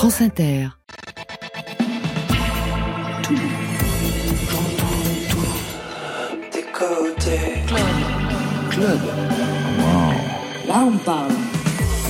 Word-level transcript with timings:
France 0.00 0.22
Inter. 0.22 0.68
Tout, 3.22 3.34
tout, 5.28 5.46
des 6.50 6.62
côtés. 6.72 7.60
Club. 7.66 7.80
Club. 8.70 9.00
Wow. 9.78 10.68
Là, 10.68 10.86
on 10.86 10.96
parle. 11.04 11.49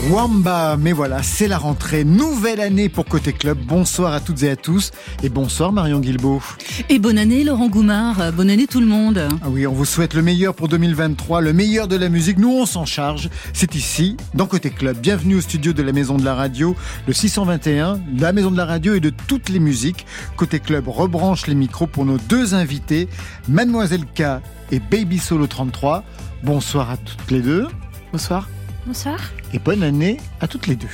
Wamba, 0.09 0.79
mais 0.79 0.93
voilà, 0.93 1.23
c'est 1.23 1.47
la 1.47 1.59
rentrée. 1.59 2.05
Nouvelle 2.05 2.61
année 2.61 2.89
pour 2.89 3.05
Côté 3.05 3.35
Club. 3.35 3.59
Bonsoir 3.59 4.15
à 4.15 4.21
toutes 4.21 4.43
et 4.43 4.51
à 4.51 4.57
tous. 4.57 4.93
Et 5.23 5.29
bonsoir 5.29 5.73
Marion 5.73 6.01
Guilbeault. 6.01 6.43
Et 6.89 6.99
bonne 6.99 7.19
année 7.19 7.45
Laurent 7.45 7.69
Goumard. 7.69 8.33
Bonne 8.33 8.49
année 8.49 8.67
tout 8.67 8.81
le 8.81 8.87
monde. 8.87 9.29
Ah 9.43 9.49
oui, 9.51 9.67
on 9.67 9.73
vous 9.73 9.85
souhaite 9.85 10.15
le 10.15 10.23
meilleur 10.23 10.55
pour 10.55 10.69
2023, 10.69 11.43
le 11.43 11.53
meilleur 11.53 11.87
de 11.87 11.97
la 11.97 12.09
musique. 12.09 12.39
Nous, 12.39 12.51
on 12.51 12.65
s'en 12.65 12.87
charge. 12.87 13.29
C'est 13.53 13.75
ici, 13.75 14.17
dans 14.35 14.47
Côté 14.47 14.71
Club. 14.71 14.97
Bienvenue 14.97 15.35
au 15.35 15.41
studio 15.43 15.75
de 15.75 15.83
la 15.83 15.93
Maison 15.93 16.17
de 16.17 16.25
la 16.25 16.35
Radio, 16.35 16.75
le 17.07 17.13
621, 17.13 18.01
la 18.19 18.33
Maison 18.33 18.51
de 18.51 18.57
la 18.57 18.65
Radio 18.65 18.95
et 18.95 19.01
de 19.01 19.11
toutes 19.11 19.51
les 19.51 19.61
musiques. 19.61 20.07
Côté 20.37 20.61
Club 20.61 20.89
rebranche 20.89 21.47
les 21.47 21.55
micros 21.55 21.87
pour 21.87 22.07
nos 22.07 22.17
deux 22.17 22.55
invités, 22.55 23.09
Mademoiselle 23.49 24.07
K 24.07 24.41
et 24.73 24.81
Baby 24.81 25.19
Solo 25.19 25.47
33. 25.47 26.05
Bonsoir 26.43 26.91
à 26.91 26.97
toutes 26.97 27.31
les 27.31 27.41
deux. 27.41 27.69
Bonsoir. 28.13 28.49
Bonsoir. 28.87 29.21
Et 29.53 29.59
bonne 29.59 29.83
année 29.83 30.17
à 30.41 30.49
toutes 30.49 30.67
les 30.67 30.77
deux. 30.77 30.89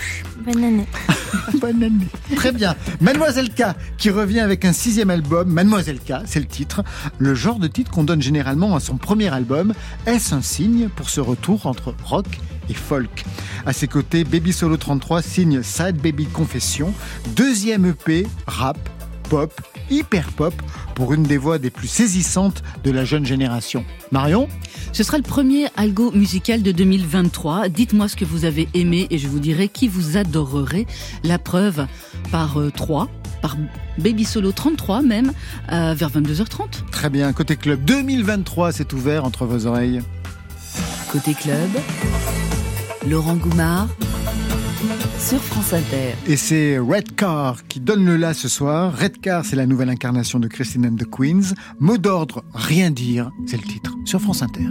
Bonne 0.44 0.64
année. 0.64 0.86
bonne 1.60 1.82
année. 1.82 2.08
Très 2.34 2.50
bien. 2.52 2.74
Mademoiselle 3.00 3.50
K 3.50 3.62
qui 3.96 4.10
revient 4.10 4.40
avec 4.40 4.64
un 4.64 4.72
sixième 4.72 5.10
album. 5.10 5.48
Mademoiselle 5.48 6.00
K, 6.00 6.14
c'est 6.24 6.40
le 6.40 6.46
titre. 6.46 6.82
Le 7.18 7.34
genre 7.34 7.58
de 7.58 7.68
titre 7.68 7.90
qu'on 7.90 8.04
donne 8.04 8.20
généralement 8.22 8.74
à 8.74 8.80
son 8.80 8.96
premier 8.96 9.32
album. 9.32 9.72
Est-ce 10.06 10.34
un 10.34 10.42
signe 10.42 10.88
pour 10.88 11.08
ce 11.08 11.20
retour 11.20 11.66
entre 11.66 11.94
rock 12.04 12.26
et 12.68 12.74
folk? 12.74 13.24
À 13.64 13.72
ses 13.72 13.86
côtés, 13.86 14.24
Baby 14.24 14.52
Solo 14.52 14.76
33 14.76 15.22
signe 15.22 15.62
Sad 15.62 15.96
Baby 15.96 16.26
Confession. 16.26 16.92
Deuxième 17.36 17.86
EP, 17.86 18.26
rap, 18.46 18.78
pop, 19.28 19.52
hyper 19.90 20.28
pop 20.32 20.54
pour 20.94 21.12
une 21.12 21.22
des 21.22 21.36
voix 21.36 21.58
des 21.58 21.70
plus 21.70 21.88
saisissantes 21.88 22.62
de 22.84 22.90
la 22.90 23.04
jeune 23.04 23.26
génération. 23.26 23.84
Marion 24.12 24.48
Ce 24.92 25.02
sera 25.02 25.16
le 25.16 25.22
premier 25.22 25.66
algo 25.76 26.10
musical 26.12 26.62
de 26.62 26.72
2023. 26.72 27.68
Dites-moi 27.68 28.08
ce 28.08 28.16
que 28.16 28.24
vous 28.24 28.44
avez 28.44 28.68
aimé 28.74 29.06
et 29.10 29.18
je 29.18 29.28
vous 29.28 29.38
dirai 29.38 29.68
qui 29.68 29.88
vous 29.88 30.16
adorerait. 30.16 30.86
La 31.24 31.38
preuve 31.38 31.86
par 32.30 32.58
3, 32.74 33.08
par 33.42 33.56
Baby 33.98 34.24
Solo 34.24 34.52
33 34.52 35.02
même, 35.02 35.32
euh, 35.72 35.94
vers 35.94 36.10
22h30. 36.10 36.90
Très 36.90 37.10
bien, 37.10 37.32
côté 37.32 37.56
club 37.56 37.84
2023, 37.84 38.72
c'est 38.72 38.92
ouvert 38.92 39.24
entre 39.24 39.44
vos 39.44 39.66
oreilles. 39.66 40.02
Côté 41.12 41.34
club, 41.34 41.70
Laurent 43.08 43.36
Goumard 43.36 43.88
sur 45.26 45.42
France 45.42 45.72
Inter. 45.72 46.14
Et 46.28 46.36
c'est 46.36 46.78
Red 46.78 47.16
Car 47.16 47.66
qui 47.66 47.80
donne 47.80 48.04
le 48.04 48.16
là 48.16 48.32
ce 48.32 48.48
soir. 48.48 48.96
Red 48.96 49.20
Car, 49.20 49.44
c'est 49.44 49.56
la 49.56 49.66
nouvelle 49.66 49.88
incarnation 49.88 50.38
de 50.38 50.46
Christine 50.46 50.86
and 50.86 50.94
the 50.94 51.10
Queens. 51.10 51.54
Mot 51.80 51.98
d'ordre, 51.98 52.44
rien 52.54 52.92
dire, 52.92 53.32
c'est 53.44 53.56
le 53.56 53.64
titre 53.64 53.92
sur 54.04 54.20
France 54.20 54.42
Inter. 54.42 54.68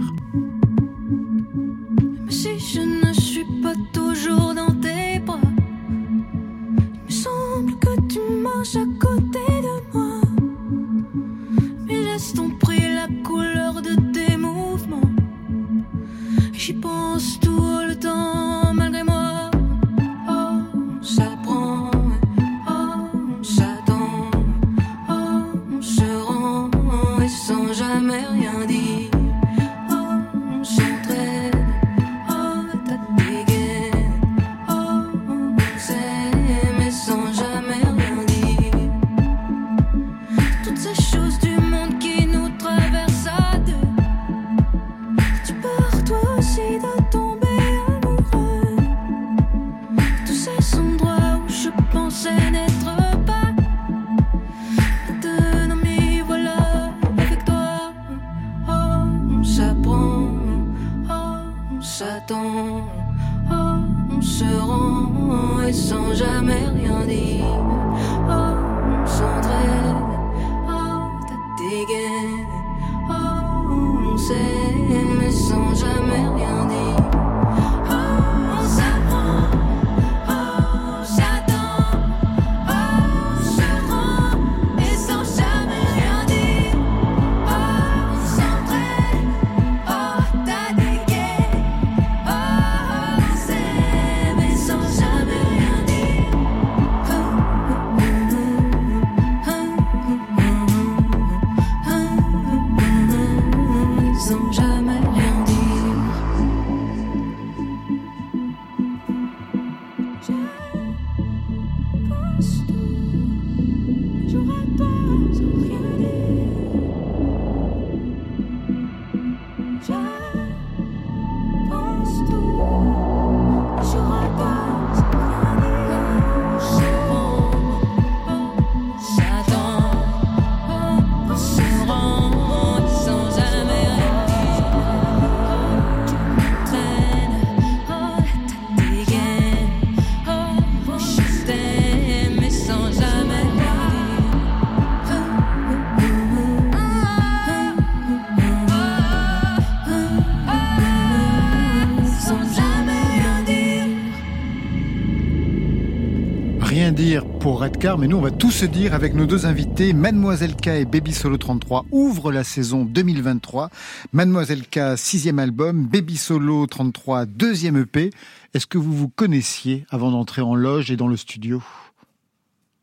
Redcar, 157.76 157.98
mais 157.98 158.08
nous 158.08 158.16
on 158.16 158.22
va 158.22 158.30
tout 158.30 158.50
se 158.50 158.64
dire 158.64 158.94
avec 158.94 159.12
nos 159.12 159.26
deux 159.26 159.44
invités. 159.44 159.92
Mademoiselle 159.92 160.56
K 160.56 160.68
et 160.68 160.84
Baby 160.86 161.12
Solo 161.12 161.36
33 161.36 161.84
ouvrent 161.90 162.32
la 162.32 162.42
saison 162.42 162.86
2023. 162.86 163.68
Mademoiselle 164.14 164.66
K, 164.66 164.96
sixième 164.96 165.38
album, 165.38 165.84
Baby 165.86 166.16
Solo 166.16 166.66
33, 166.66 167.26
deuxième 167.26 167.76
EP. 167.76 168.12
Est-ce 168.54 168.66
que 168.66 168.78
vous 168.78 168.94
vous 168.94 169.08
connaissiez 169.10 169.84
avant 169.90 170.10
d'entrer 170.10 170.40
en 170.40 170.54
loge 170.54 170.90
et 170.90 170.96
dans 170.96 171.06
le 171.06 171.18
studio? 171.18 171.62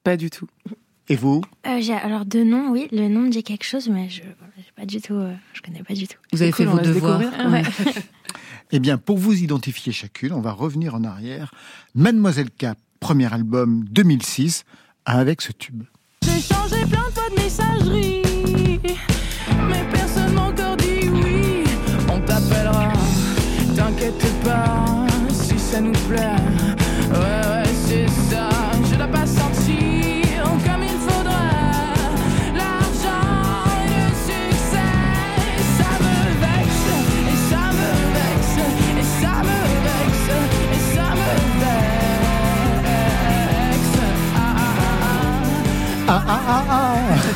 Pas 0.03 0.15
du 0.15 0.29
tout. 0.29 0.47
Et 1.09 1.15
vous? 1.15 1.41
Euh, 1.65 1.79
alors 2.03 2.25
de 2.25 2.43
nom, 2.43 2.69
oui, 2.69 2.87
le 2.91 3.07
nom 3.07 3.21
me 3.21 3.29
dit 3.29 3.41
quelque 3.41 3.65
chose, 3.65 3.89
mais 3.89 4.09
je 4.09 4.21
pas 4.75 4.85
du 4.85 5.01
tout, 5.01 5.15
euh, 5.15 5.33
je 5.53 5.61
connais 5.63 5.81
pas 5.81 5.95
du 5.95 6.07
tout. 6.07 6.19
Vous 6.33 6.43
avez 6.43 6.51
Cool, 6.51 6.67
fait 6.67 6.71
vos 6.71 6.79
devoirs. 6.79 7.19
Ouais. 7.49 7.63
Eh 8.71 8.79
bien, 8.79 8.97
pour 8.97 9.17
vous 9.19 9.33
identifier 9.41 9.91
chacune, 9.91 10.33
on 10.33 10.41
va 10.41 10.51
revenir 10.51 10.95
en 10.95 11.03
arrière. 11.03 11.53
Mademoiselle 11.93 12.49
K, 12.49 12.67
premier 12.99 13.31
album 13.31 13.85
2006, 13.85 14.65
avec 15.05 15.41
ce 15.41 15.51
tube. 15.51 15.83
J'ai 16.23 16.41
changé 16.41 16.85
plein 16.85 17.07
de 17.07 17.13
fois 17.13 17.29
de 17.29 17.35
messagerie, 17.41 18.21
mais 19.67 19.83
personne 19.91 20.33
m'a 20.33 20.43
encore 20.43 20.77
dit 20.77 21.09
oui. 21.09 21.63
On 22.09 22.19
t'appellera, 22.21 22.93
t'inquiète 23.75 24.43
pas, 24.43 25.07
si 25.31 25.57
ça 25.59 25.81
nous 25.81 25.91
plaît. 26.07 26.42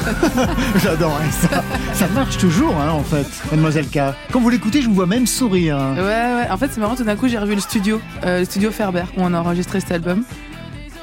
ah. 0.38 0.48
J'adorais 0.82 1.32
ça. 1.32 1.64
Ça 1.94 2.08
marche 2.08 2.38
toujours, 2.38 2.76
hein, 2.78 2.90
en 2.90 3.04
fait, 3.04 3.28
Mademoiselle 3.52 3.88
K. 3.88 4.00
Quand 4.32 4.40
vous 4.40 4.50
l'écoutez, 4.50 4.82
je 4.82 4.88
vous 4.88 4.94
vois 4.94 5.06
même 5.06 5.28
sourire. 5.28 5.78
Ouais, 5.96 6.02
ouais. 6.02 6.48
En 6.50 6.58
fait, 6.58 6.70
c'est 6.72 6.80
marrant, 6.80 6.96
tout 6.96 7.04
d'un 7.04 7.16
coup, 7.16 7.28
j'ai 7.28 7.38
revu 7.38 7.56
le 7.56 7.62
studio, 7.62 8.02
euh, 8.26 8.40
le 8.40 8.46
studio 8.46 8.72
Ferber, 8.72 9.04
où 9.18 9.22
on 9.22 9.34
a 9.34 9.40
enregistré 9.40 9.80
cet 9.80 9.92
album. 9.92 10.24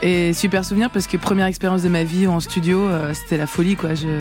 Et 0.02 0.32
super 0.32 0.64
souvenir 0.64 0.90
parce 0.90 1.06
que 1.06 1.16
première 1.16 1.46
expérience 1.46 1.82
de 1.82 1.88
ma 1.88 2.04
vie 2.04 2.26
en 2.26 2.40
studio, 2.40 2.80
euh, 2.80 3.14
c'était 3.14 3.38
la 3.38 3.46
folie, 3.46 3.76
quoi. 3.76 3.94
Je, 3.94 4.20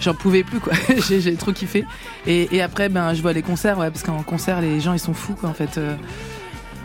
j'en 0.00 0.14
pouvais 0.14 0.42
plus, 0.42 0.60
quoi. 0.60 0.72
j'ai, 1.08 1.34
trop 1.34 1.52
kiffé. 1.52 1.84
Et, 2.26 2.48
et 2.54 2.62
après, 2.62 2.88
ben, 2.88 3.14
je 3.14 3.22
vois 3.22 3.32
les 3.32 3.42
concerts, 3.42 3.78
ouais, 3.78 3.90
parce 3.90 4.02
qu'en 4.02 4.22
concert, 4.22 4.60
les 4.60 4.80
gens, 4.80 4.92
ils 4.92 4.98
sont 5.00 5.14
fous, 5.14 5.34
quoi, 5.34 5.48
en 5.48 5.54
fait. 5.54 5.78
Euh, 5.78 5.94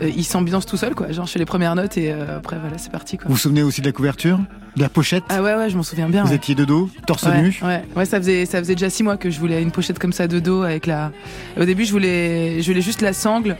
euh, 0.02 0.10
ils 0.14 0.24
s'ambiancent 0.24 0.66
tout 0.66 0.76
seuls, 0.76 0.94
quoi. 0.94 1.10
Genre, 1.12 1.26
je 1.26 1.32
fais 1.32 1.38
les 1.38 1.44
premières 1.46 1.74
notes 1.74 1.96
et 1.96 2.12
euh, 2.12 2.38
après, 2.38 2.56
voilà, 2.58 2.78
c'est 2.78 2.90
parti, 2.92 3.16
quoi. 3.16 3.26
Vous 3.28 3.34
vous 3.34 3.38
souvenez 3.40 3.62
aussi 3.62 3.80
de 3.80 3.86
la 3.86 3.92
couverture? 3.92 4.38
De 4.76 4.82
la 4.82 4.88
pochette? 4.90 5.24
Ah 5.30 5.42
ouais, 5.42 5.54
ouais, 5.54 5.70
je 5.70 5.76
m'en 5.76 5.82
souviens 5.82 6.08
bien. 6.08 6.22
Vous 6.24 6.30
ouais. 6.30 6.36
étiez 6.36 6.54
de 6.54 6.64
dos, 6.66 6.90
torse 7.06 7.22
ouais, 7.22 7.40
nu? 7.42 7.58
ouais, 7.62 7.82
ouais, 7.96 8.04
ça 8.04 8.18
faisait 8.18 8.44
ça 8.44 8.58
faisait 8.58 8.74
déjà 8.74 8.90
six 8.90 9.02
mois 9.02 9.16
que 9.16 9.30
je 9.30 9.38
voulais 9.40 9.62
une 9.62 9.70
pochette 9.70 9.98
comme 9.98 10.12
ça 10.12 10.28
de 10.28 10.38
dos 10.38 10.62
avec 10.62 10.86
la. 10.86 11.12
Au 11.58 11.64
début, 11.64 11.84
je 11.86 11.92
voulais 11.92 12.60
je 12.60 12.66
voulais 12.70 12.82
juste 12.82 13.00
la 13.00 13.14
sangle 13.14 13.56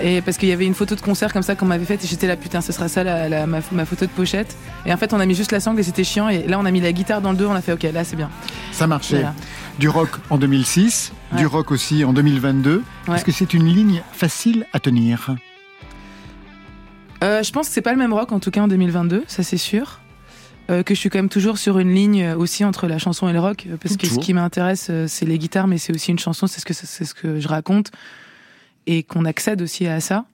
et 0.00 0.20
parce 0.20 0.36
qu'il 0.36 0.48
y 0.48 0.52
avait 0.52 0.66
une 0.66 0.74
photo 0.74 0.94
de 0.94 1.00
concert 1.00 1.32
comme 1.32 1.42
ça 1.42 1.54
qu'on 1.56 1.64
m'avait 1.66 1.84
faite 1.86 2.04
et 2.04 2.06
j'étais 2.06 2.26
là 2.28 2.36
putain, 2.36 2.60
ce 2.60 2.70
sera 2.70 2.86
ça 2.86 3.02
la, 3.02 3.28
la- 3.28 3.46
ma, 3.46 3.58
ma 3.72 3.84
photo 3.86 4.04
de 4.06 4.10
pochette. 4.10 4.54
Et 4.84 4.92
en 4.92 4.96
fait, 4.96 5.12
on 5.14 5.18
a 5.18 5.26
mis 5.26 5.34
juste 5.34 5.50
la 5.52 5.58
sangle 5.58 5.80
et 5.80 5.82
c'était 5.82 6.04
chiant 6.04 6.28
et 6.28 6.46
là 6.46 6.58
on 6.60 6.64
a 6.64 6.70
mis 6.70 6.80
la 6.80 6.92
guitare 6.92 7.20
dans 7.22 7.32
le 7.32 7.36
dos, 7.38 7.48
on 7.48 7.54
a 7.54 7.60
fait 7.62 7.72
ok, 7.72 7.82
là 7.92 8.04
c'est 8.04 8.14
bien. 8.16 8.30
Ça 8.70 8.86
marchait. 8.86 9.16
Voilà. 9.16 9.34
Du 9.80 9.88
rock 9.88 10.10
en 10.30 10.38
2006, 10.38 11.12
du 11.36 11.46
rock 11.46 11.70
aussi 11.72 12.04
en 12.04 12.12
2022. 12.12 12.82
Ouais. 13.08 13.16
Est-ce 13.16 13.24
que 13.24 13.32
c'est 13.32 13.52
une 13.52 13.66
ligne 13.66 14.02
facile 14.12 14.64
à 14.72 14.78
tenir? 14.80 15.34
Euh, 17.24 17.42
je 17.42 17.52
pense 17.52 17.68
que 17.68 17.74
c'est 17.74 17.82
pas 17.82 17.92
le 17.92 17.98
même 17.98 18.12
rock 18.12 18.32
en 18.32 18.40
tout 18.40 18.50
cas 18.50 18.62
en 18.62 18.68
2022, 18.68 19.24
ça 19.26 19.42
c'est 19.42 19.56
sûr. 19.56 20.00
Euh, 20.68 20.82
que 20.82 20.94
je 20.94 20.98
suis 20.98 21.10
quand 21.10 21.18
même 21.18 21.28
toujours 21.28 21.58
sur 21.58 21.78
une 21.78 21.94
ligne 21.94 22.24
euh, 22.24 22.36
aussi 22.36 22.64
entre 22.64 22.88
la 22.88 22.98
chanson 22.98 23.28
et 23.28 23.32
le 23.32 23.38
rock 23.38 23.66
euh, 23.68 23.76
parce 23.76 23.96
que 23.96 24.08
ce 24.08 24.18
qui 24.18 24.34
m'intéresse 24.34 24.88
euh, 24.90 25.06
c'est 25.06 25.24
les 25.24 25.38
guitares 25.38 25.68
mais 25.68 25.78
c'est 25.78 25.94
aussi 25.94 26.10
une 26.10 26.18
chanson 26.18 26.48
c'est 26.48 26.60
ce 26.60 26.66
que 26.66 26.74
c'est 26.74 27.04
ce 27.04 27.14
que 27.14 27.38
je 27.38 27.46
raconte 27.46 27.92
et 28.88 29.04
qu'on 29.04 29.24
accède 29.26 29.62
aussi 29.62 29.86
à 29.86 30.00
ça 30.00 30.24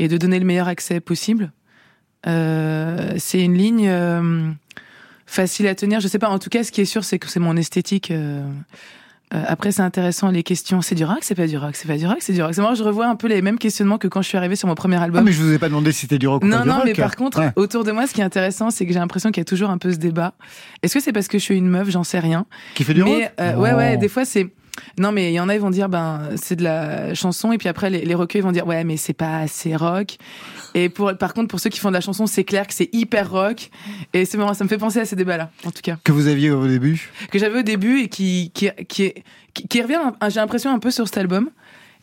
et 0.00 0.08
de 0.08 0.16
donner 0.16 0.40
le 0.40 0.44
meilleur 0.44 0.66
accès 0.66 0.98
possible. 0.98 1.52
Euh, 2.26 3.14
c'est 3.18 3.44
une 3.44 3.56
ligne 3.56 3.88
euh, 3.88 4.50
facile 5.24 5.68
à 5.68 5.74
tenir. 5.76 6.00
Je 6.00 6.08
sais 6.08 6.18
pas 6.18 6.30
en 6.30 6.40
tout 6.40 6.50
cas 6.50 6.64
ce 6.64 6.72
qui 6.72 6.80
est 6.80 6.84
sûr 6.84 7.04
c'est 7.04 7.20
que 7.20 7.28
c'est 7.28 7.38
mon 7.38 7.56
esthétique 7.56 8.12
euh, 9.32 9.42
après, 9.46 9.70
c'est 9.72 9.82
intéressant 9.82 10.30
les 10.30 10.42
questions. 10.42 10.80
C'est 10.82 10.94
du 10.94 11.04
rock, 11.04 11.18
c'est 11.22 11.34
pas 11.34 11.46
du 11.46 11.56
rock, 11.56 11.76
c'est 11.76 11.86
pas 11.86 11.96
du 11.96 12.06
rock, 12.06 12.16
c'est 12.20 12.32
du 12.32 12.42
rock. 12.42 12.52
C'est 12.54 12.60
marrant, 12.62 12.74
je 12.74 12.82
revois 12.82 13.06
un 13.06 13.14
peu 13.16 13.28
les 13.28 13.42
mêmes 13.42 13.58
questionnements 13.58 13.96
que 13.98 14.08
quand 14.08 14.22
je 14.22 14.28
suis 14.28 14.36
arrivée 14.36 14.56
sur 14.56 14.66
mon 14.68 14.74
premier 14.74 14.96
album. 14.96 15.20
Ah, 15.20 15.24
mais 15.24 15.32
je 15.32 15.40
vous 15.42 15.52
ai 15.52 15.58
pas 15.58 15.68
demandé 15.68 15.92
si 15.92 16.00
c'était 16.00 16.18
du 16.18 16.26
rock 16.26 16.42
ou 16.42 16.46
Non, 16.46 16.58
pas 16.58 16.62
du 16.64 16.68
non, 16.68 16.74
rock. 16.76 16.84
mais 16.86 16.94
par 16.94 17.14
contre, 17.16 17.38
Ouais. 17.40 17.50
autour 17.56 17.84
de 17.84 17.92
moi, 17.92 18.06
ce 18.06 18.12
qui 18.14 18.20
est 18.20 18.24
intéressant, 18.24 18.70
c'est 18.70 18.86
que 18.86 18.92
j'ai 18.92 18.98
l'impression 18.98 19.30
qu'il 19.30 19.40
y 19.40 19.42
a 19.42 19.44
toujours 19.44 19.70
un 19.70 19.78
peu 19.78 19.92
ce 19.92 19.98
débat. 19.98 20.34
Est-ce 20.82 20.94
que 20.94 21.00
c'est 21.00 21.12
parce 21.12 21.28
que 21.28 21.38
je 21.38 21.44
suis 21.44 21.56
une 21.56 21.68
meuf? 21.68 21.88
J'en 21.90 22.02
sais 22.04 22.18
rien. 22.18 22.46
Qui 22.74 22.82
fait 22.84 22.94
du 22.94 23.04
mais 23.04 23.24
rock? 23.26 23.32
euh, 23.40 23.54
ouais, 23.56 23.72
ouais, 23.72 23.94
Non. 23.94 24.00
des 24.00 24.08
fois 24.08 24.24
c'est. 24.24 24.48
Non, 24.98 25.12
mais 25.12 25.30
il 25.30 25.34
y 25.34 25.40
en 25.40 25.48
a, 25.48 25.54
ils 25.54 25.60
vont 25.60 25.70
dire, 25.70 25.88
ben, 25.88 26.30
c'est 26.36 26.56
de 26.56 26.64
la 26.64 27.14
chanson, 27.14 27.52
et 27.52 27.58
puis 27.58 27.68
après, 27.68 27.90
les, 27.90 28.04
les 28.04 28.14
rockeux, 28.14 28.38
ils 28.38 28.42
vont 28.42 28.52
dire, 28.52 28.66
ouais, 28.66 28.84
mais 28.84 28.96
c'est 28.96 29.12
pas 29.12 29.38
assez 29.38 29.74
rock. 29.76 30.16
Et 30.74 30.88
pour, 30.88 31.12
par 31.18 31.34
contre, 31.34 31.48
pour 31.48 31.58
ceux 31.60 31.70
qui 31.70 31.80
font 31.80 31.88
de 31.88 31.94
la 31.94 32.00
chanson, 32.00 32.26
c'est 32.26 32.44
clair 32.44 32.66
que 32.66 32.72
c'est 32.74 32.88
hyper 32.92 33.30
rock. 33.30 33.70
Et 34.12 34.24
c'est 34.24 34.38
marrant, 34.38 34.54
ça 34.54 34.64
me 34.64 34.68
fait 34.68 34.78
penser 34.78 35.00
à 35.00 35.04
ces 35.04 35.16
débats-là, 35.16 35.50
en 35.64 35.70
tout 35.70 35.82
cas. 35.82 35.96
Que 36.04 36.12
vous 36.12 36.28
aviez 36.28 36.50
au 36.50 36.66
début? 36.66 37.10
Que 37.30 37.38
j'avais 37.38 37.58
au 37.58 37.62
début 37.62 38.00
et 38.02 38.08
qui, 38.08 38.50
qui, 38.54 38.70
qui, 38.88 39.02
est- 39.04 39.24
qui, 39.54 39.66
qui 39.66 39.82
revient, 39.82 39.98
j'ai 40.28 40.40
l'impression, 40.40 40.72
un 40.72 40.78
peu 40.78 40.90
sur 40.90 41.06
cet 41.06 41.18
album. 41.18 41.50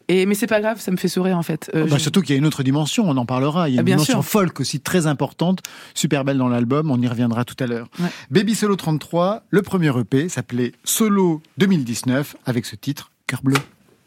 Et, 0.09 0.25
mais 0.25 0.36
c'est 0.36 0.48
pas 0.48 0.62
grave, 0.62 0.80
ça 0.80 0.89
me 0.92 0.98
fait 0.98 1.07
sourire, 1.09 1.38
en 1.38 1.44
fait. 1.44 1.69
Euh, 1.75 1.83
Bah, 1.86 1.98
je- 1.98 2.04
Surtout 2.04 2.21
qu'il 2.21 2.31
y 2.31 2.36
a 2.36 2.38
une 2.39 2.45
autre 2.45 2.63
dimension, 2.63 3.09
on 3.09 3.18
en 3.18 3.25
parlera. 3.25 3.68
Il 3.69 3.75
y 3.75 3.77
a 3.77 3.80
Ah, 3.80 3.81
une 3.81 3.86
bien 3.86 3.95
dimension 3.98 4.21
sûr. 4.21 4.30
folk 4.31 4.59
aussi 4.62 4.80
très 4.80 5.06
importante, 5.07 5.59
super 5.94 6.24
belle 6.24 6.38
dans 6.38 6.48
l'album, 6.48 6.89
on 6.92 7.01
y 7.01 7.07
reviendra 7.07 7.44
tout 7.44 7.62
à 7.62 7.68
l'heure. 7.68 7.88
Ouais. 8.00 8.07
Baby 8.31 8.56
Solo 8.56 8.75
33, 8.77 9.44
le 9.50 9.62
premier 9.62 9.92
EP 10.00 10.30
s'appelait 10.30 10.71
Solo 10.86 11.42
2019 11.57 12.36
avec 12.45 12.65
ce 12.65 12.75
titre, 12.77 13.12
Cœur 13.27 13.42
bleu. 13.44 13.57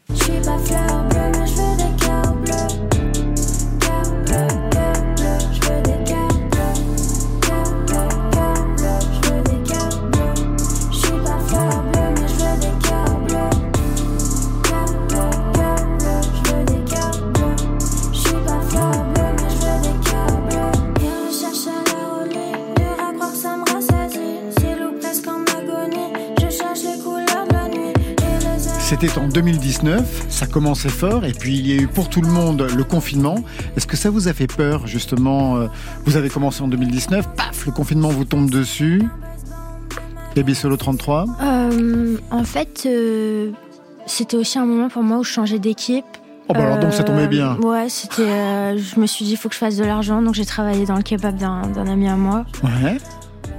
Je 0.09 0.15
suis 0.15 0.31
pas 0.43 0.57
fleur 0.57 1.07
bleue, 1.09 1.39
mais 1.39 1.47
je 1.47 1.53
veux 1.53 1.77
des 1.77 2.03
cœurs 2.03 2.33
bleus. 2.35 3.00
C'était 28.91 29.17
en 29.17 29.29
2019, 29.29 30.25
ça 30.27 30.47
commençait 30.47 30.89
fort, 30.89 31.23
et 31.23 31.31
puis 31.31 31.57
il 31.57 31.65
y 31.65 31.71
a 31.71 31.81
eu 31.81 31.87
pour 31.87 32.09
tout 32.09 32.19
le 32.19 32.27
monde 32.27 32.67
le 32.75 32.83
confinement. 32.83 33.37
Est-ce 33.77 33.87
que 33.87 33.95
ça 33.95 34.09
vous 34.09 34.27
a 34.27 34.33
fait 34.33 34.47
peur, 34.47 34.85
justement 34.85 35.55
euh, 35.55 35.67
Vous 36.03 36.17
avez 36.17 36.27
commencé 36.27 36.61
en 36.61 36.67
2019, 36.67 37.29
paf, 37.37 37.65
le 37.65 37.71
confinement 37.71 38.09
vous 38.09 38.25
tombe 38.25 38.49
dessus? 38.49 39.01
Baby 40.35 40.53
Solo 40.53 40.75
33. 40.75 41.25
Euh, 41.41 42.17
en 42.31 42.43
fait, 42.43 42.83
euh, 42.85 43.51
c'était 44.07 44.35
aussi 44.35 44.59
un 44.59 44.65
moment 44.65 44.89
pour 44.89 45.03
moi 45.03 45.19
où 45.19 45.23
je 45.23 45.31
changeais 45.31 45.59
d'équipe. 45.59 46.03
Oh 46.49 46.53
bah 46.53 46.65
alors 46.65 46.79
donc 46.79 46.91
ça 46.91 47.05
tombait 47.05 47.29
bien. 47.29 47.57
Euh, 47.63 47.65
Ouais, 47.65 47.87
c'était. 47.87 48.77
je 48.77 48.99
me 48.99 49.05
suis 49.05 49.23
dit, 49.23 49.31
il 49.31 49.37
faut 49.37 49.47
que 49.47 49.55
je 49.55 49.59
fasse 49.59 49.77
de 49.77 49.85
l'argent, 49.85 50.21
donc 50.21 50.33
j'ai 50.33 50.45
travaillé 50.45 50.85
dans 50.85 50.97
le 50.97 51.03
kebab 51.03 51.37
d'un 51.37 51.87
ami 51.87 52.09
à 52.09 52.17
moi. 52.17 52.43
Ouais. 52.61 52.97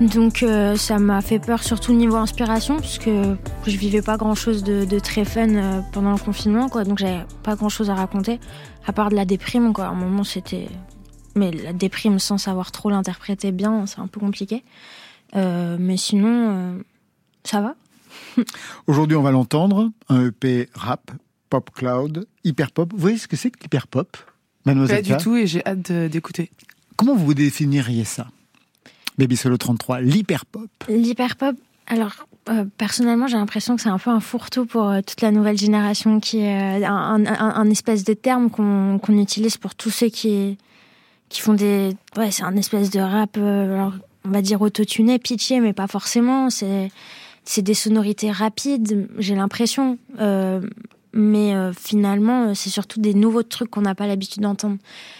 Donc 0.00 0.42
euh, 0.42 0.76
ça 0.76 0.98
m'a 0.98 1.20
fait 1.20 1.38
peur, 1.38 1.62
surtout 1.62 1.92
niveau 1.92 2.16
inspiration, 2.16 2.78
puisque 2.78 3.10
je 3.66 3.76
vivais 3.76 4.02
pas 4.02 4.16
grand 4.16 4.34
chose 4.34 4.62
de, 4.64 4.84
de 4.84 4.98
très 4.98 5.24
fun 5.24 5.48
euh, 5.48 5.80
pendant 5.92 6.12
le 6.12 6.18
confinement, 6.18 6.68
quoi. 6.68 6.84
Donc 6.84 6.98
j'avais 6.98 7.24
pas 7.42 7.54
grand 7.54 7.68
chose 7.68 7.90
à 7.90 7.94
raconter, 7.94 8.40
à 8.86 8.92
part 8.92 9.10
de 9.10 9.14
la 9.14 9.24
déprime, 9.24 9.72
quoi. 9.72 9.86
À 9.86 9.88
un 9.88 9.94
moment, 9.94 10.24
c'était. 10.24 10.68
Mais 11.34 11.50
la 11.50 11.72
déprime 11.72 12.18
sans 12.18 12.36
savoir 12.36 12.72
trop 12.72 12.90
l'interpréter 12.90 13.52
bien, 13.52 13.86
c'est 13.86 14.00
un 14.00 14.06
peu 14.06 14.20
compliqué. 14.20 14.64
Euh, 15.34 15.76
mais 15.80 15.96
sinon, 15.96 16.50
euh, 16.50 16.82
ça 17.44 17.60
va. 17.60 17.74
Aujourd'hui, 18.86 19.16
on 19.16 19.22
va 19.22 19.30
l'entendre, 19.30 19.90
un 20.08 20.26
EP 20.26 20.68
rap, 20.74 21.10
pop 21.48 21.70
cloud, 21.72 22.26
hyper 22.44 22.70
pop. 22.70 22.92
Vous 22.92 22.98
voyez 22.98 23.18
ce 23.18 23.28
que 23.28 23.36
c'est 23.36 23.50
que 23.50 23.60
l'hyper 23.62 23.86
pop 23.86 24.16
Mademoiselle 24.66 25.04
Pas 25.04 25.16
du 25.16 25.22
tout, 25.22 25.36
et 25.36 25.46
j'ai 25.46 25.64
hâte 25.66 25.90
d'écouter. 25.90 26.50
Comment 26.96 27.14
vous 27.14 27.34
définiriez 27.34 28.04
ça? 28.04 28.26
Baby 29.18 29.36
Solo 29.36 29.56
33, 29.56 30.00
l'hyper 30.00 30.46
pop. 30.46 30.70
L'hyper 30.88 31.36
pop, 31.36 31.56
alors 31.86 32.26
euh, 32.48 32.64
personnellement, 32.76 33.26
j'ai 33.26 33.36
l'impression 33.36 33.76
que 33.76 33.82
c'est 33.82 33.88
un 33.88 33.98
peu 33.98 34.10
un 34.10 34.20
fourre-tout 34.20 34.66
pour 34.66 34.88
euh, 34.88 35.00
toute 35.06 35.20
la 35.20 35.30
nouvelle 35.30 35.58
génération, 35.58 36.18
qui 36.18 36.40
est 36.40 36.82
euh, 36.82 36.86
un, 36.86 37.70
espèce 37.70 38.02
de 38.02 38.14
terme 38.14 38.50
qu'on 38.50 38.98
utilise 39.18 39.56
pour 39.58 39.74
tous 39.74 39.90
ceux 39.90 40.08
qui, 40.08 40.58
qui 41.28 41.40
font 41.40 41.54
des. 41.54 41.94
Ouais, 42.16 42.30
c'est 42.30 42.42
un 42.42 42.56
espèce 42.56 42.90
de 42.90 43.00
rap, 43.00 43.36
on 43.38 44.30
va 44.30 44.42
dire 44.42 44.60
autotuné, 44.60 45.18
pitché, 45.18 45.60
mais 45.60 45.72
pas 45.72 45.86
forcément. 45.86 46.48
C'est 46.50 47.62
des 47.62 47.74
sonorités 47.74 48.30
rapides, 48.30 49.08
j'ai 49.18 49.34
l'impression. 49.34 49.98
Mais 51.14 51.54
finalement, 51.78 52.54
c'est 52.54 52.70
surtout 52.70 53.00
des 53.00 53.12
nouveaux 53.12 53.42
trucs 53.42 53.70
qu'on 53.70 53.82
n'a 53.82 53.94
pas 53.94 54.06
l'habitude 54.06 54.42
d'entendre. 54.42 54.78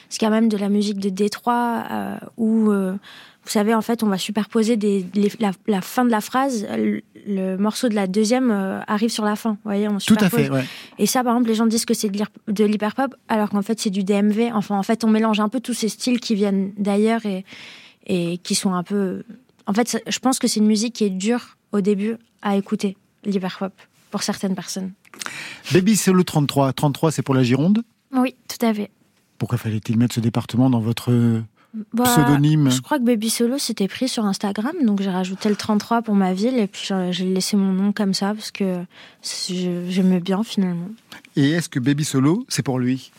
C'est 0.09 0.19
quand 0.19 0.31
même 0.31 0.49
de 0.49 0.57
la 0.57 0.69
musique 0.69 0.99
de 0.99 1.11
Détroit 1.11 1.85
où, 2.37 2.73
vous 3.45 3.51
savez, 3.51 3.75
en 3.75 3.83
fait, 3.83 4.03
on 4.03 4.07
va 4.07 4.19
superposer 4.19 4.77
des, 4.77 5.05
les- 5.15 5.33
la, 5.41 5.51
la 5.67 5.81
fin 5.81 6.05
de 6.05 6.11
la 6.11 6.21
phrase, 6.21 6.67
le, 6.77 7.03
le 7.27 7.57
morceau 7.57 7.89
de 7.89 7.95
la 7.95 8.07
deuxième 8.07 8.51
euh, 8.51 8.81
arrive 8.87 9.11
sur 9.11 9.25
la 9.25 9.35
fin. 9.37 9.51
Vous 9.53 9.59
voyez, 9.65 9.89
on 9.89 9.99
Tout 9.99 10.15
à 10.21 10.29
superpose. 10.29 10.41
fait, 10.41 10.51
ouais. 10.51 10.65
Et 10.99 11.07
ça, 11.07 11.25
par 11.25 11.33
exemple, 11.35 11.49
les 11.49 11.55
gens 11.57 11.67
disent 11.67 11.85
que 11.85 11.95
c'est 11.95 12.09
de 12.09 12.17
l'hyper- 12.17 12.31
de 12.49 12.65
l'hyperpop, 12.65 13.15
alors 13.29 13.51
qu'en 13.51 13.63
fait, 13.63 13.81
c'est 13.81 13.91
du 13.91 14.05
DMV. 14.05 14.53
Enfin, 14.55 14.79
en 14.79 14.83
fait, 14.85 15.03
on 15.05 15.09
mélange 15.11 15.41
un 15.41 15.49
peu 15.49 15.61
tous 15.61 15.75
ces 15.75 15.89
styles 15.89 16.21
qui 16.21 16.35
viennent 16.37 16.73
d'ailleurs 16.79 17.27
et, 17.27 17.45
et 18.07 18.39
qui 18.39 18.55
sont 18.55 18.75
un 18.75 18.83
peu. 18.85 19.25
En 19.67 19.75
fait, 19.75 19.89
ça- 19.89 19.99
je 20.07 20.19
pense 20.21 20.39
que 20.39 20.47
c'est 20.49 20.61
une 20.61 20.67
musique 20.67 20.95
qui 20.95 21.05
est 21.05 21.11
dure 21.11 21.57
au 21.73 21.81
début 21.81 22.17
à 22.43 22.57
écouter, 22.57 22.97
l'hyperpop, 23.25 23.73
pour 24.11 24.23
certaines 24.23 24.55
personnes. 24.55 24.93
Baby 25.73 25.97
Solo 25.97 26.23
33. 26.23 26.73
33, 26.73 27.11
c'est 27.13 27.23
pour 27.23 27.35
la 27.35 27.43
Gironde? 27.43 27.83
Oui, 28.15 28.35
tout 28.49 28.65
à 28.65 28.73
fait. 28.75 28.91
Pourquoi 29.39 29.59
fallait-il 29.59 29.97
mettre 29.99 30.15
ce 30.15 30.21
département 30.21 30.71
dans 30.71 30.81
votre 30.81 31.11
Bah, 31.95 32.05
pseudonyme 32.05 32.71
Je 32.71 32.83
crois 32.83 32.99
que 32.99 33.05
Baby 33.05 33.31
Solo 33.31 33.57
c'était 33.57 33.89
pris 33.89 34.07
sur 34.07 34.27
Instagram, 34.27 34.75
donc 34.85 35.01
j'ai 35.01 35.11
rajouté 35.11 35.49
le 35.49 35.57
33 35.57 36.03
pour 36.03 36.15
ma 36.15 36.35
ville 36.35 36.59
et 36.59 36.67
puis 36.67 36.91
j'ai 37.11 37.25
laissé 37.25 37.57
mon 37.57 37.73
nom 37.73 37.93
comme 37.93 38.13
ça 38.13 38.35
parce 38.35 38.51
que 38.51 38.85
j'aimais 39.23 40.21
bien 40.21 40.43
finalement. 40.43 40.91
Et 41.35 41.53
est-ce 41.53 41.71
que 41.71 41.79
Baby 41.79 42.05
Solo, 42.05 42.45
c'est 42.49 42.63
pour 42.63 42.79
lui? 42.79 43.11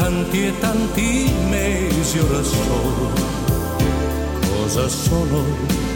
Tanti 0.00 0.46
e 0.46 0.52
tanti 0.60 1.32
mesi 1.50 2.18
ora 2.18 2.42
so 2.42 3.10
cosa 4.40 4.88
sono. 4.88 5.89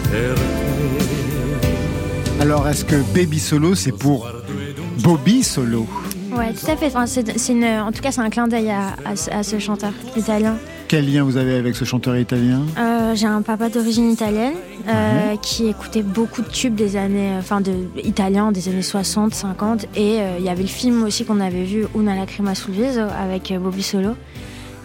Alors, 2.41 2.69
est-ce 2.69 2.85
que 2.85 2.97
Baby 3.15 3.39
Solo, 3.39 3.75
c'est 3.75 3.93
pour 3.93 4.29
Bobby 5.03 5.43
Solo? 5.43 5.87
Ouais, 6.37 6.53
tout 6.53 6.71
à 6.71 6.77
fait. 6.77 6.87
Enfin, 6.87 7.07
c'est, 7.07 7.39
c'est 7.39 7.53
une, 7.53 7.65
en 7.65 7.93
tout 7.93 8.03
cas, 8.03 8.11
c'est 8.11 8.21
un 8.21 8.29
clin 8.31 8.49
d'œil 8.49 8.71
à, 8.71 8.97
à 9.05 9.17
ce- 9.17 9.31
à 9.31 9.43
ce 9.43 9.59
chanteur 9.59 9.93
italien. 10.17 10.57
Quel 10.89 11.11
lien 11.11 11.23
vous 11.25 11.37
avez 11.37 11.55
avec 11.55 11.75
ce 11.77 11.85
chanteur 11.85 12.17
italien? 12.17 12.63
Euh, 12.79 13.15
j'ai 13.15 13.27
un 13.27 13.41
papa 13.41 13.69
d'origine 13.69 14.11
italienne 14.11 14.53
euh, 14.89 15.37
qui 15.41 15.69
écoutait 15.69 16.03
beaucoup 16.03 16.43
de 16.43 16.49
tubes 16.49 16.75
des 16.75 16.97
années, 16.97 17.31
enfin 17.39 17.61
de 17.61 17.73
italiens 18.03 18.53
des 18.53 18.69
années 18.69 18.83
60, 18.83 19.35
50, 19.35 19.85
et 19.97 20.19
euh, 20.21 20.37
il 20.39 20.45
y 20.45 20.49
avait 20.51 20.63
le 20.63 20.69
film 20.69 21.05
aussi 21.05 21.25
qu'on 21.25 21.41
avait 21.41 21.65
vu 21.65 21.87
Una 21.99 22.15
lacrima 22.17 22.55
sul 22.55 22.75
viso 22.75 23.01
avec 23.01 23.53
Bobby 23.59 23.83
Solo. 23.83 24.11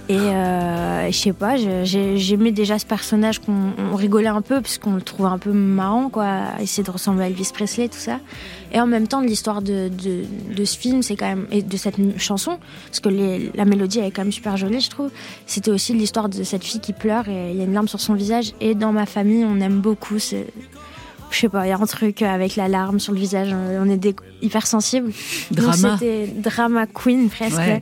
Et 0.09 0.17
euh, 0.17 1.11
je 1.11 1.15
sais 1.15 1.33
pas, 1.33 1.55
j'aimais 1.55 2.51
déjà 2.51 2.79
ce 2.79 2.85
personnage 2.85 3.37
qu'on 3.37 3.73
on 3.77 3.95
rigolait 3.95 4.25
un 4.25 4.41
peu 4.41 4.59
parce 4.59 4.79
qu'on 4.79 4.95
le 4.95 5.03
trouvait 5.03 5.29
un 5.29 5.37
peu 5.37 5.51
marrant, 5.51 6.09
quoi, 6.09 6.45
essayer 6.59 6.81
de 6.81 6.89
ressembler 6.89 7.25
à 7.25 7.27
Elvis 7.27 7.51
Presley, 7.53 7.89
tout 7.89 7.99
ça. 7.99 8.19
Et 8.71 8.81
en 8.81 8.87
même 8.87 9.07
temps, 9.07 9.21
l'histoire 9.21 9.61
de, 9.61 9.87
de, 9.87 10.65
ce 10.65 10.75
film, 10.75 11.03
c'est 11.03 11.15
quand 11.15 11.27
même 11.27 11.45
et 11.51 11.61
de 11.61 11.77
cette 11.77 11.97
chanson, 12.17 12.57
parce 12.87 12.99
que 13.01 13.09
la 13.55 13.65
mélodie 13.65 13.99
est 13.99 14.09
quand 14.09 14.23
même 14.23 14.31
super 14.31 14.57
jolie, 14.57 14.81
je 14.81 14.89
trouve. 14.89 15.11
C'était 15.45 15.69
aussi 15.69 15.93
l'histoire 15.93 16.27
de 16.27 16.41
cette 16.41 16.63
fille 16.63 16.81
qui 16.81 16.93
pleure 16.93 17.29
et 17.29 17.51
il 17.51 17.57
y 17.57 17.61
a 17.61 17.65
une 17.65 17.73
larme 17.73 17.87
sur 17.87 18.01
son 18.01 18.15
visage. 18.15 18.53
Et 18.61 18.73
dans 18.73 18.91
ma 18.91 19.05
famille, 19.05 19.45
on 19.45 19.59
aime 19.61 19.79
beaucoup. 19.79 20.17
Je 21.31 21.37
sais 21.37 21.49
pas, 21.49 21.65
il 21.65 21.69
y 21.69 21.71
a 21.71 21.77
un 21.79 21.85
truc 21.85 22.21
avec 22.21 22.55
la 22.55 22.67
larme 22.67 22.99
sur 22.99 23.13
le 23.13 23.19
visage. 23.19 23.53
On 23.53 23.89
est 23.89 23.97
des 23.97 24.15
hyper 24.41 24.65
sensibles. 24.65 25.11
Donc 25.51 25.65
Drama. 25.65 25.97
C'était 25.99 26.27
drama 26.27 26.85
queen 26.87 27.29
presque. 27.29 27.57
Ouais. 27.57 27.81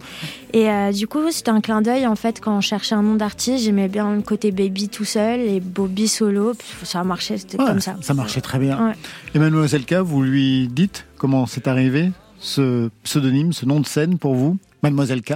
Et 0.53 0.69
euh, 0.69 0.91
du 0.91 1.07
coup, 1.07 1.31
c'était 1.31 1.51
un 1.51 1.61
clin 1.61 1.81
d'œil 1.81 2.05
en 2.07 2.15
fait 2.15 2.39
quand 2.41 2.57
on 2.57 2.61
cherchait 2.61 2.95
un 2.95 3.03
nom 3.03 3.15
d'artiste. 3.15 3.63
J'aimais 3.63 3.87
bien 3.87 4.15
le 4.15 4.21
côté 4.21 4.51
baby 4.51 4.89
tout 4.89 5.05
seul 5.05 5.39
et 5.39 5.59
Bobby 5.61 6.07
solo. 6.07 6.53
Ça 6.83 6.99
a 6.99 7.03
marché, 7.03 7.37
c'était 7.37 7.59
Ouais, 7.59 7.67
comme 7.67 7.79
ça. 7.79 7.95
marchait 8.13 8.41
très 8.41 8.59
bien. 8.59 8.87
Ouais. 8.89 8.93
Et 9.33 9.39
Mademoiselle 9.39 9.85
K, 9.85 9.93
vous 9.95 10.23
lui 10.23 10.67
dites 10.67 11.05
comment 11.17 11.45
c'est 11.45 11.67
arrivé 11.67 12.11
ce 12.39 12.89
pseudonyme, 13.03 13.53
ce 13.53 13.65
nom 13.65 13.79
de 13.79 13.87
scène 13.87 14.17
pour 14.17 14.35
vous 14.35 14.57
Mademoiselle 14.83 15.21
K? 15.21 15.33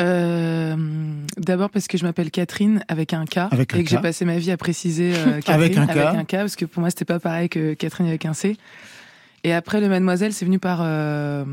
Euh, 0.00 0.76
D'abord 1.36 1.70
parce 1.70 1.86
que 1.86 1.98
je 1.98 2.04
m'appelle 2.04 2.30
Catherine 2.30 2.84
avec 2.88 3.12
un 3.12 3.24
K 3.24 3.38
Avec 3.50 3.74
un 3.74 3.78
et 3.78 3.84
que 3.84 3.90
j'ai 3.90 3.98
passé 3.98 4.24
ma 4.24 4.38
vie 4.38 4.50
à 4.50 4.56
préciser 4.56 5.12
euh, 5.14 5.40
Catherine 5.44 5.52
Avec 5.52 5.76
un 5.78 5.86
K. 5.86 5.90
avec 5.90 6.20
un 6.20 6.24
K 6.24 6.30
parce 6.30 6.56
que 6.56 6.64
pour 6.64 6.80
moi 6.80 6.90
c'était 6.90 7.04
pas 7.04 7.18
pareil 7.18 7.48
que 7.48 7.74
Catherine 7.74 8.06
avec 8.06 8.24
un 8.24 8.34
C. 8.34 8.56
Et 9.44 9.52
après 9.52 9.80
le 9.80 9.88
Mademoiselle 9.88 10.32
c'est 10.32 10.44
venu 10.44 10.58
par 10.58 10.80
euh, 10.82 11.44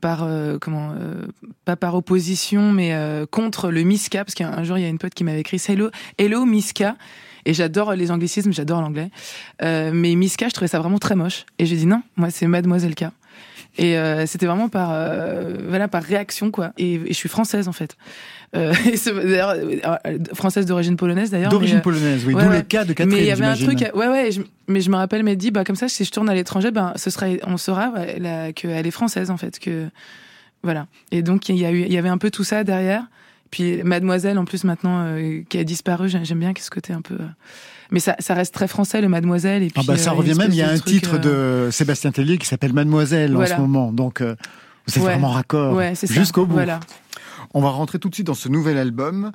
par 0.00 0.26
comment 0.60 0.94
pas 1.64 1.76
par 1.76 1.94
opposition 1.94 2.72
mais 2.72 2.96
contre 3.30 3.70
le 3.70 3.82
Miska 3.82 4.24
parce 4.24 4.34
qu'un 4.34 4.64
jour 4.64 4.78
il 4.78 4.82
y 4.82 4.86
a 4.86 4.88
une 4.88 4.98
pote 4.98 5.14
qui 5.14 5.22
m'avait 5.24 5.40
écrit 5.40 5.62
Hello 5.68 5.90
Hello 6.18 6.44
Miska. 6.44 6.96
Et 7.44 7.54
j'adore 7.54 7.92
les 7.94 8.10
anglicismes 8.10 8.52
j'adore 8.52 8.80
l'anglais. 8.80 9.10
Mais 9.60 10.14
Miska 10.14 10.48
je 10.48 10.54
trouvais 10.54 10.68
ça 10.68 10.78
vraiment 10.78 10.98
très 10.98 11.14
moche. 11.14 11.44
Et 11.58 11.66
j'ai 11.66 11.76
dit 11.76 11.86
non 11.86 12.02
moi 12.16 12.30
c'est 12.30 12.46
Mademoiselle 12.46 12.94
K 12.94 13.04
et 13.78 13.96
euh, 13.98 14.26
c'était 14.26 14.46
vraiment 14.46 14.68
par 14.68 14.90
euh, 14.92 15.54
voilà 15.68 15.88
par 15.88 16.02
réaction 16.02 16.50
quoi. 16.50 16.72
Et, 16.78 16.94
et 16.94 17.08
je 17.08 17.12
suis 17.14 17.28
française 17.28 17.68
en 17.68 17.72
fait. 17.72 17.96
Euh, 18.54 18.72
d'ailleurs 19.06 19.54
euh, 19.56 20.18
française 20.34 20.66
d'origine 20.66 20.96
polonaise 20.96 21.30
d'ailleurs 21.30 21.50
D'origine 21.50 21.78
euh, 21.78 21.80
polonaise, 21.80 22.22
oui. 22.26 22.34
ouais, 22.34 22.42
D'où 22.44 22.50
ouais. 22.50 22.56
le 22.58 22.62
cas 22.62 22.84
de 22.84 22.92
Catherine, 22.92 23.14
mais 23.16 23.22
il 23.22 23.26
y 23.26 23.30
avait 23.30 23.46
un 23.46 23.54
truc 23.56 23.78
ouais 23.94 24.08
ouais 24.08 24.30
je- 24.30 24.42
mais 24.68 24.82
je 24.82 24.90
me 24.90 24.96
rappelle 24.96 25.22
m'être 25.22 25.38
dit 25.38 25.50
bah 25.50 25.64
comme 25.64 25.76
ça 25.76 25.88
si 25.88 26.04
je 26.04 26.10
tourne 26.10 26.28
à 26.28 26.34
l'étranger 26.34 26.70
ben 26.70 26.92
ce 26.96 27.08
sera 27.08 27.26
on 27.46 27.56
saura 27.56 27.92
qu'elle 28.54 28.86
est 28.86 28.90
française 28.90 29.30
en 29.30 29.36
fait 29.38 29.58
que 29.58 29.86
voilà. 30.62 30.86
Et 31.10 31.22
donc 31.22 31.48
il 31.48 31.56
y 31.56 31.64
a 31.64 31.70
eu 31.72 31.80
il 31.80 31.92
y 31.92 31.96
avait 31.98 32.10
un 32.10 32.18
peu 32.18 32.30
tout 32.30 32.44
ça 32.44 32.62
derrière 32.64 33.04
puis 33.52 33.82
Mademoiselle 33.84 34.36
en 34.38 34.44
plus 34.44 34.64
maintenant 34.64 35.04
euh, 35.04 35.42
qui 35.48 35.58
a 35.58 35.62
disparu 35.64 36.08
j'ai- 36.08 36.24
j'aime 36.24 36.40
bien 36.40 36.52
ce 36.58 36.70
côté 36.70 36.92
un 36.92 37.02
peu 37.02 37.14
euh, 37.14 37.26
mais 37.92 38.00
ça, 38.00 38.16
ça 38.18 38.34
reste 38.34 38.52
très 38.52 38.66
français 38.66 39.00
le 39.00 39.08
Mademoiselle 39.08 39.62
et 39.62 39.66
puis 39.70 39.74
Ah 39.80 39.82
bah 39.86 39.96
ça 39.96 40.10
euh, 40.10 40.14
revient 40.14 40.34
même, 40.34 40.50
il 40.50 40.56
y 40.56 40.62
a 40.62 40.70
un 40.70 40.78
truc, 40.78 40.86
titre 40.86 41.18
de 41.18 41.68
Sébastien 41.70 42.10
Tellier 42.10 42.38
qui 42.38 42.46
s'appelle 42.48 42.72
Mademoiselle 42.72 43.36
en 43.36 43.46
ce 43.46 43.54
moment. 43.54 43.92
Donc 43.92 44.20
c'est 44.88 44.98
Ouais. 44.98 45.06
vraiment 45.12 45.28
raccord 45.30 45.74
ouais 45.74 45.92
jusqu'au 46.02 46.46
bout. 46.46 46.54
voilà 46.54 46.80
On 47.54 47.60
va 47.60 47.68
rentrer 47.70 47.98
tout 48.00 48.08
de 48.08 48.14
suite 48.14 48.26
dans 48.26 48.34
ce 48.34 48.48
nouvel 48.48 48.76
album 48.78 49.30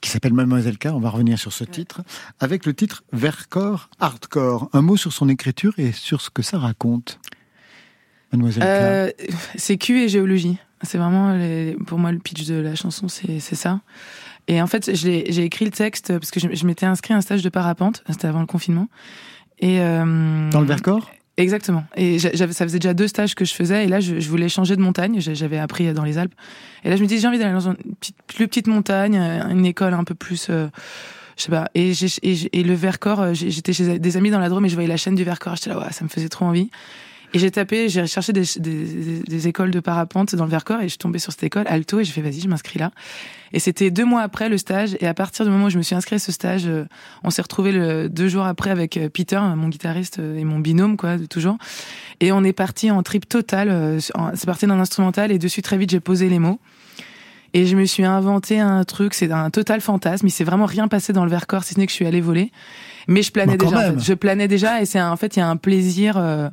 qui 0.00 0.08
s'appelle 0.10 0.32
Mademoiselle 0.32 0.78
K. 0.78 0.86
On 0.92 0.98
va 1.00 1.10
revenir 1.10 1.38
sur 1.38 1.52
ce 1.52 1.62
titre 1.64 2.02
avec 2.40 2.66
le 2.66 2.74
titre 2.74 3.04
Vercore 3.12 3.88
Hardcore. 4.00 4.68
Un 4.72 4.82
mot 4.82 4.96
sur 4.96 5.12
son 5.12 5.28
écriture 5.28 5.74
et 5.78 5.92
sur 5.92 6.20
ce 6.20 6.30
que 6.30 6.42
ça 6.42 6.58
raconte. 6.58 7.20
Mademoiselle 8.32 8.62
Euh, 8.66 9.10
c'est 9.56 9.76
Q 9.76 10.00
et 10.04 10.08
géologie. 10.08 10.58
C'est 10.82 10.98
vraiment, 10.98 11.32
les- 11.32 11.76
pour 11.86 11.98
moi, 11.98 12.12
le 12.12 12.18
pitch 12.18 12.44
de 12.46 12.54
la 12.54 12.74
chanson, 12.74 13.08
c'est 13.08 13.40
ça. 13.40 13.80
Et 14.48 14.60
en 14.60 14.66
fait, 14.66 14.94
j'ai 14.94 15.44
écrit 15.44 15.64
le 15.64 15.70
texte 15.70 16.18
parce 16.18 16.30
que 16.30 16.40
je, 16.40 16.48
je 16.52 16.66
m'étais 16.66 16.86
inscrit 16.86 17.14
à 17.14 17.16
un 17.16 17.20
stage 17.20 17.42
de 17.42 17.48
parapente. 17.48 18.02
C'était 18.08 18.26
avant 18.26 18.40
le 18.40 18.46
confinement. 18.46 18.88
Et 19.60 19.80
euh. 19.80 20.50
Dans 20.50 20.60
le 20.60 20.66
Vercors? 20.66 21.10
Exactement. 21.38 21.84
Et 21.96 22.18
ça 22.18 22.30
faisait 22.48 22.78
déjà 22.78 22.92
deux 22.92 23.08
stages 23.08 23.34
que 23.34 23.44
je 23.46 23.54
faisais, 23.54 23.84
et 23.84 23.88
là, 23.88 24.00
je, 24.00 24.20
je 24.20 24.28
voulais 24.28 24.50
changer 24.50 24.76
de 24.76 24.82
montagne. 24.82 25.18
J'avais 25.20 25.58
appris 25.58 25.90
dans 25.94 26.04
les 26.04 26.18
Alpes. 26.18 26.34
Et 26.84 26.90
là, 26.90 26.96
je 26.96 27.02
me 27.02 27.06
dis, 27.06 27.18
j'ai 27.18 27.26
envie 27.26 27.38
d'aller 27.38 27.54
dans 27.54 27.68
une 27.70 27.76
petite, 28.00 28.16
plus 28.26 28.48
petite 28.48 28.66
montagne, 28.66 29.16
une 29.16 29.64
école 29.64 29.94
un 29.94 30.04
peu 30.04 30.14
plus, 30.14 30.48
euh, 30.50 30.66
je 31.38 31.44
sais 31.44 31.50
pas. 31.50 31.70
Et, 31.74 31.92
et, 32.22 32.58
et 32.60 32.62
le 32.62 32.74
Vercors, 32.74 33.20
euh, 33.20 33.32
j'étais 33.32 33.72
chez 33.72 33.98
des 33.98 34.16
amis 34.18 34.30
dans 34.30 34.40
la 34.40 34.50
Drôme 34.50 34.66
et 34.66 34.68
je 34.68 34.74
voyais 34.74 34.88
la 34.88 34.98
chaîne 34.98 35.14
du 35.14 35.24
Vercors. 35.24 35.56
J'étais 35.56 35.70
là, 35.70 35.78
ouais, 35.78 35.90
ça 35.92 36.04
me 36.04 36.10
faisait 36.10 36.28
trop 36.28 36.44
envie. 36.44 36.70
Et 37.34 37.38
j'ai 37.38 37.50
tapé, 37.50 37.88
j'ai 37.88 38.06
cherché 38.06 38.32
des, 38.34 38.42
des, 38.58 39.20
des- 39.26 39.48
écoles 39.48 39.70
de 39.70 39.80
parapente 39.80 40.34
dans 40.34 40.44
le 40.44 40.50
Vercors 40.50 40.80
et 40.80 40.84
je 40.84 40.88
suis 40.88 40.98
tombée 40.98 41.18
sur 41.18 41.32
cette 41.32 41.42
école, 41.44 41.64
Alto, 41.66 41.98
et 42.00 42.04
j'ai 42.04 42.12
fait, 42.12 42.20
vas-y, 42.20 42.40
je 42.40 42.48
m'inscris 42.48 42.78
là. 42.78 42.90
Et 43.54 43.58
c'était 43.58 43.90
deux 43.90 44.04
mois 44.04 44.20
après 44.20 44.50
le 44.50 44.58
stage. 44.58 44.96
Et 45.00 45.06
à 45.06 45.14
partir 45.14 45.46
du 45.46 45.50
moment 45.50 45.66
où 45.66 45.70
je 45.70 45.78
me 45.78 45.82
suis 45.82 45.94
inscrit 45.94 46.16
à 46.16 46.18
ce 46.18 46.30
stage, 46.30 46.64
euh, 46.66 46.84
on 47.24 47.30
s'est 47.30 47.40
retrouvés 47.40 47.72
le, 47.72 48.08
deux 48.10 48.28
jours 48.28 48.44
après 48.44 48.68
avec 48.70 48.98
euh, 48.98 49.08
Peter, 49.08 49.40
mon 49.56 49.68
guitariste 49.68 50.18
euh, 50.18 50.36
et 50.36 50.44
mon 50.44 50.58
binôme, 50.58 50.98
quoi, 50.98 51.16
de 51.16 51.24
toujours. 51.24 51.56
Et 52.20 52.32
on 52.32 52.44
est 52.44 52.52
parti 52.52 52.90
en 52.90 53.02
trip 53.02 53.26
total. 53.28 53.98
C'est 54.00 54.46
parti 54.46 54.66
d'un 54.66 54.78
instrumental 54.78 55.32
et 55.32 55.38
dessus 55.38 55.62
très 55.62 55.78
vite 55.78 55.90
j'ai 55.90 56.00
posé 56.00 56.28
les 56.28 56.38
mots. 56.38 56.60
Et 57.54 57.66
je 57.66 57.76
me 57.76 57.84
suis 57.84 58.04
inventé 58.04 58.60
un 58.60 58.84
truc, 58.84 59.12
c'est 59.14 59.30
un 59.30 59.50
total 59.50 59.80
fantasme. 59.82 60.26
Il 60.26 60.30
s'est 60.30 60.44
vraiment 60.44 60.64
rien 60.66 60.88
passé 60.88 61.12
dans 61.12 61.24
le 61.24 61.30
Vercors, 61.30 61.64
si 61.64 61.74
ce 61.74 61.78
n'est 61.80 61.86
que 61.86 61.90
je 61.92 61.96
suis 61.96 62.06
allée 62.06 62.20
voler. 62.22 62.50
Mais 63.08 63.22
je 63.22 63.32
planais 63.32 63.56
Bah, 63.56 63.64
déjà. 63.66 63.76
en 63.76 63.80
même. 63.80 63.98
fait. 63.98 64.04
Je 64.06 64.14
planais 64.14 64.48
déjà 64.48 64.80
et 64.80 64.86
c'est 64.86 65.00
en 65.02 65.16
fait 65.16 65.36
il 65.36 65.40
y 65.40 65.42
a 65.42 65.48
un 65.48 65.56
plaisir. 65.56 66.16
euh, 66.18 66.48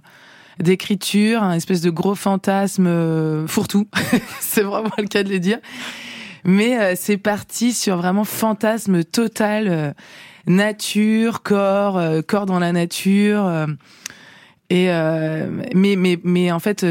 d'écriture, 0.62 1.44
un 1.44 1.54
espèce 1.54 1.82
de 1.82 1.89
gros 1.89 2.16
fantasme 2.16 2.88
euh, 2.88 3.48
fourre-tout. 3.48 3.88
c'est 4.39 4.62
vraiment 4.63 4.92
le 4.98 5.06
cas 5.08 5.24
de 5.24 5.30
le 5.30 5.39
dire. 5.39 5.60
Mais 6.46 6.80
euh, 6.80 6.94
c'est 6.96 7.18
parti 7.18 7.74
sur 7.74 7.98
vraiment 7.98 8.24
fantasme 8.24 9.04
total, 9.04 9.68
euh, 9.68 9.92
nature, 10.48 11.42
corps, 11.44 12.01
corps 12.28 12.46
dans 12.46 12.60
la 12.60 12.72
nature. 12.72 13.68
et 14.70 14.88
mais 15.75 15.96
mais 15.96 16.20
mais 16.24 16.51
en 16.51 16.60
fait 16.60 16.86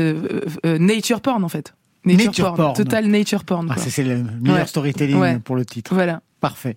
nature 0.65 1.21
porn 1.21 1.45
en 1.45 1.49
fait. 1.49 1.75
Nature 2.05 2.55
porn. 2.55 2.75
total 2.75 3.07
nature 3.07 3.45
porn. 3.45 3.69
Ah, 3.71 3.79
c'est 3.79 4.03
le 4.05 4.23
meilleur 4.41 4.61
Ouais. 4.61 4.67
storytelling 4.67 5.17
Ouais. 5.19 5.39
pour 5.39 5.57
le 5.57 5.65
titre. 5.65 5.93
Voilà. 5.95 6.23
Parfait. 6.41 6.77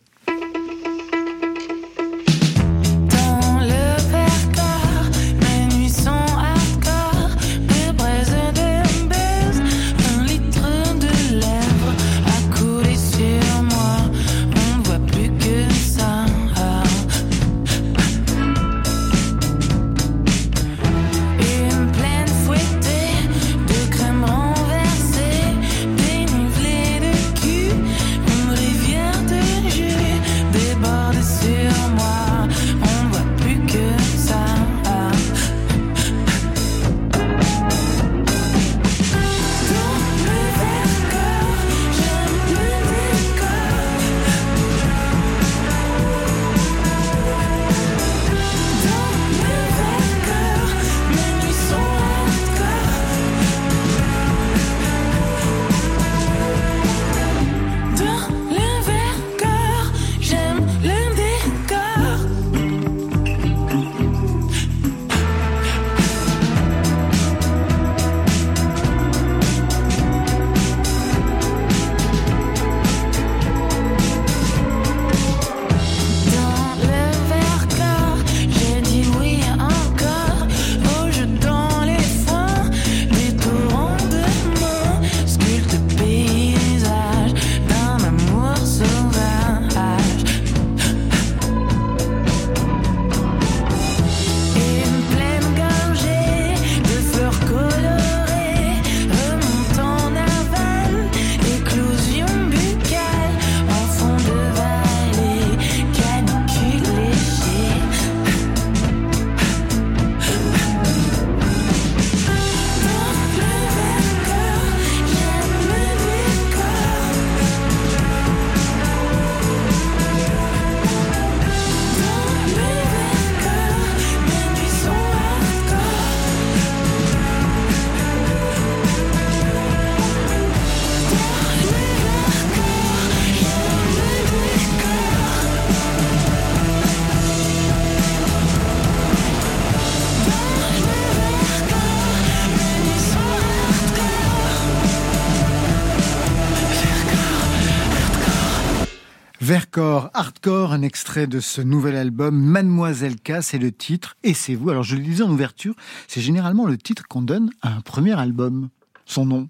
Hardcore, 150.42 150.74
un 150.74 150.82
extrait 150.82 151.28
de 151.28 151.40
ce 151.40 151.62
nouvel 151.62 151.96
album, 151.96 152.36
Mademoiselle 152.36 153.16
K, 153.18 153.42
c'est 153.42 153.60
le 153.60 153.72
titre, 153.72 154.18
et 154.24 154.34
c'est 154.34 154.56
vous. 154.56 154.70
Alors 154.72 154.82
je 154.84 154.96
le 154.96 155.04
disais 155.04 155.24
en 155.24 155.30
ouverture, 155.30 155.76
c'est 156.08 156.22
généralement 156.22 156.66
le 156.66 156.78
titre 156.78 157.04
qu'on 157.08 157.22
donne 157.22 157.52
à 157.62 157.70
un 157.70 157.82
premier 157.82 158.20
album, 158.20 158.70
son 159.06 159.26
nom. 159.26 159.50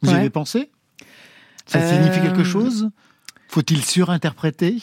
Vous 0.00 0.10
y 0.10 0.14
avez 0.14 0.30
pensé? 0.30 0.70
Ça 1.66 1.80
signifie 1.86 2.20
Euh, 2.20 2.22
quelque 2.22 2.42
chose? 2.44 2.90
Faut-il 3.48 3.84
surinterpréter? 3.84 4.78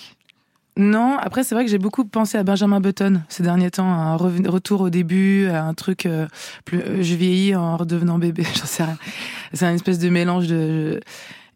Non, 0.77 1.17
après 1.17 1.43
c'est 1.43 1.55
vrai 1.55 1.65
que 1.65 1.71
j'ai 1.71 1.79
beaucoup 1.79 2.05
pensé 2.05 2.37
à 2.37 2.43
Benjamin 2.43 2.79
Button 2.79 3.21
ces 3.29 3.41
derniers 3.43 3.71
temps, 3.71 3.91
à 3.91 3.95
un 3.95 4.15
retour 4.15 4.81
au 4.81 4.89
début, 4.91 5.47
à 5.47 5.63
un 5.63 5.73
truc 5.73 6.05
euh, 6.05 6.27
plus 6.65 6.79
euh, 6.79 7.01
je 7.03 7.15
vieillis 7.15 7.55
en 7.55 7.75
redevenant 7.77 8.19
bébé, 8.19 8.43
j'en 8.55 8.65
sais 8.65 8.83
rien. 8.83 8.97
C'est 9.53 9.65
un 9.65 9.73
espèce 9.73 9.97
de 9.97 10.09
mélange 10.09 10.47
de 10.47 11.01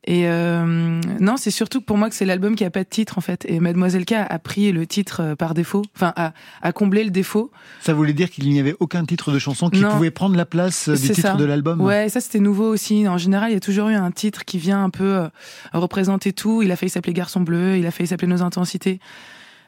et 0.06 0.28
euh, 0.28 1.00
non, 1.22 1.38
c'est 1.38 1.52
surtout 1.52 1.80
pour 1.80 1.98
moi 1.98 2.10
que 2.10 2.16
c'est 2.16 2.26
l'album 2.26 2.56
qui 2.56 2.66
a 2.66 2.70
pas 2.70 2.84
de 2.84 2.90
titre 2.90 3.18
en 3.18 3.22
fait. 3.22 3.46
Et 3.48 3.60
Mademoiselle 3.60 4.06
K 4.06 4.14
a 4.14 4.40
pris 4.40 4.72
le 4.72 4.86
titre 4.86 5.22
euh, 5.22 5.36
par 5.36 5.54
défaut, 5.54 5.82
enfin 5.96 6.12
a, 6.18 6.34
a 6.62 6.72
comblé 6.74 7.04
le 7.06 7.10
défaut. 7.10 7.52
Ça 7.82 7.94
voulait 7.94 8.14
dire 8.14 8.30
qu'il 8.30 8.50
n'y 8.50 8.60
avait 8.60 8.76
aucun 8.82 9.06
titre 9.06 9.32
de 9.32 9.40
chanson 9.40 9.70
qui 9.70 9.80
Non. 9.80 9.92
pouvait 9.92 10.12
prendre 10.12 10.36
la 10.36 10.46
place 10.46 10.90
euh, 10.90 10.96
du 10.96 11.02
titre 11.10 11.22
ça. 11.22 11.34
de 11.36 11.46
l'album 11.46 11.80
Ouais, 11.80 12.10
ça 12.10 12.20
c'était 12.20 12.40
nouveau 12.40 12.68
aussi. 12.68 13.08
En 13.08 13.18
général, 13.18 13.52
il 13.52 13.54
y 13.54 13.58
a 13.58 13.62
toujours 13.62 13.88
eu 13.90 13.96
un 13.96 14.12
titre 14.12 14.44
qui 14.46 14.58
vient 14.58 14.84
un 14.84 14.90
peu 14.90 15.04
euh, 15.16 15.28
représenter 15.74 16.34
tout. 16.34 16.62
Il 16.62 16.72
a 16.72 16.76
failli 16.76 16.90
s'appeler 16.90 17.14
Garçon 17.14 17.40
bleu, 17.42 17.78
il 17.78 17.86
a 17.86 17.92
failli 17.92 18.08
s'appeler 18.08 18.28
Nos 18.28 18.42
intensités. 18.42 19.00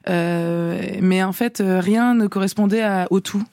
Euh, 0.10 0.82
mais 1.02 1.24
en 1.24 1.32
fait, 1.34 1.64
rien 1.66 2.14
ne 2.14 2.28
correspondait 2.28 2.82
à, 2.84 3.08
au 3.10 3.20
tout. 3.22 3.44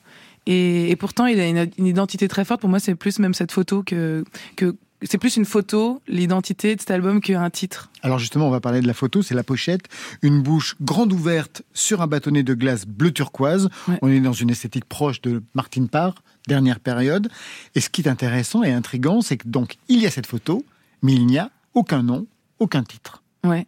Et, 0.47 0.91
et 0.91 0.97
pourtant, 0.97 1.27
il 1.27 1.39
a 1.41 1.47
une, 1.47 1.71
une 1.79 1.87
identité 1.87 2.27
très 2.29 2.45
forte. 2.45 2.61
Pour 2.61 2.69
moi, 2.71 2.81
c'est 2.81 2.95
plus 2.95 3.19
même 3.21 3.33
cette 3.35 3.53
photo 3.53 3.83
que 3.85 4.25
que 4.57 4.75
c'est 5.05 5.19
plus 5.19 5.37
une 5.37 5.45
photo, 5.45 6.01
l'identité 6.09 6.75
de 6.77 6.81
cet 6.81 6.91
album 6.91 7.21
qu'un 7.21 7.49
titre. 7.51 7.91
Alors 8.03 8.19
justement, 8.19 8.49
on 8.49 8.51
va 8.51 8.61
parler 8.61 8.81
de 8.81 8.87
la 8.87 8.95
photo, 8.95 9.23
c'est 9.23 9.35
la 9.35 9.43
pochette, 9.43 9.83
une 10.23 10.43
bouche 10.43 10.77
grande 10.81 11.13
ouverte 11.13 11.63
sur 11.73 12.03
un 12.03 12.07
bâtonnet 12.07 12.43
de 12.43 12.55
glace 12.55 12.87
bleu 12.87 13.11
turquoise. 13.13 13.69
Ouais. 13.89 13.99
On 14.03 14.09
est 14.09 14.21
dans 14.21 14.33
une 14.33 14.51
esthétique 14.51 14.85
proche 14.85 15.21
de 15.23 15.43
Martin 15.55 15.87
Parr, 15.87 16.15
dernière 16.47 16.81
période. 16.81 17.29
Et 17.75 17.81
ce 17.81 17.89
qui 17.89 18.03
est 18.03 18.09
intéressant 18.09 18.63
et 18.63 18.73
intrigant, 18.73 19.21
c'est 19.21 19.37
que 19.37 19.49
donc 19.49 19.77
il 19.89 20.01
y 20.01 20.07
a 20.07 20.11
cette 20.11 20.27
photo, 20.27 20.65
mais 21.03 21.13
il 21.13 21.27
n'y 21.27 21.39
a 21.39 21.51
aucun 21.75 22.03
nom, 22.03 22.27
aucun 22.59 22.83
titre. 22.83 23.23
Ouais. 23.45 23.67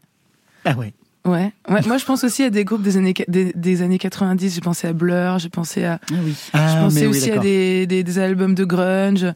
Ah 0.65 0.77
ouais. 0.77 0.93
Ouais. 1.27 1.53
ouais. 1.71 1.81
Moi, 1.87 1.97
je 1.97 2.05
pense 2.05 2.23
aussi 2.23 2.43
à 2.43 2.51
des 2.51 2.65
groupes 2.65 2.83
des 2.83 2.99
années, 2.99 3.15
des, 3.29 3.53
des 3.55 3.83
années 3.83 3.99
90. 3.99 4.55
J'ai 4.55 4.61
pensé 4.61 4.87
à 4.89 4.93
Blur, 4.93 5.39
j'ai 5.39 5.49
pensé 5.49 5.85
à, 5.85 5.99
Ah 6.11 6.15
oui. 6.23 6.35
je 6.53 6.59
pensais 6.59 7.01
mais 7.01 7.07
oui, 7.07 7.17
aussi 7.17 7.31
à 7.31 7.39
des, 7.39 7.87
des 7.87 8.19
albums 8.19 8.55
de 8.55 8.65
grunge. 8.65 9.27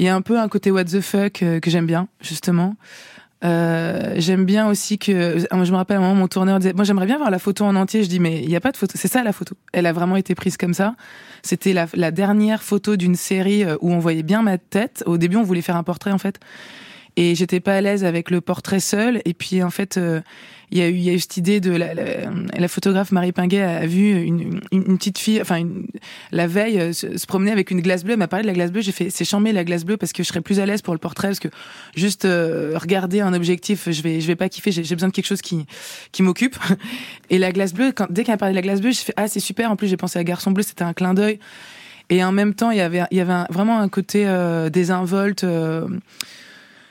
Il 0.00 0.06
y 0.06 0.08
a 0.08 0.14
un 0.14 0.22
peu 0.22 0.40
un 0.40 0.48
côté 0.48 0.70
what 0.70 0.84
the 0.84 1.02
fuck 1.02 1.42
euh, 1.42 1.60
que 1.60 1.70
j'aime 1.70 1.86
bien, 1.86 2.08
justement. 2.22 2.74
Euh, 3.42 4.14
j'aime 4.16 4.44
bien 4.44 4.68
aussi 4.68 4.98
que 4.98 5.12
euh, 5.12 5.64
je 5.64 5.70
me 5.70 5.76
rappelle 5.76 5.96
à 5.96 6.00
un 6.00 6.02
moment 6.02 6.14
mon 6.14 6.28
tourneur 6.28 6.58
disait 6.58 6.74
moi 6.74 6.84
j'aimerais 6.84 7.06
bien 7.06 7.16
voir 7.16 7.30
la 7.30 7.38
photo 7.38 7.64
en 7.64 7.76
entier. 7.76 8.02
Je 8.02 8.08
dis 8.08 8.20
mais 8.20 8.42
il 8.42 8.48
n'y 8.48 8.56
a 8.56 8.60
pas 8.60 8.72
de 8.72 8.76
photo. 8.76 8.94
C'est 8.96 9.08
ça 9.08 9.22
la 9.22 9.32
photo. 9.32 9.56
Elle 9.72 9.86
a 9.86 9.92
vraiment 9.92 10.16
été 10.16 10.34
prise 10.34 10.56
comme 10.56 10.74
ça. 10.74 10.94
C'était 11.42 11.72
la, 11.72 11.86
la 11.94 12.10
dernière 12.10 12.62
photo 12.62 12.96
d'une 12.96 13.14
série 13.14 13.64
euh, 13.64 13.76
où 13.80 13.92
on 13.92 13.98
voyait 13.98 14.22
bien 14.22 14.42
ma 14.42 14.58
tête. 14.58 15.02
Au 15.06 15.18
début 15.18 15.36
on 15.36 15.42
voulait 15.42 15.62
faire 15.62 15.76
un 15.76 15.82
portrait 15.82 16.12
en 16.12 16.18
fait 16.18 16.38
et 17.16 17.34
j'étais 17.34 17.60
pas 17.60 17.74
à 17.74 17.80
l'aise 17.80 18.04
avec 18.04 18.30
le 18.30 18.40
portrait 18.40 18.80
seul. 18.80 19.20
Et 19.24 19.34
puis 19.34 19.62
en 19.62 19.70
fait 19.70 19.96
euh, 19.96 20.20
il 20.70 20.78
y 20.78 20.82
a 20.82 20.88
eu 20.88 20.94
y 20.94 21.10
a 21.10 21.12
eu 21.12 21.18
cette 21.18 21.36
idée 21.36 21.60
de 21.60 21.72
la, 21.72 21.94
la, 21.94 22.04
la 22.56 22.68
photographe 22.68 23.10
Marie 23.10 23.32
Pinguet 23.32 23.62
a 23.62 23.86
vu 23.86 24.12
une, 24.22 24.60
une, 24.70 24.98
petite 24.98 25.18
fille 25.18 25.40
enfin 25.40 25.56
une, 25.56 25.86
la 26.30 26.46
veille 26.46 26.78
euh, 26.78 26.92
se, 26.92 27.26
promener 27.26 27.50
avec 27.50 27.70
une 27.70 27.80
glace 27.80 28.04
bleue. 28.04 28.12
Elle 28.12 28.18
m'a 28.18 28.28
parlé 28.28 28.44
de 28.44 28.46
la 28.46 28.54
glace 28.54 28.70
bleue. 28.70 28.80
J'ai 28.80 28.92
fait 28.92 29.10
c'est 29.10 29.24
chambé 29.24 29.52
la 29.52 29.64
glace 29.64 29.84
bleue 29.84 29.96
parce 29.96 30.12
que 30.12 30.22
je 30.22 30.28
serais 30.28 30.40
plus 30.40 30.60
à 30.60 30.66
l'aise 30.66 30.82
pour 30.82 30.94
le 30.94 30.98
portrait 30.98 31.28
parce 31.28 31.40
que 31.40 31.48
juste 31.96 32.24
euh, 32.24 32.78
regarder 32.78 33.20
un 33.20 33.32
objectif 33.32 33.90
je 33.90 34.02
vais 34.02 34.20
je 34.20 34.26
vais 34.26 34.36
pas 34.36 34.48
kiffer. 34.48 34.70
J'ai 34.70 34.94
besoin 34.94 35.08
de 35.08 35.14
quelque 35.14 35.26
chose 35.26 35.42
qui 35.42 35.66
qui 36.12 36.22
m'occupe. 36.22 36.56
Et 37.30 37.38
la 37.38 37.50
glace 37.52 37.74
bleue 37.74 37.92
quand 37.92 38.06
dès 38.10 38.24
qu'elle 38.24 38.34
a 38.34 38.38
parlé 38.38 38.52
de 38.52 38.56
la 38.56 38.62
glace 38.62 38.80
bleue 38.80 38.92
j'ai 38.92 39.04
fait 39.04 39.14
ah 39.16 39.26
c'est 39.26 39.40
super. 39.40 39.70
En 39.70 39.76
plus 39.76 39.88
j'ai 39.88 39.96
pensé 39.96 40.18
à 40.18 40.24
garçon 40.24 40.52
bleu 40.52 40.62
c'était 40.62 40.84
un 40.84 40.92
clin 40.92 41.14
d'œil. 41.14 41.40
Et 42.10 42.22
en 42.22 42.32
même 42.32 42.54
temps 42.54 42.70
il 42.70 42.78
y 42.78 42.80
avait 42.80 43.02
il 43.10 43.16
y 43.16 43.20
avait 43.20 43.44
vraiment 43.50 43.80
un 43.80 43.88
côté 43.88 44.24
euh, 44.26 44.70
désinvolte 44.70 45.42
euh, 45.42 45.88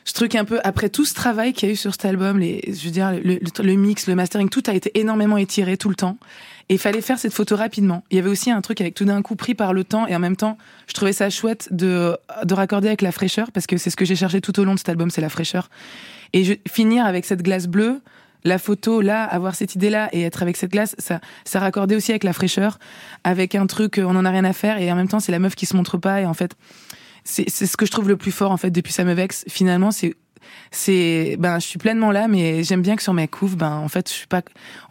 ce 0.09 0.13
truc 0.15 0.33
un 0.33 0.43
peu 0.43 0.59
après 0.63 0.89
tout 0.89 1.05
ce 1.05 1.13
travail 1.13 1.53
qu'il 1.53 1.69
y 1.69 1.71
a 1.71 1.73
eu 1.73 1.77
sur 1.77 1.91
cet 1.91 2.03
album, 2.03 2.39
les, 2.39 2.63
je 2.67 2.83
veux 2.85 2.89
dire 2.89 3.11
le, 3.11 3.73
mix, 3.75 4.07
le 4.07 4.15
mastering, 4.15 4.49
tout 4.49 4.63
a 4.65 4.73
été 4.73 4.99
énormément 4.99 5.37
étiré 5.37 5.77
tout 5.77 5.87
le 5.87 5.93
temps. 5.93 6.17
Et 6.67 6.73
il 6.73 6.79
fallait 6.79 7.01
faire 7.01 7.19
cette 7.19 7.31
photo 7.31 7.55
rapidement. 7.55 8.03
Il 8.09 8.17
y 8.17 8.19
avait 8.19 8.29
aussi 8.29 8.49
un 8.49 8.59
truc 8.61 8.81
avec 8.81 8.95
tout 8.95 9.05
d'un 9.05 9.21
coup 9.21 9.35
pris 9.35 9.53
par 9.53 9.71
le 9.71 9.83
temps 9.83 10.07
et 10.07 10.15
en 10.15 10.19
même 10.19 10.35
temps, 10.35 10.57
je 10.87 10.93
trouvais 10.93 11.13
ça 11.13 11.29
chouette 11.29 11.67
de 11.69 12.17
de 12.43 12.53
raccorder 12.55 12.87
avec 12.87 13.03
la 13.03 13.11
fraîcheur 13.11 13.51
parce 13.51 13.67
que 13.67 13.77
c'est 13.77 13.91
ce 13.91 13.95
que 13.95 14.03
j'ai 14.03 14.15
cherché 14.15 14.41
tout 14.41 14.59
au 14.59 14.63
long 14.63 14.73
de 14.73 14.79
cet 14.79 14.89
album, 14.89 15.11
c'est 15.11 15.21
la 15.21 15.29
fraîcheur. 15.29 15.69
Et 16.33 16.43
je, 16.43 16.55
finir 16.67 17.05
avec 17.05 17.25
cette 17.25 17.43
glace 17.43 17.67
bleue, 17.67 18.01
la 18.43 18.57
photo 18.57 19.01
là, 19.01 19.25
avoir 19.25 19.53
cette 19.53 19.75
idée 19.75 19.91
là 19.91 20.09
et 20.11 20.23
être 20.23 20.41
avec 20.41 20.57
cette 20.57 20.71
glace, 20.71 20.95
ça 20.97 21.21
ça 21.45 21.59
raccordait 21.59 21.95
aussi 21.95 22.11
avec 22.11 22.23
la 22.23 22.33
fraîcheur, 22.33 22.79
avec 23.23 23.53
un 23.53 23.67
truc 23.67 24.01
on 24.03 24.15
en 24.15 24.25
a 24.25 24.31
rien 24.31 24.43
à 24.43 24.53
faire 24.53 24.79
et 24.79 24.91
en 24.91 24.95
même 24.95 25.07
temps 25.07 25.19
c'est 25.19 25.31
la 25.31 25.39
meuf 25.39 25.53
qui 25.53 25.67
se 25.67 25.75
montre 25.75 25.99
pas 25.99 26.19
et 26.19 26.25
en 26.25 26.33
fait 26.33 26.55
c'est 27.23 27.49
ce 27.49 27.77
que 27.77 27.85
je 27.85 27.91
trouve 27.91 28.07
le 28.07 28.17
plus 28.17 28.31
fort 28.31 28.51
en 28.51 28.57
fait 28.57 28.71
depuis 28.71 28.93
ça 28.93 29.03
me 29.03 29.13
vexe 29.13 29.45
finalement 29.47 29.91
c'est 29.91 30.15
c'est 30.71 31.37
ben 31.39 31.59
je 31.59 31.65
suis 31.65 31.79
pleinement 31.79 32.11
là 32.11 32.27
mais 32.27 32.63
j'aime 32.63 32.81
bien 32.81 32.95
que 32.95 33.03
sur 33.03 33.13
mes 33.13 33.27
couves 33.27 33.55
ben 33.55 33.71
en 33.71 33.87
fait 33.87 34.09
je 34.09 34.13
suis 34.13 34.27
pas 34.27 34.41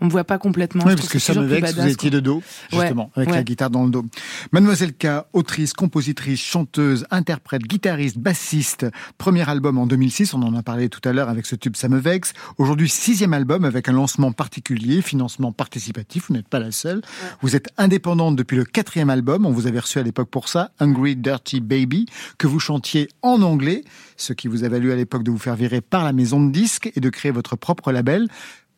on 0.00 0.06
me 0.06 0.10
voit 0.10 0.24
pas 0.24 0.38
complètement 0.38 0.84
Oui, 0.84 0.92
Je 0.92 0.96
parce 0.96 1.08
que 1.08 1.18
c'est 1.18 1.34
ça 1.34 1.40
me 1.40 1.46
vexe, 1.46 1.74
vous 1.74 1.86
étiez 1.86 2.10
de 2.10 2.20
dos, 2.20 2.42
justement, 2.70 3.10
avec 3.14 3.30
la 3.30 3.42
guitare 3.42 3.70
dans 3.70 3.84
le 3.84 3.90
dos. 3.90 4.04
Mademoiselle 4.52 4.92
K, 4.92 5.06
autrice, 5.32 5.72
compositrice, 5.72 6.40
chanteuse, 6.40 7.06
interprète, 7.10 7.62
guitariste, 7.62 8.18
bassiste. 8.18 8.86
Premier 9.18 9.48
album 9.48 9.78
en 9.78 9.86
2006, 9.86 10.34
on 10.34 10.42
en 10.42 10.54
a 10.54 10.62
parlé 10.62 10.88
tout 10.88 11.06
à 11.08 11.12
l'heure 11.12 11.28
avec 11.28 11.46
ce 11.46 11.54
tube 11.56 11.76
Ça 11.76 11.88
me 11.88 11.98
vexe. 11.98 12.32
Aujourd'hui, 12.58 12.88
sixième 12.88 13.32
album 13.32 13.64
avec 13.64 13.88
un 13.88 13.92
lancement 13.92 14.32
particulier, 14.32 15.02
financement 15.02 15.52
participatif, 15.52 16.28
vous 16.28 16.34
n'êtes 16.34 16.48
pas 16.48 16.58
la 16.58 16.72
seule. 16.72 17.02
Vous 17.42 17.56
êtes 17.56 17.68
indépendante 17.76 18.36
depuis 18.36 18.56
le 18.56 18.64
quatrième 18.64 19.10
album, 19.10 19.46
on 19.46 19.50
vous 19.50 19.66
avait 19.66 19.80
reçu 19.80 19.98
à 19.98 20.02
l'époque 20.02 20.30
pour 20.30 20.48
ça, 20.48 20.70
Hungry 20.78 21.16
Dirty 21.16 21.60
Baby, 21.60 22.06
que 22.38 22.46
vous 22.46 22.60
chantiez 22.60 23.08
en 23.22 23.42
anglais, 23.42 23.84
ce 24.18 24.34
qui 24.34 24.46
vous 24.48 24.64
a 24.64 24.68
valu 24.68 24.92
à 24.92 24.96
l'époque 24.96 25.22
de 25.22 25.30
vous 25.30 25.38
faire 25.38 25.56
virer 25.56 25.80
par 25.80 26.04
la 26.04 26.12
maison 26.12 26.44
de 26.44 26.50
disques 26.52 26.92
et 26.94 27.00
de 27.00 27.08
créer 27.08 27.30
votre 27.32 27.56
propre 27.56 27.90
label. 27.92 28.28